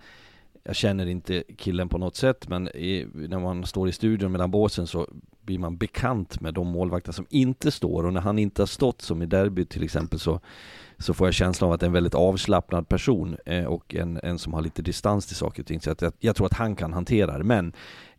jag 0.64 0.76
känner 0.76 1.06
inte 1.06 1.44
killen 1.56 1.88
på 1.88 1.98
något 1.98 2.16
sätt 2.16 2.48
men 2.48 2.68
i, 2.68 3.06
när 3.14 3.38
man 3.38 3.66
står 3.66 3.88
i 3.88 3.92
studion 3.92 4.32
mellan 4.32 4.50
båsen 4.50 4.86
så 4.86 5.08
blir 5.42 5.58
man 5.58 5.76
bekant 5.76 6.40
med 6.40 6.54
de 6.54 6.68
målvakter 6.68 7.12
som 7.12 7.26
inte 7.30 7.70
står 7.70 8.06
och 8.06 8.12
när 8.12 8.20
han 8.20 8.38
inte 8.38 8.62
har 8.62 8.66
stått 8.66 9.02
som 9.02 9.22
i 9.22 9.26
derby 9.26 9.64
till 9.64 9.82
exempel 9.82 10.18
så 10.18 10.40
så 11.02 11.14
får 11.14 11.26
jag 11.26 11.34
känslan 11.34 11.68
av 11.68 11.74
att 11.74 11.80
det 11.80 11.84
är 11.84 11.88
en 11.88 11.92
väldigt 11.92 12.14
avslappnad 12.14 12.88
person 12.88 13.36
eh, 13.46 13.64
och 13.64 13.94
en, 13.94 14.20
en 14.22 14.38
som 14.38 14.54
har 14.54 14.62
lite 14.62 14.82
distans 14.82 15.26
till 15.26 15.36
saker 15.36 15.62
och 15.62 15.66
ting. 15.66 15.80
Så 15.80 15.90
att 15.90 16.02
jag, 16.02 16.12
jag 16.20 16.36
tror 16.36 16.46
att 16.46 16.52
han 16.52 16.76
kan 16.76 16.92
hantera 16.92 17.38
det. 17.38 17.44
Men 17.44 17.72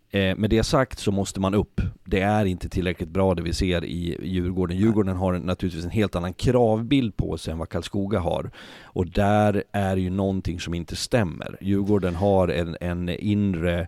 eh, 0.09 0.36
med 0.36 0.49
det 0.49 0.63
sagt 0.63 0.99
så 0.99 1.11
måste 1.11 1.39
man 1.39 1.53
upp. 1.53 1.82
Det 2.03 2.21
är 2.21 2.45
inte 2.45 2.69
tillräckligt 2.69 3.09
bra 3.09 3.36
det 3.36 3.41
vi 3.41 3.53
ser 3.53 3.86
i 3.86 4.17
Djurgården. 4.21 4.78
Djurgården 4.78 5.15
har 5.15 5.34
naturligtvis 5.34 5.86
en 5.86 5.91
helt 5.91 6.15
annan 6.15 6.34
kravbild 6.34 7.17
på 7.17 7.38
sig 7.38 7.51
än 7.51 7.57
vad 7.57 7.69
Karlskoga 7.69 8.19
har. 8.19 8.51
Och 8.84 9.07
där 9.07 9.63
är 9.71 9.97
ju 9.97 10.09
någonting 10.09 10.59
som 10.59 10.74
inte 10.74 10.95
stämmer. 10.95 11.57
Djurgården 11.61 12.15
har 12.15 12.47
en, 12.47 12.78
en 12.82 13.09
inre 13.09 13.88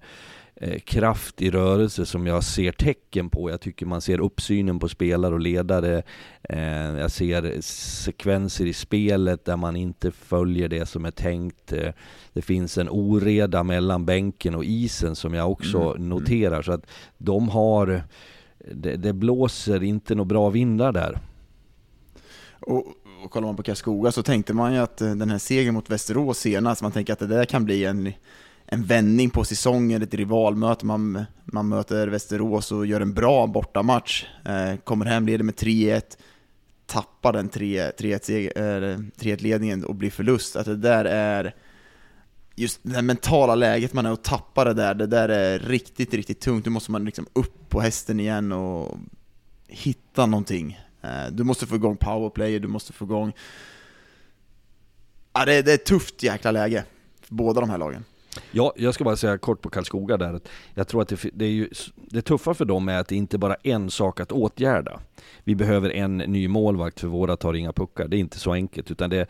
eh, 0.55 0.79
kraft 0.79 1.41
i 1.41 1.51
rörelse 1.51 2.05
som 2.05 2.27
jag 2.27 2.43
ser 2.43 2.71
tecken 2.71 3.29
på. 3.29 3.49
Jag 3.49 3.61
tycker 3.61 3.85
man 3.85 4.01
ser 4.01 4.19
uppsynen 4.19 4.79
på 4.79 4.89
spelare 4.89 5.33
och 5.33 5.39
ledare. 5.39 6.03
Eh, 6.43 6.97
jag 6.99 7.11
ser 7.11 7.61
sekvenser 7.61 8.65
i 8.65 8.73
spelet 8.73 9.45
där 9.45 9.57
man 9.57 9.75
inte 9.75 10.11
följer 10.11 10.69
det 10.69 10.85
som 10.85 11.05
är 11.05 11.11
tänkt. 11.11 11.73
Eh, 11.73 11.91
det 12.33 12.41
finns 12.41 12.77
en 12.77 12.89
oreda 12.89 13.63
mellan 13.63 14.05
bänken 14.05 14.55
och 14.55 14.65
isen 14.65 15.15
som 15.15 15.33
jag 15.33 15.51
också 15.51 15.93
noterar. 15.93 16.61
Så 16.61 16.71
att 16.71 16.85
de 17.17 17.49
har, 17.49 18.03
det, 18.73 18.95
det 18.95 19.13
blåser 19.13 19.83
inte 19.83 20.15
några 20.15 20.25
bra 20.25 20.49
vindar 20.49 20.91
där. 20.91 21.19
Och, 22.59 22.85
och 23.23 23.31
kollar 23.31 23.47
man 23.47 23.55
på 23.55 23.63
Karlskoga 23.63 24.11
så 24.11 24.23
tänkte 24.23 24.53
man 24.53 24.73
ju 24.73 24.79
att 24.79 24.97
den 24.97 25.29
här 25.29 25.37
segern 25.37 25.73
mot 25.73 25.89
Västerås 25.89 26.39
senast, 26.39 26.81
man 26.81 26.91
tänker 26.91 27.13
att 27.13 27.19
det 27.19 27.27
där 27.27 27.45
kan 27.45 27.65
bli 27.65 27.85
en, 27.85 28.13
en 28.67 28.83
vändning 28.83 29.29
på 29.29 29.43
säsongen, 29.43 30.01
ett 30.01 30.13
rivalmöte, 30.13 30.85
man, 30.85 31.25
man 31.43 31.67
möter 31.67 32.07
Västerås 32.07 32.71
och 32.71 32.85
gör 32.85 33.01
en 33.01 33.13
bra 33.13 33.47
bortamatch, 33.47 34.25
eh, 34.45 34.75
kommer 34.83 35.05
hem, 35.05 35.25
leder 35.25 35.43
med 35.43 35.55
3-1, 35.55 36.01
tappar 36.85 37.33
den 37.33 37.49
3-1-ledningen 37.49 39.83
eh, 39.83 39.85
och 39.85 39.95
blir 39.95 40.11
förlust. 40.11 40.55
Att 40.55 40.65
det 40.65 40.75
där 40.75 41.05
är 41.05 41.55
just 42.55 42.79
det 42.83 43.01
mentala 43.01 43.55
läget 43.55 43.93
man 43.93 44.05
är 44.05 44.11
och 44.11 44.23
tappar 44.23 44.65
det 44.65 44.73
där, 44.73 44.93
det 44.93 45.07
där 45.07 45.29
är 45.29 45.59
riktigt, 45.59 46.13
riktigt 46.13 46.39
tungt. 46.39 46.65
Då 46.65 46.71
måste 46.71 46.91
man 46.91 47.05
liksom 47.05 47.27
upp 47.33 47.69
på 47.69 47.81
hästen 47.81 48.19
igen 48.19 48.51
och 48.51 48.97
hitta 49.67 50.25
någonting. 50.25 50.79
Eh, 51.01 51.27
Du 51.31 51.43
måste 51.43 51.67
få 51.67 51.75
igång 51.75 51.97
powerplay, 51.97 52.59
du 52.59 52.67
måste 52.67 52.93
få 52.93 53.05
igång... 53.05 53.33
Ja, 55.33 55.45
det, 55.45 55.61
det 55.61 55.71
är 55.71 55.75
ett 55.75 55.85
tufft 55.85 56.23
jäkla 56.23 56.51
läge 56.51 56.83
för 57.21 57.35
båda 57.35 57.61
de 57.61 57.69
här 57.69 57.77
lagen. 57.77 58.03
Ja, 58.51 58.73
jag 58.75 58.93
ska 58.93 59.03
bara 59.03 59.15
säga 59.15 59.37
kort 59.37 59.61
på 59.61 59.69
Karlskoga 59.69 60.17
där 60.17 60.33
att 60.33 60.49
jag 60.73 60.87
tror 60.87 61.01
att 61.01 61.07
det, 61.07 61.29
det 61.33 61.45
är 61.45 61.49
ju, 61.49 61.69
det 61.95 62.21
tuffa 62.21 62.53
för 62.53 62.65
dem 62.65 62.89
är 62.89 62.99
att 62.99 63.07
det 63.07 63.15
inte 63.15 63.37
bara 63.37 63.55
är 63.63 63.71
en 63.71 63.91
sak 63.91 64.19
att 64.19 64.31
åtgärda. 64.31 64.99
Vi 65.43 65.55
behöver 65.55 65.89
en 65.89 66.17
ny 66.17 66.47
målvakt 66.47 66.99
för 66.99 67.07
våra 67.07 67.37
tar 67.37 67.53
inga 67.53 67.73
puckar. 67.73 68.07
Det 68.07 68.17
är 68.17 68.19
inte 68.19 68.39
så 68.39 68.53
enkelt 68.53 68.91
utan 68.91 69.09
det, 69.09 69.27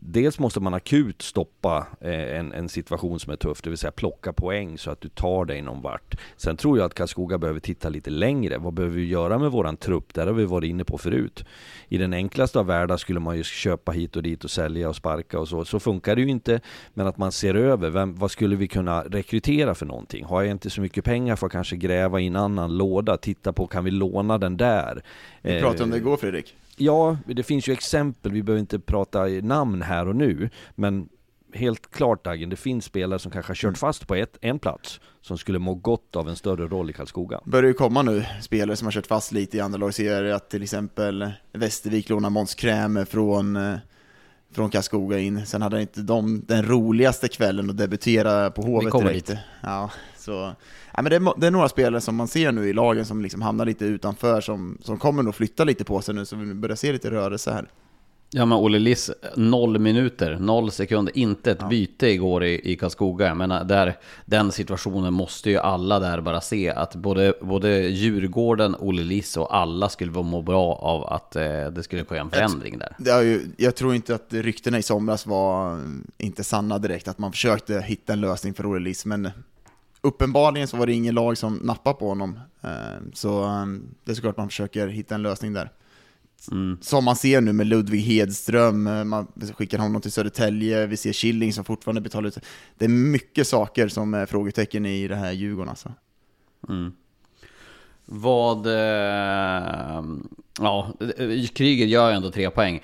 dels 0.00 0.38
måste 0.38 0.60
man 0.60 0.74
akut 0.74 1.22
stoppa 1.22 1.86
eh, 2.00 2.38
en, 2.38 2.52
en 2.52 2.68
situation 2.68 3.20
som 3.20 3.32
är 3.32 3.36
tuff, 3.36 3.62
det 3.62 3.70
vill 3.70 3.78
säga 3.78 3.90
plocka 3.90 4.32
poäng 4.32 4.78
så 4.78 4.90
att 4.90 5.00
du 5.00 5.08
tar 5.08 5.44
dig 5.44 5.62
någon 5.62 5.82
vart. 5.82 6.14
Sen 6.36 6.56
tror 6.56 6.78
jag 6.78 6.86
att 6.86 6.94
Karlskoga 6.94 7.38
behöver 7.38 7.60
titta 7.60 7.88
lite 7.88 8.10
längre. 8.10 8.58
Vad 8.58 8.74
behöver 8.74 8.96
vi 8.96 9.04
göra 9.04 9.38
med 9.38 9.50
våran 9.50 9.76
trupp? 9.76 10.14
Där 10.14 10.26
har 10.26 10.32
vi 10.32 10.44
varit 10.44 10.68
inne 10.68 10.84
på 10.84 10.98
förut. 10.98 11.44
I 11.88 11.98
den 11.98 12.12
enklaste 12.12 12.58
av 12.58 12.66
världar 12.66 12.96
skulle 12.96 13.20
man 13.20 13.36
ju 13.36 13.44
köpa 13.44 13.92
hit 13.92 14.16
och 14.16 14.22
dit 14.22 14.44
och 14.44 14.50
sälja 14.50 14.88
och 14.88 14.96
sparka 14.96 15.38
och 15.38 15.48
så. 15.48 15.64
Så 15.64 15.80
funkar 15.80 16.16
det 16.16 16.22
ju 16.22 16.28
inte. 16.28 16.60
Men 16.94 17.06
att 17.06 17.18
man 17.18 17.32
ser 17.32 17.54
över, 17.54 17.90
vem, 17.90 18.14
vad 18.14 18.30
skulle 18.30 18.56
vi 18.56 18.68
kunna 18.68 19.02
rekrytera 19.02 19.74
för 19.74 19.86
någonting? 19.86 20.24
Har 20.24 20.42
jag 20.42 20.50
inte 20.50 20.70
så 20.70 20.80
mycket 20.80 21.04
pengar 21.04 21.36
för 21.36 21.46
att 21.46 21.52
kanske 21.52 21.76
gräva 21.76 22.20
i 22.20 22.26
en 22.26 22.36
annan 22.36 22.76
låda, 22.76 23.16
titta 23.16 23.52
på 23.52 23.66
kan 23.66 23.84
vi 23.84 23.90
låna 23.90 24.38
den 24.38 24.56
där? 24.56 25.02
Vi 25.42 25.60
pratade 25.60 25.84
om 25.84 25.90
det 25.90 25.96
igår 25.96 26.16
Fredrik. 26.16 26.54
Ja, 26.78 27.18
det 27.26 27.42
finns 27.42 27.68
ju 27.68 27.72
exempel, 27.72 28.32
vi 28.32 28.42
behöver 28.42 28.60
inte 28.60 28.78
prata 28.78 29.24
namn 29.24 29.82
här 29.82 30.08
och 30.08 30.16
nu, 30.16 30.50
men 30.74 31.08
helt 31.52 31.90
klart 31.90 32.24
Dagen, 32.24 32.48
det 32.50 32.56
finns 32.56 32.84
spelare 32.84 33.18
som 33.18 33.32
kanske 33.32 33.50
har 33.50 33.54
kört 33.54 33.78
fast 33.78 34.06
på 34.06 34.14
ett, 34.14 34.38
en 34.40 34.58
plats 34.58 35.00
som 35.20 35.38
skulle 35.38 35.58
må 35.58 35.74
gott 35.74 36.16
av 36.16 36.28
en 36.28 36.36
större 36.36 36.66
roll 36.66 36.90
i 36.90 36.92
Karlskoga. 36.92 37.40
börjar 37.44 37.68
ju 37.68 37.74
komma 37.74 38.02
nu 38.02 38.24
spelare 38.40 38.76
som 38.76 38.86
har 38.86 38.92
kört 38.92 39.06
fast 39.06 39.32
lite 39.32 39.56
i 39.56 39.60
andra 39.60 39.78
lagserier, 39.78 40.32
att 40.32 40.50
till 40.50 40.62
exempel 40.62 41.32
Västervik 41.52 42.08
lånar 42.08 42.30
Måns 42.30 42.54
Krämer 42.54 43.04
från, 43.04 43.56
eh, 43.56 43.76
från 44.52 44.70
Karlskoga 44.70 45.18
in. 45.18 45.46
Sen 45.46 45.62
hade 45.62 45.80
inte 45.80 46.00
de 46.00 46.44
den 46.46 46.68
roligaste 46.68 47.28
kvällen 47.28 47.70
att 47.70 47.76
debutera 47.76 48.50
på 48.50 48.62
Hovet 48.62 48.92
direkt. 48.92 49.32
Ja, 49.62 49.90
så, 50.28 50.52
ja, 50.94 51.02
men 51.02 51.10
det, 51.10 51.16
är, 51.16 51.40
det 51.40 51.46
är 51.46 51.50
några 51.50 51.68
spelare 51.68 52.00
som 52.00 52.16
man 52.16 52.28
ser 52.28 52.52
nu 52.52 52.68
i 52.68 52.72
lagen 52.72 53.04
som 53.04 53.22
liksom 53.22 53.42
hamnar 53.42 53.66
lite 53.66 53.84
utanför, 53.84 54.40
som, 54.40 54.78
som 54.80 54.98
kommer 54.98 55.22
nog 55.22 55.34
flytta 55.34 55.64
lite 55.64 55.84
på 55.84 56.02
sig 56.02 56.14
nu, 56.14 56.24
så 56.24 56.36
vi 56.36 56.54
börjar 56.54 56.76
se 56.76 56.92
lite 56.92 57.10
rörelse 57.10 57.52
här. 57.52 57.68
Ja 58.30 58.44
men 58.44 58.58
Olle 58.58 58.78
Liss, 58.78 59.10
noll 59.36 59.78
minuter, 59.78 60.38
noll 60.38 60.70
sekunder, 60.70 61.18
inte 61.18 61.50
ett 61.50 61.68
byte 61.68 62.08
igår 62.08 62.44
i, 62.44 62.72
i 62.72 62.76
Karlskoga. 62.76 63.26
Jag 63.26 63.36
menar, 63.36 63.64
där, 63.64 63.96
den 64.24 64.52
situationen 64.52 65.14
måste 65.14 65.50
ju 65.50 65.58
alla 65.58 65.98
där 65.98 66.20
bara 66.20 66.40
se 66.40 66.70
att 66.70 66.94
både, 66.94 67.34
både 67.40 67.68
Djurgården, 67.78 68.76
Olle 68.78 69.02
Liss 69.02 69.36
och 69.36 69.56
alla 69.56 69.88
skulle 69.88 70.12
vara 70.12 70.24
må 70.24 70.42
bra 70.42 70.74
av 70.74 71.04
att 71.04 71.36
eh, 71.36 71.66
det 71.66 71.82
skulle 71.82 72.04
ske 72.04 72.16
en 72.16 72.30
förändring 72.30 72.78
där. 72.78 72.96
Det 72.98 73.24
ju, 73.24 73.40
jag 73.56 73.76
tror 73.76 73.94
inte 73.94 74.14
att 74.14 74.26
ryktena 74.32 74.78
i 74.78 74.82
somras 74.82 75.26
var 75.26 75.80
inte 76.18 76.44
sanna 76.44 76.78
direkt, 76.78 77.08
att 77.08 77.18
man 77.18 77.32
försökte 77.32 77.80
hitta 77.80 78.12
en 78.12 78.20
lösning 78.20 78.54
för 78.54 78.66
Olle 78.70 78.80
Liss, 78.80 79.06
men 79.06 79.30
uppenbarligen 80.08 80.68
så 80.68 80.76
var 80.76 80.86
det 80.86 80.92
ingen 80.92 81.14
lag 81.14 81.38
som 81.38 81.54
nappade 81.56 81.96
på 81.96 82.08
honom. 82.08 82.40
Eh, 82.62 82.70
Så 83.12 83.44
eh, 83.44 83.66
det 84.04 84.10
är 84.10 84.14
såklart 84.14 84.36
man 84.36 84.48
försöker 84.48 84.88
hitta 84.88 85.14
en 85.14 85.22
lösning 85.22 85.52
där. 85.52 85.70
Som 86.80 87.04
man 87.04 87.16
ser 87.16 87.40
nu 87.40 87.52
med 87.52 87.66
Ludvig 87.66 88.00
Hedström, 88.00 88.86
eh, 88.86 89.04
man 89.04 89.26
skickar 89.54 89.78
honom 89.78 90.00
till 90.00 90.12
Södertälje, 90.12 90.86
vi 90.86 90.96
ser 90.96 91.12
Killing 91.12 91.52
som 91.52 91.64
fortfarande 91.64 92.00
betalar 92.00 92.28
ut. 92.28 92.38
Det 92.78 92.84
är 92.84 92.88
mycket 92.88 93.48
saker 93.48 93.88
som 93.88 94.14
är 94.14 94.26
frågetecken 94.26 94.86
i 94.86 95.08
det 95.08 95.16
här 95.16 95.32
Djurgården 95.32 95.68
alltså. 95.68 95.92
Vad... 98.04 98.66
Eh, 98.66 100.04
ja, 100.60 100.92
eh, 101.18 101.46
Kryger 101.46 101.86
gör 101.86 102.12
ändå 102.12 102.30
tre 102.30 102.50
poäng. 102.50 102.80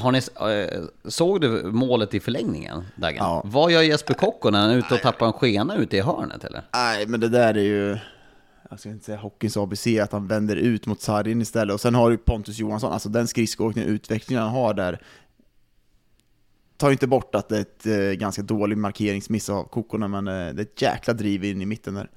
Har 0.00 0.12
ni, 0.12 0.18
eh, 0.18 0.80
såg 1.10 1.40
du 1.40 1.62
målet 1.72 2.14
i 2.14 2.20
förlängningen, 2.20 2.82
Dagen? 2.96 3.16
Ja. 3.18 3.42
Vad 3.44 3.72
gör 3.72 3.82
Jesper 3.82 4.14
Kokko 4.14 4.50
när 4.50 4.60
han 4.60 4.70
är 4.70 4.76
ute 4.76 4.94
och 4.94 5.00
tappar 5.00 5.26
en 5.26 5.32
skena 5.32 5.76
ute 5.76 5.96
i 5.96 6.00
hörnet 6.00 6.44
eller? 6.44 6.62
Nej, 6.72 7.06
men 7.06 7.20
det 7.20 7.28
där 7.28 7.54
är 7.54 7.62
ju, 7.62 7.98
jag 8.70 8.80
ska 8.80 8.88
inte 8.88 9.04
säga 9.04 9.18
hockeyns 9.18 9.56
ABC, 9.56 9.86
att 10.02 10.12
han 10.12 10.26
vänder 10.26 10.56
ut 10.56 10.86
mot 10.86 11.00
sargen 11.00 11.40
istället. 11.42 11.74
Och 11.74 11.80
sen 11.80 11.94
har 11.94 12.10
du 12.10 12.16
Pontus 12.18 12.58
Johansson, 12.58 12.92
alltså 12.92 13.08
den 13.08 13.28
skridskoåkningen, 13.28 13.90
utvecklingen 13.90 14.42
han 14.42 14.52
har 14.52 14.74
där, 14.74 15.00
tar 16.76 16.90
inte 16.90 17.06
bort 17.06 17.34
att 17.34 17.48
det 17.48 17.56
är 17.56 17.60
ett 17.60 17.86
eh, 17.86 18.18
ganska 18.20 18.42
dålig 18.42 18.78
markeringsmiss 18.78 19.50
av 19.50 19.64
Kokkorna, 19.64 20.08
men 20.08 20.28
eh, 20.28 20.32
det 20.32 20.38
är 20.38 20.66
ett 20.66 20.82
jäkla 20.82 21.14
driv 21.14 21.44
in 21.44 21.62
i 21.62 21.66
mitten 21.66 21.94
där. 21.94 22.10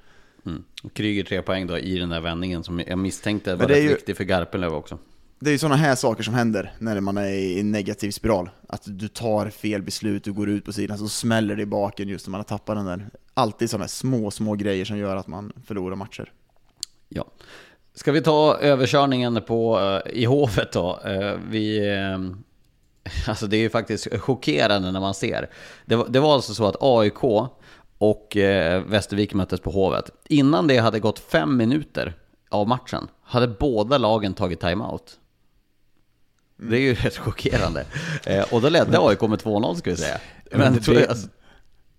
Mm. 0.45 0.63
Och 0.83 0.93
Kryger 0.93 1.23
tre 1.23 1.41
poäng 1.41 1.67
då 1.67 1.77
i 1.77 1.99
den 1.99 2.09
där 2.09 2.19
vändningen 2.21 2.63
som 2.63 2.79
jag 2.87 2.97
misstänkte 2.99 3.55
var 3.55 3.67
rätt 3.67 3.77
ju- 3.83 3.87
viktig 3.87 4.17
för 4.17 4.23
Garpenlöv 4.23 4.73
också. 4.73 4.97
Det 5.43 5.49
är 5.49 5.51
ju 5.51 5.57
sådana 5.57 5.75
här 5.75 5.95
saker 5.95 6.23
som 6.23 6.33
händer 6.33 6.71
när 6.79 7.01
man 7.01 7.17
är 7.17 7.27
i 7.27 7.59
en 7.59 7.71
negativ 7.71 8.11
spiral. 8.11 8.49
Att 8.67 8.81
du 8.85 9.07
tar 9.07 9.49
fel 9.49 9.81
beslut, 9.81 10.23
du 10.23 10.33
går 10.33 10.49
ut 10.49 10.65
på 10.65 10.73
sidan, 10.73 10.97
så 10.97 11.07
smäller 11.07 11.55
det 11.55 11.61
i 11.61 11.65
baken 11.65 12.09
just 12.09 12.27
när 12.27 12.31
man 12.31 12.39
har 12.39 12.43
tappat 12.45 12.75
den 12.75 12.85
där. 12.85 13.09
Alltid 13.33 13.69
sådana 13.69 13.87
små, 13.87 14.31
små 14.31 14.55
grejer 14.55 14.85
som 14.85 14.97
gör 14.97 15.15
att 15.15 15.27
man 15.27 15.53
förlorar 15.65 15.95
matcher. 15.95 16.31
Ja. 17.09 17.25
Ska 17.93 18.11
vi 18.11 18.21
ta 18.21 18.57
överkörningen 18.57 19.41
på, 19.47 19.79
eh, 19.79 20.13
i 20.13 20.25
Hovet 20.25 20.71
då? 20.71 20.99
Eh, 21.05 21.33
vi, 21.49 21.89
eh, 21.89 22.19
alltså 23.29 23.47
det 23.47 23.57
är 23.57 23.61
ju 23.61 23.69
faktiskt 23.69 24.07
chockerande 24.19 24.91
när 24.91 24.99
man 24.99 25.13
ser. 25.13 25.49
Det 25.85 25.95
var, 25.95 26.07
det 26.09 26.19
var 26.19 26.33
alltså 26.33 26.53
så 26.53 26.65
att 26.65 26.75
AIK 26.79 27.23
och 27.97 28.37
Västervik 28.85 29.33
möttes 29.33 29.59
på 29.59 29.71
Hovet. 29.71 30.11
Innan 30.29 30.67
det 30.67 30.77
hade 30.77 30.99
gått 30.99 31.19
fem 31.19 31.57
minuter 31.57 32.13
av 32.49 32.67
matchen 32.67 33.07
hade 33.23 33.47
båda 33.47 33.97
lagen 33.97 34.33
tagit 34.33 34.59
timeout. 34.59 35.19
Det 36.57 36.77
är 36.77 36.81
ju 36.81 36.93
rätt 36.93 37.17
chockerande. 37.17 37.85
Eh, 38.25 38.53
och 38.53 38.61
då 38.61 38.69
ledde 38.69 38.99
AIK 38.99 39.21
med 39.21 39.39
2-0 39.39 39.75
ska 39.75 39.89
vi 39.89 39.97
säga. 39.97 40.17
Men, 40.51 40.59
Men 40.59 40.73
det- 40.73 40.93
jag, 40.93 41.09
alltså, 41.09 41.27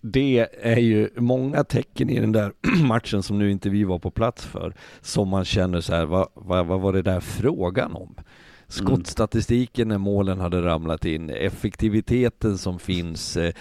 Det 0.01 0.47
är 0.61 0.77
ju 0.77 1.09
många 1.15 1.63
tecken 1.63 2.09
i 2.09 2.19
den 2.19 2.31
där 2.31 2.51
matchen 2.83 3.23
som 3.23 3.39
nu 3.39 3.51
inte 3.51 3.69
vi 3.69 3.83
var 3.83 3.99
på 3.99 4.11
plats 4.11 4.45
för, 4.45 4.73
som 5.01 5.29
man 5.29 5.45
känner 5.45 5.81
så 5.81 5.93
här, 5.95 6.05
vad, 6.05 6.27
vad, 6.33 6.65
vad 6.65 6.81
var 6.81 6.93
det 6.93 7.01
där 7.01 7.19
frågan 7.19 7.93
om? 7.95 8.15
Skottstatistiken 8.67 9.87
när 9.87 9.97
målen 9.97 10.39
hade 10.39 10.61
ramlat 10.61 11.05
in, 11.05 11.29
effektiviteten 11.29 12.57
som 12.57 12.79
finns, 12.79 13.37
eh, 13.37 13.53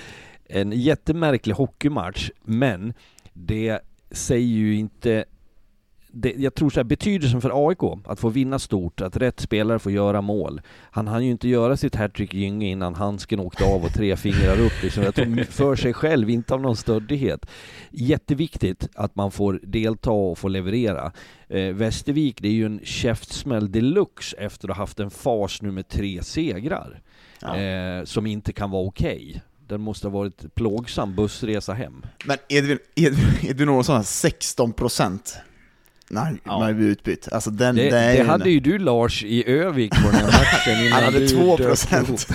en 0.49 0.73
jättemärklig 0.73 1.55
hockeymatch, 1.55 2.31
men 2.45 2.93
det 3.33 3.81
säger 4.11 4.47
ju 4.47 4.77
inte 4.77 5.25
det, 6.15 6.35
jag 6.37 6.55
tror 6.55 6.71
så 6.71 6.81
här, 6.81 6.85
betydelsen 6.85 7.41
för 7.41 7.69
AIK, 7.69 8.01
att 8.07 8.21
få 8.21 8.29
vinna 8.29 8.59
stort, 8.59 9.01
att 9.01 9.17
rätt 9.17 9.41
spelare 9.41 9.79
får 9.79 9.93
göra 9.93 10.21
mål. 10.21 10.61
Han 10.91 11.09
hann 11.09 11.25
ju 11.25 11.31
inte 11.31 11.49
göra 11.49 11.77
sitt 11.77 11.95
hattrick 11.95 12.35
Gynge 12.35 12.67
innan 12.67 12.95
handsken 12.95 13.41
åkte 13.41 13.65
av 13.65 13.85
och 13.85 13.93
tre 13.93 14.17
fingrar 14.17 14.61
upp. 14.61 14.83
Liksom. 14.83 15.03
Jag 15.03 15.15
tror 15.15 15.45
för 15.45 15.77
sig 15.77 15.93
själv, 15.93 16.31
inte 16.31 16.55
av 16.55 16.61
någon 16.61 16.77
stöddighet. 16.77 17.47
Jätteviktigt 17.91 18.89
att 18.95 19.17
man 19.17 19.31
får 19.31 19.61
delta 19.63 20.11
och 20.11 20.39
få 20.39 20.49
leverera. 20.49 21.13
Eh, 21.49 21.75
Västervik, 21.75 22.43
det 22.43 22.49
är 22.49 22.53
ju 22.53 22.67
en 22.67 22.81
käftsmäll 22.85 23.73
deluxe 23.73 24.37
efter 24.37 24.69
att 24.69 24.77
ha 24.77 24.83
haft 24.83 25.01
en 25.01 25.11
fas 25.11 25.63
nu 25.63 25.71
med 25.71 25.89
tre 25.89 26.23
segrar. 26.23 27.01
Ja. 27.41 27.57
Eh, 27.57 28.05
som 28.05 28.27
inte 28.27 28.53
kan 28.53 28.71
vara 28.71 28.87
okej. 28.87 29.43
Den 29.69 29.81
måste 29.81 30.07
ha 30.07 30.13
varit 30.13 30.55
plågsam 30.55 31.15
bussresa 31.15 31.73
hem. 31.73 32.07
Men 32.25 32.39
Edvin, 32.49 32.79
Edvin, 32.95 33.51
Edvin 33.51 33.69
Olsson 33.69 33.97
har 33.97 34.03
16 34.03 34.73
procent 34.73 35.39
han 36.15 36.39
Ja. 36.45 36.63
han 36.65 36.77
blir 36.77 36.87
utbytt. 36.87 37.29
Alltså 37.33 37.51
den, 37.51 37.77
Det, 37.77 37.83
det 37.91 37.91
det 38.17 38.23
hade 38.25 38.51
ju 38.51 38.61
du 38.61 38.79
Lars 38.79 39.25
i 39.25 39.49
Övik 39.51 39.93
på 39.95 40.11
den 40.11 40.15
här 40.21 40.27
matchen 40.27 40.81
innan 40.87 40.93
Han 40.93 41.05
hade 41.05 41.19
du 41.19 41.29
2 41.29 41.57
dök 41.57 41.67
procent. 41.67 42.27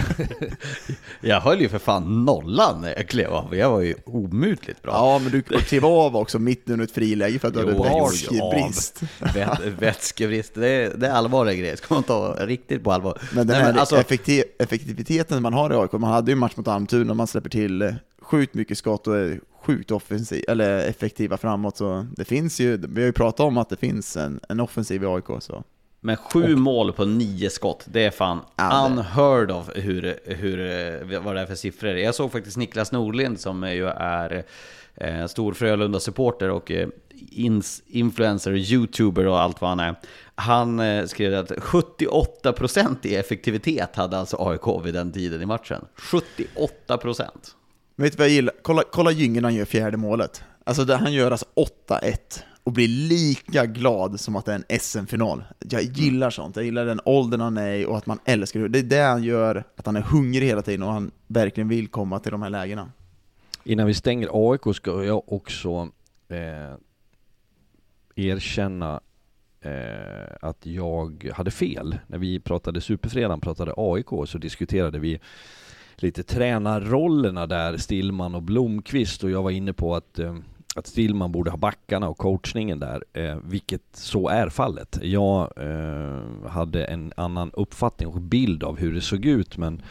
jag 1.22 1.42
höll 1.42 1.62
ju 1.62 1.70
för 1.70 1.80
fan 1.80 2.26
nollan 2.26 2.82
när 2.82 2.90
jag 2.96 3.08
klev 3.08 3.30
av. 3.34 3.56
Jag 3.56 3.70
var 3.70 3.82
ju 3.82 3.96
omutligt 4.06 4.82
bra. 4.82 4.92
Ja, 4.94 5.20
men 5.24 5.32
du 5.32 5.42
klev 5.42 5.86
av 5.86 6.16
också 6.16 6.40
mitt 6.40 6.70
under 6.70 6.84
ett 6.86 6.92
friläge 6.92 7.40
för 7.40 7.48
att 7.48 7.54
du 7.54 7.60
Jo, 7.60 7.84
hade 7.84 8.00
vätskebrist. 8.04 9.02
Vät, 9.36 9.60
vätskebrist, 9.80 10.52
det 10.56 10.68
är, 10.70 10.94
det 10.98 11.08
är 11.08 11.12
allvarliga 11.12 11.56
grejer. 11.56 11.76
Ska 11.76 11.94
man 11.94 12.04
ta 12.04 12.36
riktigt 12.40 12.84
på 12.84 12.92
allvar. 12.92 13.18
Men 13.34 13.48
den 13.48 13.58
Nej, 13.58 13.66
här 13.74 13.80
alltså, 13.80 13.96
effekti- 13.96 14.44
effektiviteten 14.60 15.42
man 15.42 15.54
har 15.54 15.74
i 15.74 15.76
AIK, 15.76 15.92
man 15.92 16.04
hade 16.12 16.32
ju 16.32 16.36
match 16.36 16.54
mot 16.56 16.68
Almtuna, 16.68 17.14
man 17.14 17.28
släpper 17.28 17.50
till 17.50 17.82
eh, 17.82 17.92
sjukt 18.30 18.54
mycket 18.54 18.78
skott 18.78 19.08
och 19.08 19.18
är 19.18 19.40
sjukt 19.62 19.92
offensiv, 19.92 20.44
eller 20.48 20.88
effektiva 20.88 21.38
framåt. 21.38 21.78
Så 21.78 22.06
det 22.16 22.26
finns 22.26 22.60
ju, 22.60 22.78
vi 22.78 23.02
har 23.02 23.06
ju 23.06 23.14
pratat 23.14 23.40
om 23.40 23.58
att 23.58 23.70
det 23.70 23.76
finns 23.76 24.18
en, 24.18 24.40
en 24.50 24.60
offensiv 24.60 25.04
i 25.04 25.06
AIK. 25.06 25.26
Så. 25.40 25.64
Men 26.02 26.18
sju 26.18 26.56
mål 26.56 26.94
på 26.94 27.06
nio 27.06 27.50
skott, 27.50 27.86
det 27.88 28.06
är 28.06 28.12
fan 28.12 28.40
Ja, 28.56 28.88
unheard 28.92 29.52
of 29.52 29.70
hur, 29.76 30.20
hur, 30.26 31.20
vad 31.20 31.36
det 31.36 31.42
är 31.42 31.46
för 31.46 31.56
siffror. 31.56 31.92
Jag 31.92 32.16
såg 32.16 32.32
faktiskt 32.32 32.58
Niklas 32.58 32.92
Norlind 32.92 33.40
som 33.40 33.64
ju 33.64 33.88
är 33.88 34.44
eh, 34.96 35.26
stor 35.26 35.54
Frölunda-supporter 35.54 36.50
och 36.50 36.72
eh, 36.72 36.88
ins, 37.32 37.84
influencer, 37.88 38.52
youtuber 38.52 39.28
och 39.28 39.40
allt 39.40 39.62
vad 39.62 39.70
han 39.70 39.80
är. 39.80 39.96
Han 40.36 40.80
eh, 40.80 41.06
skrev 41.06 41.36
att 41.36 41.52
78% 41.52 42.96
i 43.04 43.16
effektivitet 43.16 43.96
hade 43.96 44.18
alltså 44.18 44.38
AIK 44.40 44.86
vid 44.86 44.94
den 44.94 45.12
tiden 45.12 45.42
i 45.42 45.46
matchen. 45.46 45.86
78%! 45.98 47.56
Men 48.00 48.04
vet 48.04 48.14
du 48.14 48.18
vad 48.18 48.28
jag 48.28 48.34
gillar? 48.34 48.54
Kolla, 48.62 48.84
kolla 48.92 49.12
Gyngen 49.12 49.42
när 49.42 49.50
han 49.50 49.56
gör 49.56 49.66
fjärde 49.66 49.98
målet. 49.98 50.44
Alltså 50.64 50.86
där 50.86 50.98
han 50.98 51.14
gör 51.14 51.32
alltså 51.32 51.46
8-1 51.88 52.44
och 52.64 52.72
blir 52.72 52.88
lika 52.88 53.66
glad 53.66 54.20
som 54.20 54.36
att 54.36 54.46
det 54.46 54.52
är 54.52 54.64
en 54.70 54.80
SM-final. 54.80 55.44
Jag 55.70 55.84
gillar 55.84 56.30
sånt, 56.30 56.56
jag 56.56 56.66
gillar 56.66 56.86
den 56.86 57.02
åldern 57.06 57.42
han 57.42 57.58
är 57.58 57.76
i 57.76 57.86
och 57.86 57.98
att 57.98 58.06
man 58.06 58.20
älskar 58.26 58.60
det. 58.60 58.68
Det 58.68 58.80
är 58.80 58.84
det 58.84 59.02
han 59.02 59.24
gör, 59.24 59.64
att 59.76 59.86
han 59.86 59.96
är 59.96 60.02
hungrig 60.02 60.48
hela 60.48 60.62
tiden 60.62 60.84
och 60.84 60.92
han 60.92 61.12
verkligen 61.28 61.68
vill 61.68 61.88
komma 61.88 62.20
till 62.20 62.32
de 62.32 62.42
här 62.42 62.50
lägena. 62.50 62.92
Innan 63.64 63.88
vi 63.88 63.94
stänger 63.94 64.52
AIK 64.52 64.76
ska 64.76 65.04
jag 65.04 65.34
också 65.34 65.90
eh, 66.28 66.76
erkänna 68.16 69.02
eh, 69.62 70.36
att 70.42 70.66
jag 70.66 71.32
hade 71.34 71.52
fel. 71.52 71.98
När 72.08 72.18
vi 72.18 72.40
pratade 72.40 72.82
Superfredagen, 72.82 73.42
pratade 73.42 73.74
AIK, 73.78 74.08
så 74.28 74.38
diskuterade 74.38 75.00
vi 75.00 75.20
lite 76.04 76.24
tränarrollerna 76.24 77.48
där, 77.48 77.78
Stillman 77.78 78.36
och 78.36 78.44
Blomqvist 78.44 79.24
och 79.24 79.30
jag 79.30 79.44
var 79.44 79.52
inne 79.52 79.74
på 79.74 79.96
att 79.96 80.20
eh, 80.20 80.36
att 80.76 80.88
Stillman 80.88 81.32
borde 81.32 81.50
ha 81.52 81.58
backarna 81.58 82.10
och 82.10 82.18
coachningen 82.18 82.80
där, 82.80 83.04
eh, 83.14 83.38
vilket 83.44 83.82
så 83.94 84.30
är 84.30 84.50
fallet. 84.50 85.00
Jag 85.02 85.52
eh, 85.58 86.50
hade 86.50 86.86
en 86.86 87.14
annan 87.18 87.52
uppfattning 87.54 88.08
och 88.10 88.22
bild 88.22 88.64
av 88.64 88.78
hur 88.78 88.94
det 88.94 89.02
såg 89.02 89.26
ut 89.26 89.58
men 89.58 89.82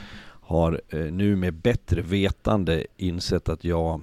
har 0.40 0.80
eh, 0.88 0.98
nu 1.00 1.36
med 1.36 1.54
bättre 1.54 2.02
vetande 2.02 2.86
insett 2.96 3.48
att 3.48 3.64
jag 3.64 4.00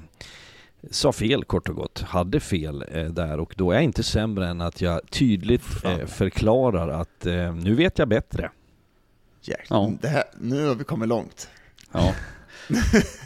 sa 0.91 1.11
fel 1.11 1.43
kort 1.43 1.69
och 1.69 1.75
gott, 1.75 2.01
hade 2.01 2.39
fel 2.39 2.85
eh, 2.91 3.05
där 3.05 3.39
och 3.39 3.53
då 3.57 3.71
är 3.71 3.75
jag 3.75 3.83
inte 3.83 4.03
sämre 4.03 4.47
än 4.47 4.61
att 4.61 4.81
jag 4.81 5.01
tydligt 5.11 5.85
eh, 5.85 6.05
förklarar 6.05 6.89
att 6.89 7.25
eh, 7.25 7.55
nu 7.55 7.75
vet 7.75 7.99
jag 7.99 8.07
bättre. 8.07 8.51
Jäklar, 9.41 9.77
Ja. 9.77 9.91
det 10.01 10.07
här, 10.07 10.23
nu 10.39 10.67
har 10.67 10.75
vi 10.75 10.83
kommit 10.83 11.09
långt. 11.09 11.49
Ja. 11.95 12.13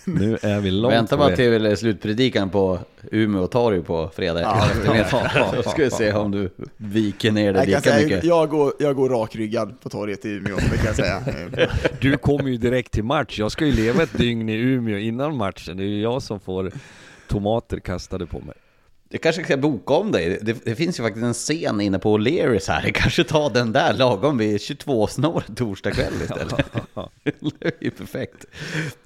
Nu 0.05 0.37
är 0.41 0.59
vi 0.59 0.71
långt 0.71 0.93
Vänta 0.93 1.15
på 1.15 1.19
bara 1.19 1.29
det. 1.29 1.35
till 1.35 1.77
slutpredikan 1.77 2.49
på 2.49 2.79
Umeå 3.11 3.47
torg 3.47 3.81
på 3.83 4.09
fredag 4.15 4.41
Ja. 4.41 4.65
eftermiddag. 4.71 5.53
Då 5.55 5.63
ska 5.69 5.83
vi 5.83 5.91
se 5.91 6.13
om 6.13 6.31
du 6.31 6.49
viker 6.77 7.31
ner 7.31 7.53
dig 7.53 7.65
lika 7.67 7.81
säga, 7.81 8.07
mycket. 8.07 8.23
jag, 8.23 8.49
går, 8.49 8.73
jag 8.79 8.95
går 8.95 9.09
rakryggad 9.09 9.81
på 9.81 9.89
torget 9.89 10.25
i 10.25 10.29
Umeå, 10.29 10.55
det 10.55 10.77
kan 10.77 10.85
jag 10.85 10.95
säga. 10.95 11.21
Du 12.01 12.17
kommer 12.17 12.49
ju 12.49 12.57
direkt 12.57 12.91
till 12.91 13.03
match, 13.03 13.39
jag 13.39 13.51
ska 13.51 13.65
ju 13.65 13.71
leva 13.71 14.03
ett 14.03 14.17
dygn 14.17 14.49
i 14.49 14.53
Umeå 14.55 14.97
innan 14.97 15.37
matchen, 15.37 15.77
det 15.77 15.83
är 15.83 15.87
ju 15.87 16.01
jag 16.01 16.21
som 16.21 16.39
får 16.39 16.71
tomater 17.27 17.79
kastade 17.79 18.25
på 18.25 18.39
mig. 18.39 18.55
Jag 19.11 19.21
kanske 19.21 19.43
ska 19.43 19.57
boka 19.57 19.93
om 19.93 20.11
dig. 20.11 20.39
Det, 20.41 20.65
det 20.65 20.75
finns 20.75 20.99
ju 20.99 21.03
faktiskt 21.03 21.23
en 21.23 21.33
scen 21.33 21.81
inne 21.81 21.99
på 21.99 22.17
O'Learys 22.17 22.67
här. 22.69 22.83
Jag 22.83 22.95
kanske 22.95 23.23
ta 23.23 23.49
den 23.49 23.71
där 23.71 23.93
lagom 23.93 24.37
vid 24.37 24.57
22-snåret 24.57 25.55
torsdag 25.57 25.91
kväll 25.91 26.13
istället. 26.21 26.53
det 27.59 27.65
är 27.65 27.71
ju 27.83 27.91
perfekt. 27.91 28.45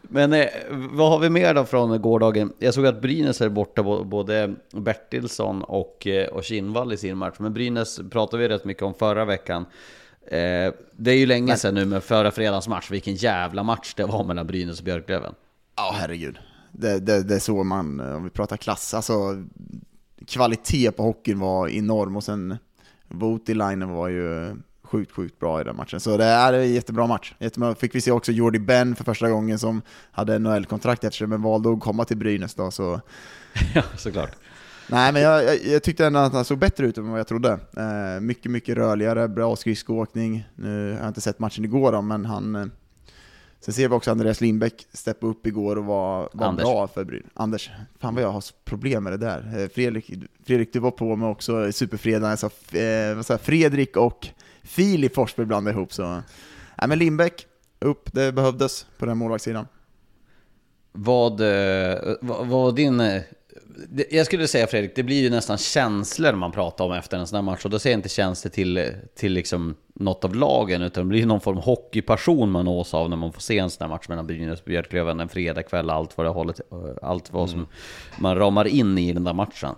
Men 0.02 0.34
eh, 0.34 0.48
vad 0.70 1.10
har 1.12 1.20
vi 1.20 1.30
mer 1.30 1.54
då 1.54 1.66
från 1.66 2.02
gårdagen? 2.02 2.54
Jag 2.60 2.74
såg 2.74 2.86
att 2.86 3.02
Brynäs 3.02 3.42
är 3.42 3.50
borta 3.50 3.84
bo- 3.84 4.04
både 4.04 4.54
Bertilsson 4.72 5.62
och, 5.64 6.08
eh, 6.08 6.28
och 6.28 6.44
Kinnvall 6.44 6.94
i 6.94 6.98
sin 6.98 7.18
match. 7.18 7.36
Men 7.40 7.54
Brynäs 7.54 8.00
pratade 8.12 8.44
vi 8.44 8.50
rätt 8.50 8.66
mycket 8.66 8.84
om 8.84 8.94
förra 8.94 9.26
veckan. 9.26 9.66
Eh, 10.28 10.74
det 10.98 11.12
är 11.12 11.18
ju 11.18 11.26
länge 11.26 11.58
sedan 11.58 11.76
nu 11.76 11.86
med 11.86 12.04
förra 12.04 12.32
fredagens 12.32 12.68
match. 12.68 12.92
Vilken 12.92 13.16
jävla 13.16 13.64
match 13.64 13.94
det 13.98 14.04
var 14.06 14.24
mellan 14.24 14.48
Brynäs 14.48 14.80
och 14.80 14.86
Björklöven. 14.86 15.34
Ja, 15.76 15.96
herregud. 16.00 16.38
Det, 16.72 17.00
det, 17.00 17.24
det 17.24 17.36
är 17.36 17.40
så 17.40 17.64
man, 17.64 18.00
eh, 18.00 18.16
om 18.16 18.24
vi 18.24 18.30
pratar 18.30 18.58
klass, 18.58 18.94
alltså 18.94 19.14
kvalitet 20.28 20.92
på 20.92 21.04
hockeyn 21.04 21.40
var 21.40 21.70
enorm 21.70 22.16
och 22.16 22.24
sen 22.24 22.58
Voutilainen 23.08 23.90
var 23.90 24.08
ju 24.08 24.56
sjukt, 24.84 25.12
sjukt 25.12 25.40
bra 25.40 25.62
i 25.62 25.64
den 25.64 25.76
matchen. 25.76 26.00
Så 26.00 26.18
det 26.18 26.26
är 26.26 26.54
en 26.54 26.74
jättebra 26.74 27.08
match. 27.08 27.34
Jättebra. 27.40 27.76
Fick 27.76 27.96
vi 27.96 28.02
se 28.02 28.12
också 28.12 28.32
Jordi 28.32 28.60
Ben 28.60 28.96
för 28.96 29.04
första 29.04 29.30
gången 29.30 29.60
som 29.60 29.82
hade 30.12 30.40
NHL-kontrakt 30.40 31.04
efter 31.04 31.18
sig, 31.18 31.28
men 31.28 31.42
valde 31.42 31.74
att 31.74 31.80
komma 31.80 32.06
till 32.06 32.18
Brynäs 32.18 32.54
då, 32.54 32.72
så 32.72 33.02
ja, 33.76 33.84
såklart. 33.98 34.32
Nej, 34.90 35.14
men 35.14 35.22
jag, 35.22 35.44
jag, 35.44 35.66
jag 35.66 35.84
tyckte 35.84 36.06
ändå 36.06 36.20
att 36.20 36.34
han 36.34 36.46
såg 36.46 36.58
bättre 36.58 36.86
ut 36.88 36.98
än 36.98 37.10
vad 37.10 37.20
jag 37.20 37.28
trodde. 37.28 37.52
Eh, 37.78 38.22
mycket, 38.22 38.52
mycket 38.52 38.76
rörligare, 38.76 39.28
bra 39.28 39.56
skridskoåkning. 39.56 40.48
Nu 40.56 40.92
har 40.92 41.00
jag 41.00 41.08
inte 41.08 41.22
sett 41.22 41.40
matchen 41.40 41.66
igår 41.66 41.92
då, 41.92 42.02
men 42.02 42.26
han... 42.26 42.72
Sen 43.64 43.74
ser 43.74 43.90
vi 43.90 43.96
också 43.96 44.12
Andreas 44.12 44.42
Lindbäck 44.42 44.88
steppa 44.94 45.28
upp 45.28 45.48
igår 45.48 45.76
och 45.76 45.86
var, 45.86 46.30
var 46.34 46.54
bra 46.54 46.88
för 46.88 47.04
Brynäs. 47.04 47.32
Anders, 47.34 47.72
fan 48.00 48.16
vad 48.16 48.24
jag 48.24 48.32
har 48.32 48.44
problem 48.64 49.04
med 49.04 49.14
det 49.14 49.18
där. 49.18 49.62
Eh, 49.62 49.68
Fredrik, 49.68 50.12
Fredrik 50.46 50.74
du 50.74 50.80
var 50.80 50.92
på 50.92 51.16
mig 51.16 51.30
också 51.30 51.68
i 51.68 51.74
Superfredagen, 51.74 52.30
jag 52.30 52.40
sa 52.40 52.78
eh, 52.78 53.22
sa 53.22 53.38
Fredrik 53.38 53.98
och 53.98 54.28
Filip 54.64 55.16
Forsberg 55.16 55.46
blandade 55.46 55.78
ihop 55.78 55.94
så... 55.94 56.04
Nej 56.78 56.88
men 56.88 57.00
Lindbäck, 57.00 57.48
upp, 57.80 58.14
det 58.14 58.32
behövdes 58.32 58.86
på 58.98 59.06
den 59.06 59.18
målvaktssidan. 59.18 59.68
Vad, 60.92 61.42
eh, 61.42 62.16
vad, 62.22 62.48
vad 62.48 62.76
din... 62.76 63.02
Jag 64.10 64.26
skulle 64.26 64.48
säga 64.48 64.68
Fredrik, 64.68 64.96
det 64.96 65.04
blir 65.04 65.22
ju 65.22 65.30
nästan 65.30 65.58
känslor 65.58 66.34
man 66.34 66.52
pratar 66.52 66.86
om 66.86 66.92
efter 66.92 67.18
en 67.18 67.28
sån 67.28 67.36
här 67.36 67.42
match. 67.42 67.66
Och 67.66 67.72
då 67.72 67.80
säger 67.80 67.94
jag 67.94 68.00
inte 68.00 68.10
känslor 68.10 68.52
till, 68.52 68.92
till 69.16 69.34
liksom 69.34 69.76
något 69.94 70.26
av 70.26 70.36
lagen, 70.36 70.82
utan 70.82 71.04
det 71.04 71.10
blir 71.10 71.26
någon 71.26 71.42
form 71.42 71.58
av 71.58 71.64
hockeypassion 71.64 72.52
man 72.52 72.66
nås 72.66 72.94
av 72.94 73.10
när 73.10 73.18
man 73.18 73.34
får 73.34 73.42
se 73.42 73.60
en 73.60 73.70
sån 73.70 73.84
här 73.86 73.90
match 73.90 74.08
mellan 74.08 74.28
Brynäs 74.28 74.60
och 74.60 74.66
Björklöven 74.66 75.20
en 75.20 75.30
fredagkväll. 75.30 75.90
Allt 75.90 76.18
vad 76.18 76.26
det 76.26 76.30
håller, 76.30 76.56
allt 77.02 77.34
vad 77.34 77.50
som 77.50 77.68
man 78.20 78.38
ramar 78.38 78.66
in 78.66 78.98
i 78.98 79.14
den 79.14 79.24
där 79.24 79.34
matchen. 79.34 79.76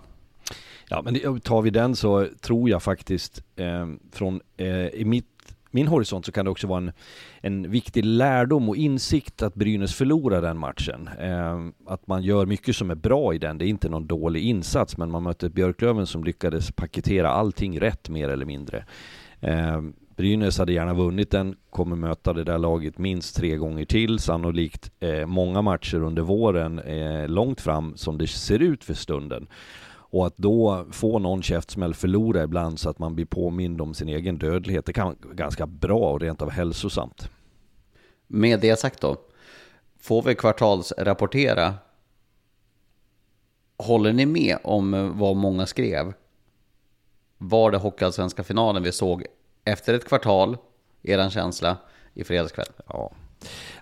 Ja, 0.88 1.02
men 1.02 1.40
tar 1.40 1.62
vi 1.62 1.70
den 1.70 1.96
så 1.96 2.28
tror 2.40 2.70
jag 2.70 2.82
faktiskt 2.82 3.42
eh, 3.56 3.86
från 4.12 4.40
eh, 4.56 4.86
i 4.86 5.04
mitt 5.04 5.35
min 5.76 5.88
horisont 5.88 6.26
så 6.26 6.32
kan 6.32 6.44
det 6.44 6.50
också 6.50 6.66
vara 6.66 6.78
en, 6.78 6.92
en 7.40 7.70
viktig 7.70 8.04
lärdom 8.04 8.68
och 8.68 8.76
insikt 8.76 9.42
att 9.42 9.54
Brynäs 9.54 9.94
förlorar 9.94 10.42
den 10.42 10.58
matchen. 10.58 11.08
Eh, 11.20 11.92
att 11.92 12.06
man 12.06 12.22
gör 12.22 12.46
mycket 12.46 12.76
som 12.76 12.90
är 12.90 12.94
bra 12.94 13.34
i 13.34 13.38
den. 13.38 13.58
Det 13.58 13.64
är 13.64 13.68
inte 13.68 13.88
någon 13.88 14.06
dålig 14.06 14.44
insats, 14.44 14.96
men 14.96 15.10
man 15.10 15.22
möter 15.22 15.48
Björklöven 15.48 16.06
som 16.06 16.24
lyckades 16.24 16.72
paketera 16.72 17.28
allting 17.28 17.80
rätt 17.80 18.08
mer 18.08 18.28
eller 18.28 18.46
mindre. 18.46 18.84
Eh, 19.40 19.80
Brynäs 20.16 20.58
hade 20.58 20.72
gärna 20.72 20.94
vunnit 20.94 21.30
den, 21.30 21.56
kommer 21.70 21.96
möta 21.96 22.32
det 22.32 22.44
där 22.44 22.58
laget 22.58 22.98
minst 22.98 23.36
tre 23.36 23.56
gånger 23.56 23.84
till, 23.84 24.18
sannolikt 24.18 24.90
eh, 25.00 25.26
många 25.26 25.62
matcher 25.62 26.02
under 26.02 26.22
våren, 26.22 26.78
eh, 26.78 27.28
långt 27.28 27.60
fram 27.60 27.96
som 27.96 28.18
det 28.18 28.26
ser 28.26 28.62
ut 28.62 28.84
för 28.84 28.94
stunden. 28.94 29.46
Och 30.16 30.26
att 30.26 30.36
då 30.36 30.86
få 30.90 31.18
någon 31.18 31.42
käftsmäll 31.42 31.94
förlora 31.94 32.42
ibland 32.42 32.80
så 32.80 32.90
att 32.90 32.98
man 32.98 33.14
blir 33.14 33.26
påmind 33.26 33.80
om 33.80 33.94
sin 33.94 34.08
egen 34.08 34.38
dödlighet, 34.38 34.86
det 34.86 34.92
kan 34.92 35.06
vara 35.06 35.34
ganska 35.34 35.66
bra 35.66 36.12
och 36.12 36.20
rent 36.20 36.42
av 36.42 36.50
hälsosamt. 36.50 37.30
Med 38.26 38.60
det 38.60 38.78
sagt 38.78 39.00
då, 39.00 39.16
får 40.00 40.22
vi 40.22 40.34
kvartalsrapportera. 40.34 41.74
Håller 43.76 44.12
ni 44.12 44.26
med 44.26 44.58
om 44.64 45.12
vad 45.18 45.36
många 45.36 45.66
skrev? 45.66 46.12
Var 47.38 47.70
det 47.70 47.78
Hockeyallsvenska 47.78 48.44
finalen 48.44 48.82
vi 48.82 48.92
såg 48.92 49.26
efter 49.64 49.94
ett 49.94 50.08
kvartal, 50.08 50.56
eran 51.02 51.30
känsla, 51.30 51.76
i 52.14 52.24
fredagskväll? 52.24 52.72
Ja. 52.86 53.12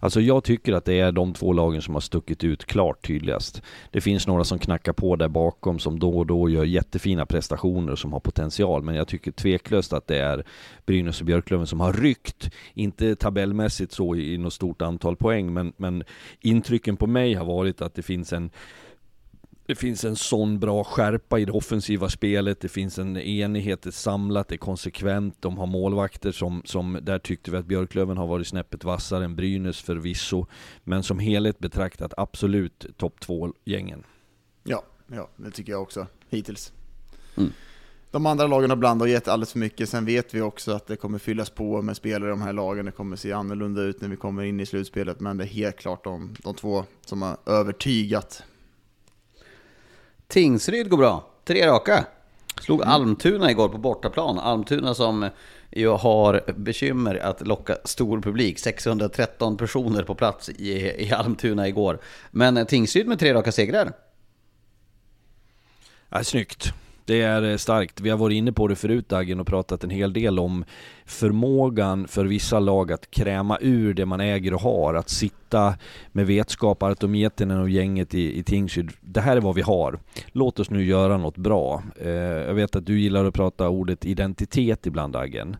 Alltså 0.01 0.21
jag 0.21 0.45
tycker 0.45 0.73
att 0.73 0.85
det 0.85 1.01
är 1.01 1.13
de 1.13 1.33
två 1.33 1.53
lagen 1.53 1.83
som 1.83 1.95
har 1.95 2.01
stuckit 2.01 2.45
ut 2.45 2.65
klart 2.65 3.07
tydligast. 3.07 3.63
Det 3.91 4.01
finns 4.01 4.27
några 4.27 4.45
som 4.45 4.59
knackar 4.59 4.93
på 4.93 5.17
där 5.17 5.29
bakom 5.29 5.79
som 5.79 5.99
då 5.99 6.19
och 6.19 6.27
då 6.27 6.49
gör 6.49 6.65
jättefina 6.65 7.27
prestationer 7.27 7.93
och 7.93 7.99
som 7.99 8.13
har 8.13 8.21
potential. 8.21 8.83
Men 8.83 8.95
jag 8.95 9.09
tycker 9.09 9.33
tveklöst 9.33 9.93
att 9.93 10.07
det 10.07 10.19
är 10.19 10.45
Brynäs 10.87 11.21
och 11.21 11.27
Björklöven 11.27 11.67
som 11.67 11.81
har 11.81 11.93
ryckt. 11.93 12.51
Inte 12.75 13.17
tabellmässigt 13.17 13.93
så 13.93 14.17
i 14.17 14.39
något 14.39 14.53
stort 14.53 14.83
antal 14.83 15.17
poäng, 15.17 15.53
men, 15.53 15.73
men 15.77 16.05
intrycken 16.41 16.97
på 16.97 17.07
mig 17.07 17.35
har 17.35 17.45
varit 17.45 17.83
att 17.83 17.95
det 17.95 18.03
finns 18.03 18.33
en 18.33 18.51
det 19.67 19.75
finns 19.75 20.05
en 20.05 20.17
sån 20.17 20.59
bra 20.59 20.85
skärpa 20.85 21.39
i 21.39 21.45
det 21.45 21.53
offensiva 21.53 22.09
spelet, 22.09 22.61
det 22.61 22.69
finns 22.69 22.99
en 22.99 23.17
enighet, 23.17 23.83
det 23.83 23.91
är 23.91 23.93
samlat, 23.93 24.49
det 24.49 24.55
är 24.55 24.59
konsekvent, 24.59 25.37
de 25.41 25.59
har 25.59 25.67
målvakter 25.67 26.33
som, 26.33 26.63
som 26.65 26.99
där 27.03 27.19
tyckte 27.19 27.51
vi 27.51 27.57
att 27.57 27.67
Björklöven 27.67 28.17
har 28.17 28.27
varit 28.27 28.47
snäppet 28.47 28.85
vassare 28.85 29.25
än 29.25 29.37
Brynäs 29.37 29.81
förvisso, 29.81 30.47
men 30.85 31.03
som 31.03 31.19
helhet 31.19 31.59
betraktat 31.59 32.15
absolut 32.17 32.87
topp 32.97 33.21
två 33.21 33.53
gängen. 33.65 34.05
Ja, 34.65 34.83
ja, 35.07 35.29
det 35.37 35.51
tycker 35.51 35.73
jag 35.73 35.83
också, 35.83 36.07
hittills. 36.29 36.73
Mm. 37.37 37.53
De 38.11 38.27
andra 38.27 38.47
lagen 38.47 38.71
har 38.71 38.77
blandat 38.77 39.07
och 39.07 39.11
gett 39.11 39.29
alldeles 39.29 39.53
för 39.53 39.59
mycket, 39.59 39.89
sen 39.89 40.05
vet 40.05 40.35
vi 40.35 40.41
också 40.41 40.73
att 40.73 40.87
det 40.87 40.97
kommer 40.97 41.19
fyllas 41.19 41.51
på 41.51 41.83
med 41.83 41.97
spelare 41.97 42.29
i 42.29 42.31
de 42.31 42.43
här 42.43 42.53
lagen, 42.53 42.87
det 42.87 42.93
kommer 42.93 43.17
se 43.17 43.33
annorlunda 43.33 43.83
ut 43.83 44.01
när 44.01 44.09
vi 44.09 44.17
kommer 44.17 44.43
in 44.43 44.61
i 44.61 44.67
slutspelet, 44.67 45.21
men 45.21 45.37
det 45.37 45.45
är 45.45 45.49
helt 45.49 45.77
klart 45.77 46.05
de, 46.05 46.35
de 46.43 46.55
två 46.55 46.85
som 47.07 47.23
har 47.23 47.37
övertygat. 47.47 48.43
Tingsryd 50.29 50.89
går 50.89 50.97
bra. 50.97 51.31
Tre 51.45 51.67
raka. 51.67 52.07
Slog 52.61 52.83
Almtuna 52.83 53.51
igår 53.51 53.69
på 53.69 53.79
bortaplan. 53.79 54.39
Almtuna 54.39 54.95
som 54.95 55.31
ju 55.71 55.89
har 55.89 56.43
bekymmer 56.57 57.15
att 57.15 57.47
locka 57.47 57.77
stor 57.85 58.21
publik. 58.21 58.59
613 58.59 59.57
personer 59.57 60.03
på 60.03 60.15
plats 60.15 60.49
i, 60.49 60.73
i 61.07 61.13
Almtuna 61.13 61.69
igår. 61.69 61.99
Men 62.31 62.67
Tingsryd 62.67 63.07
med 63.09 63.19
tre 63.19 63.35
raka 63.35 63.53
segrar. 63.53 63.93
Ja, 66.09 66.25
snyggt. 66.25 66.73
Det 67.05 67.23
är 67.23 67.43
eh, 67.43 67.57
starkt. 67.57 68.01
Vi 68.01 68.11
har 68.11 68.19
varit 68.19 68.35
inne 68.35 68.53
på 68.53 68.69
det 68.69 68.77
förut 68.77 69.09
Dagen 69.09 69.41
och 69.41 69.47
pratat 69.47 69.85
en 69.85 69.91
hel 69.91 70.13
del 70.13 70.39
om 70.39 70.65
förmågan 71.07 72.09
för 72.09 72.25
vissa 72.25 72.61
lag 72.61 72.93
att 72.93 73.11
kräma 73.11 73.59
ur 73.61 73.95
det 73.95 74.07
man 74.07 74.21
äger 74.21 74.55
och 74.55 74.61
har. 74.61 74.95
Att 74.95 75.09
sitta 75.09 75.75
med 76.13 76.27
vetskap, 76.27 76.83
Artometinen 76.83 77.61
och 77.61 77.71
gänget 77.71 78.15
i, 78.15 78.39
i 78.39 78.43
Tingsryd. 78.43 78.91
Det 79.01 79.21
här 79.21 79.37
är 79.37 79.41
vad 79.41 79.55
vi 79.55 79.63
har. 79.63 79.99
Låt 80.33 80.61
oss 80.61 80.71
nu 80.71 80.85
göra 80.85 81.17
något 81.17 81.37
bra. 81.37 81.83
Eh, 82.01 82.11
jag 82.11 82.55
vet 82.55 82.77
att 82.77 82.87
du 82.87 83.01
gillar 83.01 83.25
att 83.25 83.35
prata 83.35 83.69
ordet 83.69 84.05
identitet 84.05 84.87
ibland 84.87 85.13
Dagen. 85.13 85.57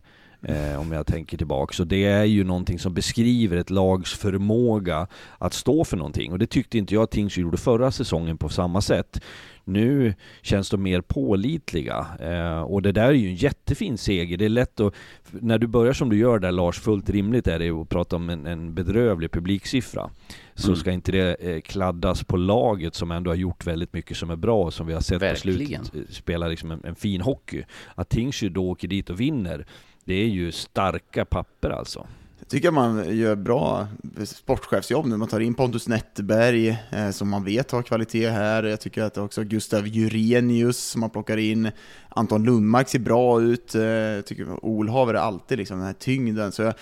Eh, 0.47 0.79
om 0.79 0.91
jag 0.91 1.07
tänker 1.07 1.37
tillbaka. 1.37 1.73
Så 1.73 1.83
det 1.83 2.05
är 2.05 2.23
ju 2.23 2.43
någonting 2.43 2.79
som 2.79 2.93
beskriver 2.93 3.57
ett 3.57 3.69
lags 3.69 4.13
förmåga 4.13 5.07
att 5.37 5.53
stå 5.53 5.83
för 5.83 5.97
någonting. 5.97 6.31
Och 6.31 6.39
det 6.39 6.47
tyckte 6.47 6.77
inte 6.77 6.93
jag 6.93 7.03
att 7.03 7.11
Tingsryd 7.11 7.43
gjorde 7.43 7.57
förra 7.57 7.91
säsongen 7.91 8.37
på 8.37 8.49
samma 8.49 8.81
sätt. 8.81 9.21
Nu 9.63 10.13
känns 10.41 10.69
de 10.69 10.83
mer 10.83 11.01
pålitliga. 11.01 12.05
Eh, 12.19 12.61
och 12.61 12.81
det 12.81 12.91
där 12.91 13.03
är 13.07 13.11
ju 13.11 13.27
en 13.29 13.35
jättefin 13.35 13.97
seger. 13.97 14.37
Det 14.37 14.45
är 14.45 14.49
lätt 14.49 14.79
att... 14.79 14.93
När 15.31 15.57
du 15.59 15.67
börjar 15.67 15.93
som 15.93 16.09
du 16.09 16.17
gör 16.17 16.39
där 16.39 16.51
Lars, 16.51 16.79
fullt 16.79 17.09
rimligt 17.09 17.47
är 17.47 17.59
det 17.59 17.69
att 17.69 17.89
prata 17.89 18.15
om 18.15 18.29
en, 18.29 18.47
en 18.47 18.73
bedrövlig 18.73 19.31
publiksiffra. 19.31 20.09
Så 20.55 20.67
Mm. 20.67 20.79
ska 20.79 20.91
inte 20.91 21.11
det 21.11 21.35
eh, 21.35 21.61
kladdas 21.61 22.23
på 22.23 22.37
laget 22.37 22.95
som 22.95 23.11
ändå 23.11 23.31
har 23.31 23.35
gjort 23.35 23.67
väldigt 23.67 23.93
mycket 23.93 24.17
som 24.17 24.29
är 24.29 24.35
bra 24.35 24.63
och 24.63 24.73
som 24.73 24.87
vi 24.87 24.93
har 24.93 25.01
sett 25.01 25.21
Verkligen. 25.21 25.81
på 25.81 25.87
slutet 25.87 26.09
eh, 26.09 26.13
spela 26.15 26.47
liksom 26.47 26.71
en, 26.71 26.81
en 26.83 26.95
fin 26.95 27.21
hockey. 27.21 27.63
Att 27.95 28.09
Tingsryd 28.09 28.51
då 28.51 28.69
åker 28.69 28.87
dit 28.87 29.09
och 29.09 29.19
vinner, 29.19 29.65
det 30.05 30.13
är 30.13 30.27
ju 30.27 30.51
starka 30.51 31.25
papper 31.25 31.69
alltså. 31.69 32.07
Jag 32.39 32.47
tycker 32.49 32.71
man 32.71 33.17
gör 33.17 33.35
bra 33.35 33.87
sportchefsjobb 34.25 35.05
nu. 35.05 35.17
Man 35.17 35.27
tar 35.27 35.39
in 35.39 35.53
Pontus 35.53 35.87
Netterberg, 35.87 36.77
eh, 36.91 37.09
som 37.11 37.29
man 37.29 37.43
vet 37.43 37.71
har 37.71 37.81
kvalitet 37.81 38.29
här. 38.29 38.63
Jag 38.63 38.79
tycker 38.81 39.03
att 39.03 39.17
också 39.17 39.43
Gustav 39.43 39.87
Jurenius, 39.87 40.77
som 40.77 41.01
man 41.01 41.09
plockar 41.09 41.37
in. 41.37 41.71
Anton 42.09 42.43
Lundmark 42.43 42.89
ser 42.89 42.99
bra 42.99 43.41
ut. 43.41 43.75
Eh, 43.75 43.81
jag 43.83 44.25
tycker 44.25 44.65
Olhaver 44.65 45.13
är 45.13 45.17
alltid 45.17 45.57
liksom 45.57 45.77
den 45.77 45.85
här 45.87 45.93
tyngden. 45.93 46.51
Så 46.51 46.61
jag, 46.61 46.73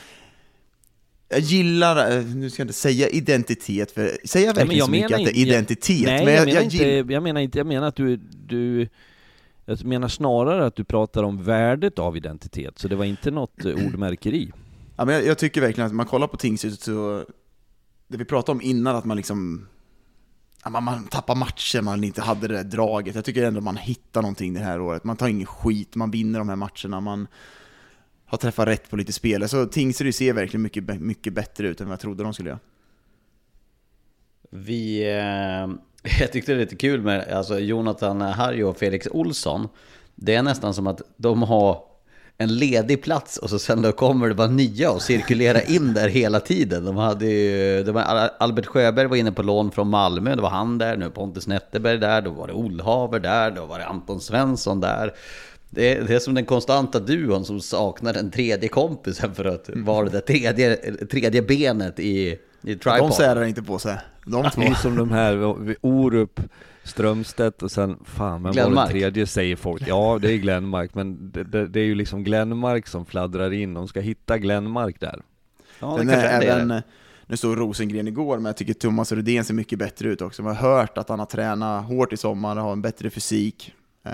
jag 1.30 1.39
gillar, 1.39 2.17
eh, 2.17 2.24
nu 2.26 2.49
ska 2.49 2.61
jag 2.61 2.65
inte 2.65 2.74
säga 2.74 3.07
identitet, 3.09 3.91
för 3.91 4.17
säger 4.26 4.45
jag 4.47 4.55
Nej, 4.55 4.65
men 4.65 4.78
verkligen 4.78 4.78
jag 4.78 4.86
så 4.86 4.91
mycket 4.91 5.11
att 5.11 5.26
det 5.26 5.38
är 5.39 5.45
jag- 5.45 5.47
identitet? 5.47 6.05
Nej, 6.05 6.26
men 6.26 6.34
jag, 6.36 6.45
menar 6.45 6.61
gill- 6.61 6.97
inte, 6.99 7.13
jag 7.13 7.24
menar 7.24 7.41
inte, 7.41 7.57
jag 7.57 7.67
menar 7.67 7.88
att 7.88 7.95
du, 7.95 8.15
du 8.47 8.88
jag 9.66 9.86
menar 9.86 10.07
snarare 10.07 10.66
att 10.66 10.76
du 10.76 10.84
pratar 10.84 11.24
om 11.24 11.43
värdet 11.43 11.99
av 11.99 12.18
identitet, 12.18 12.80
så 12.80 12.88
det 12.88 12.95
var 12.95 13.05
inte 13.05 13.32
något 13.32 13.66
eh, 13.66 13.86
ordmärkeri. 13.88 14.51
Ja, 14.95 15.05
men 15.05 15.16
jag, 15.16 15.26
jag 15.26 15.38
tycker 15.38 15.61
verkligen 15.61 15.88
att 15.88 15.95
man 15.95 16.05
kollar 16.05 16.28
på 16.28 16.38
Tingsryd 16.38 16.80
så, 16.80 17.26
det 18.07 18.18
vi 18.18 18.26
pratade 18.26 18.51
om 18.51 18.61
innan, 18.61 18.95
att 18.95 19.05
man 19.05 19.18
liksom 19.18 19.68
man, 20.70 20.84
man 20.84 21.07
tappar 21.07 21.36
matcher, 21.36 21.82
man 21.82 22.03
inte 22.03 22.22
hade 22.22 22.47
det 22.47 22.53
där 22.53 22.64
draget. 22.64 23.16
Jag 23.16 23.26
tycker 23.26 23.43
ändå 23.43 23.61
man 23.61 23.78
hittar 23.78 24.22
någonting 24.22 24.53
det 24.53 24.59
här 24.59 24.82
året. 24.82 25.03
Man 25.03 25.18
tar 25.18 25.28
ingen 25.28 25.45
skit, 25.45 25.95
man 25.95 26.11
vinner 26.11 26.39
de 26.39 26.49
här 26.49 26.55
matcherna, 26.55 26.99
man 26.99 27.28
har 28.26 28.38
träffat 28.38 28.68
rätt 28.68 28.89
på 28.89 28.95
lite 28.95 29.14
spel. 29.14 29.49
Så 29.49 29.66
Tingsryd 29.66 30.16
ser 30.16 30.34
verkligen 30.34 30.61
mycket, 30.61 31.01
mycket 31.01 31.34
bättre 31.34 31.68
ut 31.68 31.82
än 31.82 31.88
vad 31.88 31.93
jag 31.93 31.99
trodde 31.99 32.24
de 32.24 32.34
skulle 32.34 32.49
göra. 32.49 32.59
Vi, 34.49 35.11
eh, 35.11 35.68
jag 36.20 36.32
tyckte 36.32 36.51
det 36.51 36.56
var 36.56 36.62
lite 36.62 36.76
kul 36.76 37.01
med 37.01 37.34
alltså 37.34 37.60
Jonathan 37.60 38.22
Harjo 38.22 38.70
och 38.70 38.78
Felix 38.78 39.08
Olsson. 39.12 39.68
Det 40.16 40.36
är 40.36 40.43
nästan 40.43 40.74
som 40.74 40.88
att 40.88 41.01
de 41.18 41.41
har 41.41 41.84
en 42.38 42.56
ledig 42.56 43.04
plats 43.04 43.38
och 43.38 43.49
så 43.49 43.60
sen 43.60 43.82
då 43.82 43.91
kommer 43.91 44.30
det 44.30 44.36
bara 44.36 44.47
nya 44.47 44.91
och 44.91 45.01
cirkulera 45.01 45.62
in 45.68 45.93
där 45.93 46.10
hela 46.10 46.39
tiden. 46.39 46.86
De 46.86 46.97
hade 46.97 47.26
ju, 47.26 47.84
det 47.84 47.91
var 47.91 48.01
Albert 48.38 48.66
Sjöberg 48.66 49.08
var 49.08 49.16
inne 49.16 49.32
på 49.32 49.43
lån 49.43 49.72
från 49.72 49.89
Malmö, 49.89 50.36
då 50.36 50.41
var 50.41 50.49
han 50.49 50.78
där, 50.78 50.97
nu 50.97 51.10
Pontus 51.10 51.47
Netterberg 51.47 51.97
där, 51.97 52.22
då 52.22 52.32
var 52.32 52.47
det 52.47 52.54
Olhaver 52.54 53.20
där, 53.20 53.51
då 53.51 53.66
var 53.66 53.80
det 53.80 53.86
Anton 53.86 54.22
Svensson 54.22 54.80
där. 54.80 55.14
Det 55.70 55.97
är, 55.97 56.04
det 56.04 56.16
är 56.16 56.20
som 56.20 56.34
den 56.34 56.45
konstanta 56.45 56.99
duon 56.99 57.45
som 57.45 57.62
saknar 57.62 58.14
en 58.14 58.32
tredje 58.32 58.70
kompisen 58.70 59.36
för 59.36 59.45
att 59.45 59.70
vara 59.74 60.10
det 60.10 60.22
tredje, 60.22 60.76
tredje 61.12 61.41
benet 61.41 61.99
i 61.99 62.39
De 62.84 63.11
särar 63.11 63.43
inte 63.43 63.64
på 63.64 63.80
sig. 63.80 63.97
De 64.26 64.49
två. 64.49 64.61
Det 64.61 64.68
är 64.68 64.74
som 64.74 64.95
de 64.95 65.11
här, 65.11 65.55
Orup, 65.82 66.39
Strömstedt 66.84 67.64
och 67.64 67.72
sen, 67.72 67.97
fan 68.05 68.41
men 68.41 68.55
var 68.55 68.76
den 68.76 68.88
tredje 68.88 69.28
säger 69.28 69.55
folk. 69.55 69.84
Ja, 69.88 70.20
det 70.22 70.32
är 70.32 70.38
Glenmark, 70.38 70.95
men 70.95 71.32
det, 71.32 71.43
det, 71.43 71.68
det 71.68 71.80
är 71.80 71.86
ju 71.86 71.95
liksom 71.95 72.24
Glenmark 72.24 72.88
som 72.88 73.05
fladdrar 73.05 73.53
in. 73.53 73.74
De 73.74 73.88
ska 73.88 73.99
hitta 73.99 74.38
Glenmark 74.38 74.99
där. 74.99 75.22
Ja, 75.80 75.97
det 75.97 76.05
kanske 76.05 76.28
även, 76.28 76.68
det. 76.68 76.84
nu 77.26 77.38
stod 77.38 77.57
Rosengren 77.57 78.07
igår, 78.07 78.38
men 78.38 78.45
jag 78.45 78.57
tycker 78.57 78.74
Thomas 78.74 79.11
Rudén 79.11 79.43
ser 79.43 79.53
mycket 79.53 79.80
bättre 79.80 80.09
ut 80.09 80.22
också. 80.22 80.43
Man 80.43 80.55
har 80.55 80.70
hört 80.70 80.97
att 80.97 81.09
han 81.09 81.20
har 81.20 81.26
tränat 81.26 81.86
hårt 81.86 82.14
i 82.14 82.18
sommar, 82.18 82.55
har 82.55 82.72
en 82.72 82.82
bättre 82.82 83.09
fysik. 83.09 83.74
Eh, 84.06 84.12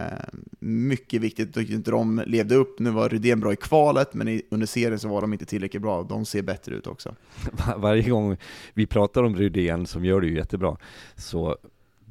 mycket 0.60 1.22
viktigt, 1.22 1.54
tyckte 1.54 1.74
inte 1.74 1.92
de 1.92 2.24
levde 2.26 2.56
upp. 2.56 2.80
Nu 2.80 2.90
var 2.90 3.10
Rydén 3.10 3.40
bra 3.40 3.54
i 3.54 3.56
kvalet, 3.56 4.14
men 4.14 4.42
under 4.52 4.68
serien 4.68 5.00
så 5.00 5.08
var 5.08 5.22
de 5.22 5.34
inte 5.34 5.46
tillräckligt 5.46 5.82
bra. 5.82 6.04
De 6.04 6.26
ser 6.26 6.42
bättre 6.42 6.76
ut 6.76 6.88
också. 6.88 7.16
Var- 7.52 7.78
Varje 7.78 8.10
gång 8.10 8.38
vi 8.74 8.86
pratar 8.86 9.24
om 9.24 9.36
Rydén, 9.36 9.86
som 9.86 10.06
gör 10.06 10.22
det 10.22 10.28
ju 10.28 10.36
jättebra, 10.36 10.78
så 11.16 11.58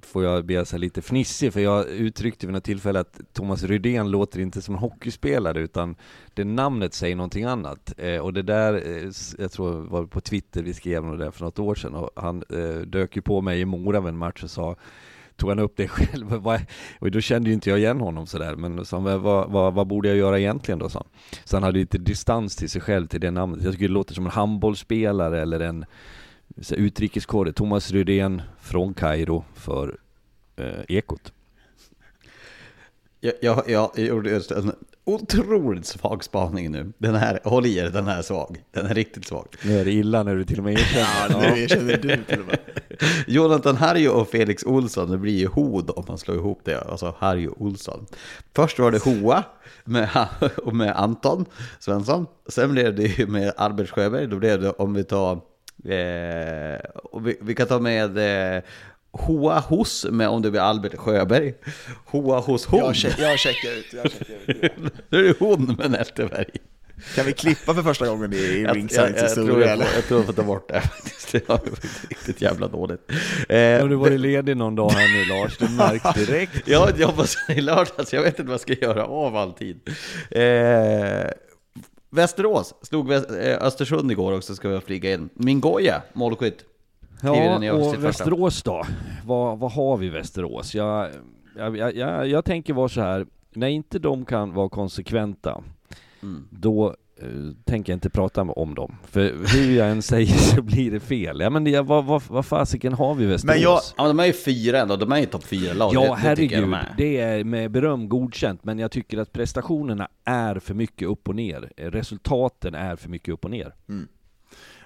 får 0.02 0.24
jag 0.24 0.44
bli 0.44 0.64
så 0.66 0.78
lite 0.78 1.00
fnissig, 1.02 1.52
för 1.52 1.60
jag 1.60 1.88
uttryckte 1.88 2.46
vid 2.46 2.54
något 2.54 2.64
tillfälle 2.64 3.00
att 3.00 3.20
Thomas 3.32 3.62
Rydén 3.62 4.10
låter 4.10 4.40
inte 4.40 4.62
som 4.62 4.74
en 4.74 4.80
hockeyspelare, 4.80 5.60
utan 5.60 5.96
det 6.34 6.44
namnet 6.44 6.94
säger 6.94 7.16
någonting 7.16 7.44
annat. 7.44 7.94
Eh, 7.98 8.18
och 8.18 8.32
det 8.32 8.42
där, 8.42 8.74
eh, 8.74 9.10
jag 9.38 9.52
tror 9.52 9.82
det 9.82 9.88
var 9.90 10.06
på 10.06 10.20
Twitter 10.20 10.62
vi 10.62 10.74
skrev 10.74 11.04
något 11.04 11.18
där 11.18 11.30
för 11.30 11.44
något 11.44 11.58
år 11.58 11.74
sedan, 11.74 11.94
och 11.94 12.10
han 12.16 12.42
eh, 12.50 12.80
dök 12.80 13.16
ju 13.16 13.22
på 13.22 13.40
mig 13.40 13.60
i 13.60 13.64
Mora 13.64 14.00
vid 14.00 14.08
en 14.08 14.16
match 14.18 14.42
och 14.42 14.50
sa 14.50 14.76
Tog 15.38 15.50
han 15.50 15.58
upp 15.58 15.76
det 15.76 15.88
själv? 15.88 16.58
Och 16.98 17.10
då 17.10 17.20
kände 17.20 17.50
ju 17.50 17.54
inte 17.54 17.70
jag 17.70 17.78
igen 17.78 18.00
honom 18.00 18.26
sådär, 18.26 18.56
men 18.56 18.84
sa 18.84 18.96
han, 18.96 19.22
vad, 19.22 19.50
vad, 19.50 19.74
vad 19.74 19.86
borde 19.86 20.08
jag 20.08 20.16
göra 20.16 20.38
egentligen 20.38 20.78
då? 20.78 20.88
han. 20.92 21.04
Så 21.44 21.56
han 21.56 21.62
hade 21.62 21.78
lite 21.78 21.98
distans 21.98 22.56
till 22.56 22.70
sig 22.70 22.80
själv, 22.80 23.06
till 23.06 23.20
det 23.20 23.30
namnet. 23.30 23.64
Jag 23.64 23.72
tycker 23.72 23.88
det 23.88 23.94
låter 23.94 24.14
som 24.14 24.24
en 24.24 24.30
handbollsspelare 24.30 25.42
eller 25.42 25.60
en 25.60 25.84
utrikeskåre. 26.70 27.52
Thomas 27.52 27.90
Rydén 27.90 28.42
från 28.60 28.94
Kairo 28.94 29.44
för 29.54 29.98
eh, 30.56 30.80
Ekot. 30.88 31.32
Jag, 33.20 33.34
jag, 33.40 33.62
jag 33.66 33.98
gjorde 33.98 34.30
just 34.30 34.50
en 34.50 34.72
otroligt 35.08 35.86
svag 35.86 36.24
spaning 36.24 36.70
nu. 36.70 36.92
Den 36.98 37.14
här, 37.14 37.40
håll 37.44 37.66
i 37.66 37.78
er, 37.78 37.90
den 37.90 38.06
här 38.06 38.18
är 38.18 38.22
svag. 38.22 38.62
Den 38.70 38.86
är 38.86 38.94
riktigt 38.94 39.26
svag. 39.26 39.46
Nu 39.64 39.80
är 39.80 39.84
det 39.84 39.92
illa 39.92 40.22
när 40.22 40.34
du 40.34 40.44
till 40.44 40.58
och 40.58 40.64
med 40.64 40.72
erkänner. 40.72 41.06
Ja, 41.30 41.54
nu 41.54 41.62
erkänner 41.62 41.96
du 41.96 42.24
till 42.24 42.40
och 42.40 42.46
med. 42.46 42.58
Jonathan 43.26 43.76
Harjo 43.76 44.10
och 44.10 44.28
Felix 44.28 44.64
Olsson, 44.64 45.10
det 45.10 45.18
blir 45.18 45.38
ju 45.38 45.46
Hod 45.46 45.90
om 45.90 46.04
man 46.08 46.18
slår 46.18 46.36
ihop 46.36 46.60
det. 46.64 46.80
Alltså 46.80 47.14
Harjo 47.18 47.54
Olsson. 47.58 48.06
Först 48.54 48.78
var 48.78 48.90
det 48.90 49.04
Hoa 49.04 49.44
med, 49.84 50.08
och 50.64 50.76
med 50.76 50.96
Anton 50.96 51.44
Svensson. 51.78 52.26
Sen 52.48 52.72
blev 52.72 52.94
det 52.94 53.18
ju 53.18 53.26
med 53.26 53.52
Albert 53.56 53.90
Sjöberg. 53.90 54.26
Då 54.26 54.36
blev 54.36 54.60
det, 54.60 54.70
om 54.70 54.94
vi 54.94 55.04
tar, 55.04 55.32
eh, 55.84 56.80
och 56.94 57.26
vi, 57.26 57.38
vi 57.40 57.54
kan 57.54 57.66
ta 57.66 57.78
med 57.78 58.18
eh, 58.56 58.62
Hoa 59.12 59.60
hos 59.60 60.06
med 60.10 60.28
om 60.28 60.42
det 60.42 60.50
blir 60.50 60.60
Albert 60.60 60.96
Sjöberg. 60.96 61.54
Hoa 62.04 62.40
hos 62.40 62.66
hon. 62.66 62.80
Jag, 62.80 62.96
check, 62.96 63.18
jag 63.18 63.38
checkar 63.38 63.70
ut. 63.70 63.92
Jag 63.92 64.12
checkar 64.12 64.34
ut. 64.46 64.72
Nu 65.08 65.18
är 65.18 65.22
det 65.22 65.34
hon 65.38 65.76
med 65.78 65.90
Netterberg. 65.90 66.46
Kan 67.14 67.26
vi 67.26 67.32
klippa 67.32 67.74
för 67.74 67.82
första 67.82 68.06
gången 68.06 68.32
i 68.32 68.36
Jag, 68.36 68.70
jag, 68.70 68.76
Ringsides 68.76 69.22
jag, 69.22 69.34
tror 69.34 69.60
jag, 69.62 69.78
jag 69.78 70.04
tror 70.08 70.20
jag 70.20 70.26
får 70.26 70.32
ta 70.32 70.42
bort 70.42 70.68
det 70.68 70.80
faktiskt. 70.80 71.32
Det 71.32 71.48
var 71.48 71.60
riktigt 72.08 72.42
jävla 72.42 72.68
dåligt. 72.68 73.10
Eh, 73.48 73.86
du 73.86 73.94
varit 73.94 74.20
ledig 74.20 74.56
någon 74.56 74.74
dag 74.74 74.90
här 74.90 75.08
nu 75.08 75.24
Lars, 75.24 75.58
det 75.58 75.70
märks 75.70 76.14
direkt. 76.26 76.68
Jag 76.68 76.80
har 76.80 76.88
inte 76.88 77.02
jobbat 77.02 77.28
sedan 77.28 77.56
i 77.56 77.60
lördags, 77.60 78.12
jag 78.12 78.22
vet 78.22 78.38
inte 78.38 78.42
vad 78.42 78.52
jag 78.52 78.60
ska 78.60 78.72
göra 78.72 79.04
av 79.04 79.36
all 79.36 79.52
tid. 79.52 79.80
Eh, 80.30 81.30
Västerås 82.10 82.74
slog 82.82 83.12
eh, 83.12 83.22
Östersund 83.60 84.12
igår 84.12 84.32
också, 84.32 84.54
ska 84.54 84.68
vi 84.68 84.80
flyga 84.80 85.12
in. 85.12 85.28
Mingoja, 85.34 86.02
målskytt. 86.12 86.64
Ja, 87.22 87.72
och. 87.72 88.04
Västerås 88.04 88.62
då? 88.62 88.82
Vad, 89.24 89.58
vad 89.58 89.72
har 89.72 89.96
vi 89.96 90.06
i 90.06 90.10
Västerås? 90.10 90.74
Jag, 90.74 91.08
jag, 91.56 91.96
jag, 91.96 92.28
jag, 92.28 92.44
tänker 92.44 92.74
vara 92.74 92.88
så 92.88 93.00
här. 93.00 93.26
när 93.54 93.68
inte 93.68 93.98
de 93.98 94.24
kan 94.24 94.52
vara 94.54 94.68
konsekventa, 94.68 95.62
Mm. 96.22 96.48
då 96.50 96.86
eh, 97.22 97.26
tänker 97.64 97.92
jag 97.92 97.96
inte 97.96 98.10
prata 98.10 98.42
om 98.42 98.74
dem. 98.74 98.96
För 99.04 99.34
hur 99.56 99.76
jag 99.76 99.90
än 99.90 100.02
säger 100.02 100.26
så 100.56 100.62
blir 100.62 100.90
det 100.90 101.00
fel. 101.00 101.40
Ja 101.40 101.50
men 101.50 101.64
det, 101.64 101.80
vad, 101.80 102.04
vad, 102.04 102.22
vad 102.28 102.46
fasiken 102.46 102.92
har 102.92 103.14
vi 103.14 103.24
i 103.24 103.26
Västerås? 103.26 103.54
Men 103.54 103.62
jag- 103.62 103.80
Ja, 103.96 104.02
men 104.06 104.16
de 104.16 104.22
är 104.22 104.26
ju 104.26 104.32
fyra 104.32 104.80
ändå, 104.80 104.96
de 104.96 105.12
är 105.12 105.18
ju 105.18 105.26
topp 105.26 105.44
fyra 105.44 105.72
lag. 105.74 105.94
Ja, 105.94 106.00
det, 106.00 106.06
det 106.08 106.14
herregud. 106.14 106.60
de 106.62 106.74
är. 106.74 106.94
Det 106.96 107.20
är 107.20 107.44
med 107.44 107.70
beröm 107.70 108.08
godkänt, 108.08 108.64
men 108.64 108.78
jag 108.78 108.90
tycker 108.90 109.18
att 109.18 109.32
prestationerna 109.32 110.08
är 110.24 110.58
för 110.58 110.74
mycket 110.74 111.08
upp 111.08 111.28
och 111.28 111.34
ner. 111.36 111.72
Resultaten 111.76 112.74
är 112.74 112.96
för 112.96 113.08
mycket 113.08 113.34
upp 113.34 113.44
och 113.44 113.50
ner. 113.50 113.74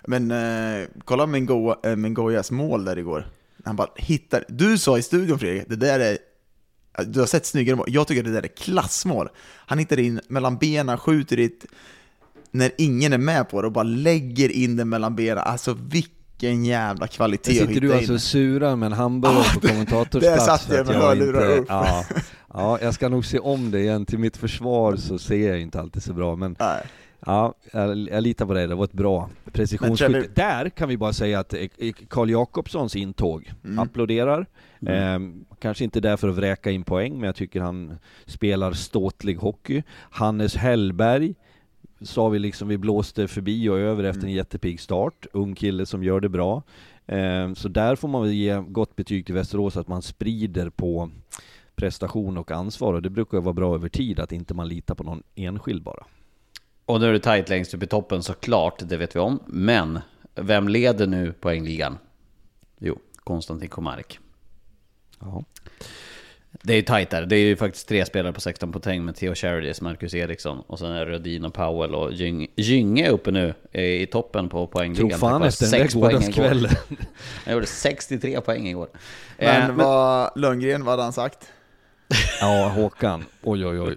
Men 0.06 0.30
eh, 0.30 0.88
kolla 1.04 1.26
Mengo, 1.26 1.74
eh, 1.84 1.96
Mengoyas 1.96 2.50
mål 2.50 2.84
där 2.84 2.98
igår. 2.98 3.26
Han 3.64 3.76
bara 3.76 3.88
hittar... 3.96 4.44
Du 4.48 4.78
sa 4.78 4.98
i 4.98 5.02
studion 5.02 5.38
Fredrik, 5.38 5.64
det 5.68 5.76
där 5.76 6.00
är... 6.00 6.18
Du 7.06 7.20
har 7.20 7.26
sett 7.26 7.46
snyggare 7.46 7.76
mål. 7.76 7.86
Jag 7.88 8.06
tycker 8.06 8.22
det 8.22 8.32
där 8.32 8.42
är 8.42 8.48
klassmål. 8.48 9.28
Han 9.66 9.78
hittar 9.78 9.98
in 9.98 10.20
mellan 10.28 10.56
benen, 10.56 10.98
skjuter 10.98 11.36
dit 11.36 11.66
när 12.50 12.70
ingen 12.78 13.12
är 13.12 13.18
med 13.18 13.48
på 13.48 13.60
det 13.62 13.66
och 13.66 13.72
bara 13.72 13.82
lägger 13.82 14.48
in 14.48 14.76
den 14.76 14.88
mellan 14.88 15.16
benen. 15.16 15.38
Alltså 15.38 15.76
vilken 15.80 16.64
jävla 16.64 17.06
kvalitet 17.06 17.62
att 17.62 17.68
hitta 17.68 17.80
du 17.80 17.92
alltså 17.94 18.12
in. 18.12 18.14
och 18.14 18.22
surar 18.22 18.76
med 18.76 18.86
en 18.86 18.92
hamburgare 18.92 19.44
Ah, 19.50 19.54
på 19.54 19.68
kommentatorsplats 19.68 20.46
där 20.46 20.56
satt 20.56 20.76
jag 20.76 20.86
med 20.86 20.96
hörlurar 20.96 21.56
upp. 21.56 21.66
Ja, 21.68 22.04
ja, 22.54 22.78
jag 22.82 22.94
ska 22.94 23.08
nog 23.08 23.26
se 23.26 23.38
om 23.38 23.70
det 23.70 23.80
igen. 23.80 24.06
Till 24.06 24.18
mitt 24.18 24.36
försvar 24.36 24.96
så 24.96 25.18
ser 25.18 25.48
jag 25.48 25.60
inte 25.60 25.80
alltid 25.80 26.02
så 26.02 26.12
bra, 26.12 26.36
men 26.36 26.56
Nej. 26.58 26.82
Ja, 27.26 27.54
jag, 27.72 27.98
jag 28.08 28.22
litar 28.22 28.46
på 28.46 28.54
dig. 28.54 28.66
Det 28.66 28.74
var 28.74 28.84
ett 28.84 28.92
bra 28.92 29.30
precisionsskytte. 29.52 30.12
Känner- 30.12 30.28
Där 30.34 30.68
kan 30.70 30.88
vi 30.88 30.96
bara 30.96 31.12
säga 31.12 31.38
att 31.40 31.54
eh, 31.54 31.60
Karl 32.08 32.30
Jakobssons 32.30 32.96
intåg, 32.96 33.52
Mm. 33.64 33.78
applåderar. 33.78 34.46
Ehm, 34.86 35.44
kanske 35.58 35.84
inte 35.84 36.00
där 36.00 36.16
för 36.16 36.28
att 36.28 36.34
vräka 36.34 36.70
in 36.70 36.84
poäng, 36.84 37.12
men 37.14 37.22
jag 37.26 37.34
tycker 37.36 37.60
han 37.60 37.98
spelar 38.26 38.72
ståtlig 38.72 39.36
hockey. 39.36 39.82
Hannes 40.10 40.56
Hellberg 40.56 41.34
sa 42.00 42.28
vi 42.28 42.38
liksom, 42.38 42.68
vi 42.68 42.78
blåste 42.78 43.28
förbi 43.28 43.68
och 43.68 43.78
över 43.78 44.04
efter 44.04 44.22
en 44.24 44.32
jättepigg 44.32 44.80
start. 44.80 45.26
Ung 45.32 45.54
kille 45.54 45.86
som 45.86 46.04
gör 46.04 46.20
det 46.20 46.28
bra. 46.28 46.62
Eh, 47.06 47.52
så 47.54 47.68
där 47.68 47.96
får 47.96 48.08
man 48.08 48.22
väl 48.22 48.32
ge 48.32 48.60
gott 48.68 48.96
betyg 48.96 49.26
till 49.26 49.34
Västerås 49.34 49.76
att 49.76 49.88
man 49.88 50.02
sprider 50.02 50.70
på 50.70 51.10
prestation 51.74 52.38
och 52.38 52.50
ansvar 52.50 52.94
och 52.94 53.02
det 53.02 53.10
brukar 53.10 53.40
vara 53.40 53.52
bra 53.54 53.74
över 53.74 53.88
tid 53.88 54.20
att 54.20 54.32
inte 54.32 54.54
man 54.54 54.68
litar 54.68 54.94
på 54.94 55.04
någon 55.04 55.22
enskild 55.34 55.82
bara. 55.82 56.04
Och 56.86 57.00
nu 57.00 57.08
är 57.08 57.12
det 57.12 57.18
tajt 57.20 57.48
längst 57.48 57.74
upp 57.74 57.82
i 57.82 57.86
toppen 57.86 58.22
såklart, 58.22 58.74
det 58.78 58.96
vet 58.96 59.16
vi 59.16 59.20
om. 59.20 59.42
Men 59.46 60.00
vem 60.34 60.68
leder 60.68 61.06
nu 61.06 61.32
poängligan? 61.32 61.98
Jo, 62.78 62.98
Konstantin 63.16 63.68
Komarek. 63.68 64.18
Ja. 65.20 65.44
Det 66.62 66.72
är 66.72 66.76
ju 66.76 66.82
tajt 66.82 67.10
där. 67.10 67.26
Det 67.26 67.36
är 67.36 67.40
ju 67.40 67.56
faktiskt 67.56 67.88
tre 67.88 68.04
spelare 68.04 68.32
på 68.32 68.40
16 68.40 68.72
poäng 68.72 69.04
med 69.04 69.16
Theo 69.16 69.34
Charities, 69.34 69.80
Marcus 69.80 70.14
Eriksson 70.14 70.60
och 70.66 70.78
sen 70.78 70.90
är 70.92 71.06
Rödin 71.06 71.44
och 71.44 71.54
Powell 71.54 71.94
och 71.94 72.12
Gyng, 72.12 72.46
Gynge 72.56 73.08
uppe 73.08 73.30
nu 73.30 73.54
i 73.72 74.06
toppen 74.06 74.48
på 74.48 74.66
poängligan. 74.66 75.10
Tror 75.10 75.18
fan 75.18 75.42
efter 75.42 75.64
den 75.64 75.70
sex 75.70 75.94
där 75.94 76.00
gårdagskvällen. 76.00 76.70
Han 77.44 77.54
gjorde 77.54 77.66
63 77.66 78.40
poäng 78.40 78.68
igår. 78.68 78.88
Men, 79.38 79.70
Eh, 79.70 79.76
vad, 79.76 80.30
Lundgren, 80.36 80.84
vad 80.84 80.92
hade 80.92 81.02
han 81.02 81.12
sagt? 81.12 81.48
Ja, 82.40 82.68
Håkan. 82.68 83.24
Oj, 83.42 83.66
oj, 83.66 83.80
oj. 83.80 83.96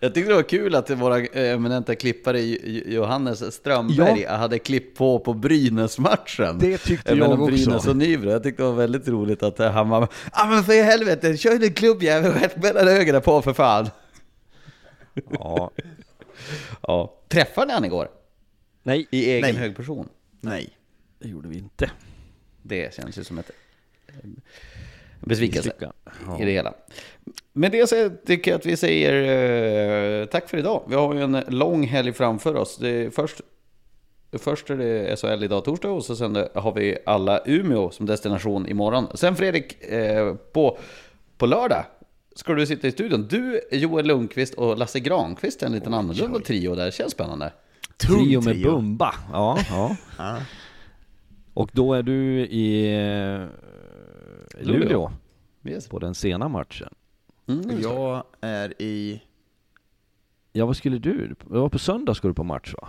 Jag 0.00 0.14
tyckte 0.14 0.30
det 0.30 0.34
var 0.34 0.42
kul 0.42 0.74
att 0.74 0.90
våra 0.90 1.18
eminenta 1.18 1.94
klippare 1.94 2.40
Johannes 2.40 3.54
Strömberg 3.54 4.24
hade 4.24 4.58
klippt 4.58 4.98
på 4.98 5.18
på 5.18 5.34
Brynäs-matchen. 5.34 6.58
Det 6.58 6.78
tyckte 6.78 7.14
jag 7.14 7.30
också. 7.30 7.46
Brynäs 7.46 7.86
och 7.86 7.96
Nybro. 7.96 8.30
Jag 8.30 8.42
tyckte 8.42 8.62
det 8.62 8.66
var 8.66 8.76
väldigt 8.76 9.08
roligt 9.08 9.42
att 9.42 9.60
eh, 9.60 9.70
han 9.70 9.88
var 9.88 10.08
Ja 10.32 10.46
men 10.46 10.64
för 10.64 10.72
i 10.72 10.82
helvete, 10.82 11.36
kör 11.36 11.58
din 11.58 11.74
klubbjävel 11.74 12.32
rätt 12.32 12.62
mellan 12.62 12.88
ögonen 12.88 13.22
på 13.22 13.42
för 13.42 13.52
fan. 13.52 13.88
Ja. 15.30 15.70
Ja. 16.82 17.20
Träffade 17.28 17.66
ni 17.66 17.72
han 17.72 17.84
igår? 17.84 18.08
Nej, 18.82 19.06
I 19.10 19.30
egen 19.30 19.40
Nej. 19.40 19.52
hög 19.52 19.76
person? 19.76 20.08
Nej. 20.40 20.68
det 21.18 21.28
gjorde 21.28 21.48
vi 21.48 21.58
inte. 21.58 21.90
Det 22.62 22.94
känns 22.94 23.18
ju 23.18 23.24
som 23.24 23.38
ett 23.38 23.50
besvikelse. 25.20 25.72
Ja. 25.78 26.40
i 26.40 26.44
det 26.44 26.50
hela. 26.50 26.74
Med 27.52 27.72
det 27.72 27.88
så 27.88 28.10
tycker 28.26 28.50
jag 28.50 28.58
att 28.58 28.66
vi 28.66 28.76
säger 28.76 30.20
eh, 30.20 30.26
tack 30.26 30.48
för 30.48 30.58
idag. 30.58 30.82
Vi 30.88 30.94
har 30.94 31.14
ju 31.14 31.22
en 31.22 31.42
lång 31.48 31.86
helg 31.86 32.12
framför 32.12 32.56
oss. 32.56 32.76
Det 32.76 32.88
är 32.88 33.10
först, 33.10 33.40
först 34.32 34.70
är 34.70 34.76
det 34.76 35.20
SHL 35.20 35.44
idag 35.44 35.64
torsdag 35.64 35.88
och 35.88 36.04
så 36.04 36.16
sen 36.16 36.36
har 36.54 36.74
vi 36.74 36.98
alla 37.06 37.40
Umeå 37.46 37.90
som 37.90 38.06
destination 38.06 38.68
imorgon. 38.68 39.06
Sen 39.14 39.36
Fredrik, 39.36 39.82
eh, 39.82 40.34
på, 40.34 40.78
på 41.38 41.46
lördag 41.46 41.84
ska 42.36 42.54
du 42.54 42.66
sitta 42.66 42.88
i 42.88 42.92
studion. 42.92 43.26
Du, 43.30 43.60
Joel 43.72 44.06
Lundqvist 44.06 44.54
och 44.54 44.78
Lasse 44.78 45.00
Granqvist, 45.00 45.62
en 45.62 45.72
liten 45.72 45.94
annorlunda 45.94 46.40
trio 46.40 46.74
där. 46.74 46.90
Känns 46.90 47.12
spännande. 47.12 47.52
Tung 47.96 48.24
Trio 48.24 48.40
med. 48.40 48.62
Bumba. 48.62 49.14
Ja, 49.32 49.58
ja. 49.70 49.96
Ja. 50.18 50.38
Och 51.54 51.70
då 51.72 51.94
är 51.94 52.02
du 52.02 52.40
i 52.40 52.94
eh, 52.94 53.46
Luleå. 54.60 54.78
Luleå 54.78 55.12
Yes. 55.64 55.88
på 55.88 55.98
den 55.98 56.14
sena 56.14 56.48
matchen. 56.48 56.94
Mm, 57.48 57.80
jag 57.80 58.24
är 58.40 58.82
i... 58.82 59.22
Ja, 60.52 60.66
vad 60.66 60.76
skulle 60.76 60.98
du? 60.98 61.34
Ja, 61.50 61.68
på 61.68 61.78
söndag 61.78 62.14
ska 62.14 62.28
du 62.28 62.34
på 62.34 62.44
match 62.44 62.74
va? 62.82 62.88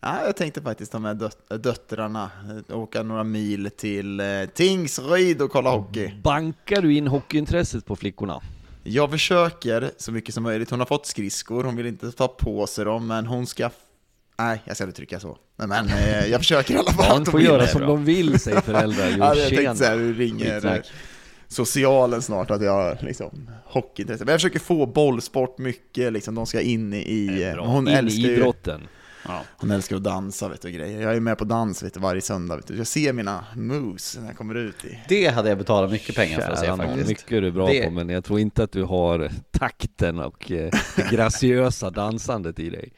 Ja, 0.00 0.24
jag 0.24 0.36
tänkte 0.36 0.62
faktiskt 0.62 0.92
ta 0.92 0.98
med 0.98 1.16
döt 1.16 1.62
döttrarna, 1.62 2.30
eh, 2.68 2.78
åka 2.78 3.02
några 3.02 3.24
mil 3.24 3.70
till 3.76 4.20
eh, 4.20 4.26
Tingsryd 4.54 5.42
och 5.42 5.50
kolla 5.50 5.70
hockey. 5.70 6.12
Bankar 6.22 6.82
du 6.82 6.94
in 6.94 7.06
hockeyintresset 7.06 7.86
på 7.86 7.96
flickorna? 7.96 8.40
Jag 8.82 9.10
försöker 9.10 9.90
så 9.96 10.12
mycket 10.12 10.34
som 10.34 10.42
möjligt. 10.42 10.70
Hon 10.70 10.78
har 10.78 10.86
fått 10.86 11.06
skridskor, 11.06 11.64
hon 11.64 11.76
vill 11.76 11.86
inte 11.86 12.12
ta 12.12 12.28
på 12.28 12.66
sig 12.66 12.84
dem, 12.84 13.06
men 13.06 13.26
hon 13.26 13.46
ska... 13.46 13.70
Nej, 14.38 14.62
jag 14.64 14.76
ska 14.76 14.84
inte 14.84 14.96
trycka 14.96 15.20
så. 15.20 15.38
Men, 15.56 15.68
men 15.68 15.86
eh, 15.88 16.26
jag 16.26 16.40
försöker 16.40 16.74
i 16.74 16.76
alla 16.78 16.92
fall. 16.92 17.08
Barn 17.08 17.24
får 17.26 17.40
göra 17.40 17.66
som 17.66 17.80
de 17.80 18.04
vill, 18.04 18.40
säger 18.40 18.60
föräldrar. 18.60 19.06
Jo, 19.10 19.16
Ja, 19.18 19.34
jag 19.34 19.48
tänkte 19.48 19.76
säga, 19.76 19.96
du 19.96 20.12
ringer 20.14 20.52
Skitsnack. 20.54 20.90
socialen 21.48 22.22
snart, 22.22 22.50
att 22.50 22.62
jag 22.62 22.96
liksom 23.02 23.50
hockeyintresse. 23.64 24.24
Men 24.24 24.32
jag 24.32 24.40
försöker 24.40 24.58
få 24.58 24.86
bollsport 24.86 25.58
mycket, 25.58 26.12
liksom, 26.12 26.34
de 26.34 26.46
ska 26.46 26.60
in 26.60 26.92
i... 26.94 27.42
eh, 27.56 27.64
Hon 27.64 27.88
in 27.88 27.94
älskar 27.94 28.20
i 28.20 28.26
ju, 28.30 28.34
idrotten. 28.36 28.80
hon 29.56 29.70
älskar 29.70 29.96
att 29.96 30.04
dansa 30.04 30.48
vet 30.48 30.62
du, 30.62 30.68
och 30.68 30.74
grejer. 30.74 31.00
Jag 31.02 31.16
är 31.16 31.20
med 31.20 31.38
på 31.38 31.44
dans 31.44 31.82
vet 31.82 31.94
du, 31.94 32.00
varje 32.00 32.20
söndag. 32.20 32.56
Vet 32.56 32.66
du. 32.66 32.76
Jag 32.76 32.86
ser 32.86 33.12
mina 33.12 33.44
moves 33.56 34.16
när 34.20 34.26
jag 34.26 34.36
kommer 34.36 34.54
ut 34.54 34.84
i... 34.84 34.98
Det 35.08 35.26
hade 35.26 35.48
jag 35.48 35.58
betalat 35.58 35.90
mycket 35.90 36.14
pengar 36.16 36.40
för 36.40 36.50
att 36.50 36.58
se 36.58 36.66
faktiskt. 36.76 37.08
mycket 37.08 37.32
är 37.32 37.40
du 37.40 37.50
bra 37.50 37.66
Det- 37.66 37.84
på, 37.84 37.90
men 37.90 38.08
jag 38.08 38.24
tror 38.24 38.38
inte 38.40 38.62
att 38.64 38.72
du 38.72 38.82
har 38.82 39.30
takten 39.50 40.18
och 40.18 40.50
eh, 40.52 40.70
det 40.96 41.10
graciösa 41.10 41.90
dansandet 41.90 42.58
i 42.58 42.70
dig. 42.70 42.92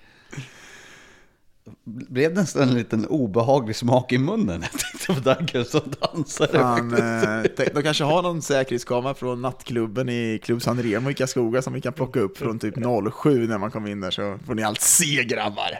Blev 1.85 2.35
nästan 2.35 2.63
en 2.63 2.75
liten 2.75 3.07
obehaglig 3.07 3.77
smak 3.77 4.13
i 4.13 4.19
munnen. 4.19 4.65
Jag 4.73 4.81
tänkte 4.81 5.15
på 5.15 5.21
Daggen 5.21 5.65
som 5.65 5.81
dansade. 6.01 6.53
Fan, 6.53 6.95
eh, 6.95 7.67
de 7.75 7.83
kanske 7.83 8.05
har 8.05 8.23
någon 8.23 8.43
säkerhetskamera 8.43 9.15
från 9.15 9.43
nattklubben 9.43 10.09
i 10.09 10.41
Klubb 10.45 10.63
San 10.63 10.83
Remo 10.83 11.11
i 11.11 11.15
Karlskoga 11.15 11.63
som 11.63 11.73
vi 11.73 11.81
kan 11.81 11.93
plocka 11.93 12.21
upp 12.21 12.39
från 12.39 12.59
typ 12.59 12.75
07 13.23 13.47
när 13.47 13.59
man 13.59 13.71
kommer 13.71 13.91
in 13.91 14.01
där 14.01 14.11
så 14.11 14.39
får 14.47 14.55
ni 14.55 14.63
allt 14.63 14.81
se 14.81 15.25
grabbar. 15.25 15.79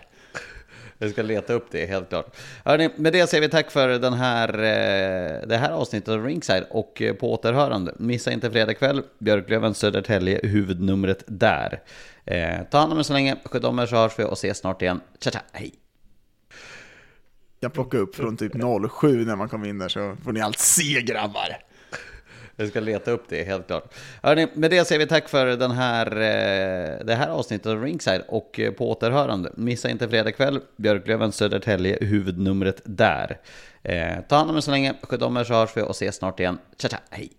Jag 0.99 1.11
ska 1.11 1.23
leta 1.23 1.53
upp 1.53 1.67
det, 1.71 1.87
helt 1.87 2.09
klart. 2.09 2.37
Hörrni, 2.65 2.91
med 2.97 3.13
det 3.13 3.27
säger 3.27 3.41
vi 3.41 3.49
tack 3.49 3.71
för 3.71 3.89
den 3.89 4.13
här, 4.13 4.49
eh, 4.49 5.49
det 5.49 5.57
här 5.57 5.71
avsnittet 5.71 6.09
av 6.09 6.25
Ringside 6.25 6.65
och 6.71 7.03
eh, 7.03 7.15
på 7.15 7.33
återhörande. 7.33 7.95
Missa 7.99 8.33
inte 8.33 8.51
fredag 8.51 8.75
kväll, 8.75 9.03
Björklöven, 9.19 9.75
Södertälje, 9.75 10.41
huvudnumret 10.43 11.23
där. 11.27 11.83
Eh, 12.25 12.63
ta 12.71 12.79
hand 12.79 12.93
om 12.93 12.99
er 12.99 13.03
så 13.03 13.13
länge, 13.13 13.37
sköt 13.45 13.65
om 13.65 13.79
er 13.79 13.87
så 13.87 13.97
hörs 13.97 14.19
vi 14.19 14.25
och 14.25 14.33
ses 14.33 14.59
snart 14.59 14.83
igen. 14.83 15.01
Tja 15.21 15.31
tja, 15.31 15.41
hej! 15.53 15.75
Jag 17.61 17.73
plockar 17.73 17.99
upp 17.99 18.17
från 18.17 18.37
typ 18.37 18.53
07 18.91 19.25
när 19.25 19.37
man 19.37 19.49
kommer 19.49 19.69
in 19.69 19.79
där 19.79 19.89
så 19.89 20.17
får 20.25 20.33
ni 20.33 20.41
allt 20.41 20.59
se 20.59 21.03
grabbar. 21.03 21.66
Jag 22.57 22.69
ska 22.69 22.81
leta 22.81 23.11
upp 23.11 23.25
det, 23.29 23.45
helt 23.45 23.67
klart. 23.67 23.95
Hörrni, 24.23 24.47
med 24.55 24.71
det 24.71 24.85
säger 24.85 24.99
vi 24.99 25.07
tack 25.07 25.29
för 25.29 25.47
den 25.47 25.71
här, 25.71 26.07
eh, 26.07 27.05
det 27.05 27.15
här 27.15 27.29
avsnittet 27.29 27.67
av 27.67 27.83
Ringside 27.83 28.23
och 28.29 28.61
eh, 28.61 28.73
på 28.73 28.91
återhörande. 28.91 29.53
Missa 29.57 29.91
inte 29.91 30.09
fredag 30.09 30.33
kväll, 30.33 30.61
Björklöven, 30.77 31.33
Södertälje, 31.33 31.99
huvudnumret 32.01 32.81
där. 32.85 33.39
Eh, 33.83 34.21
ta 34.29 34.37
hand 34.37 34.51
om 34.51 34.57
er 34.57 34.61
så 34.61 34.71
länge, 34.71 34.95
sköt 35.03 35.23
om 35.23 35.37
er 35.37 35.45
så 35.45 35.55
hörs 35.55 35.77
vi 35.77 35.83
och 35.83 35.91
ses 35.91 36.17
snart 36.17 36.41
igen. 36.41 36.59
Tja 36.79 36.89
tja, 36.89 36.99
hej! 37.11 37.33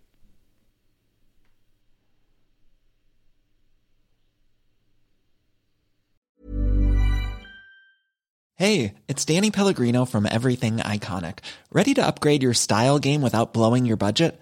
Hey, 8.59 8.93
it's 9.07 9.25
Danny 9.25 9.51
Pellegrino 9.51 10.05
from 10.05 10.25
Everything 10.25 10.77
Iconic. 10.77 11.39
Ready 11.71 11.93
to 11.93 12.07
upgrade 12.07 12.41
your 12.43 12.53
style 12.53 12.97
game 12.99 13.21
without 13.21 13.53
blowing 13.53 13.85
your 13.85 13.97
budget? 13.97 14.41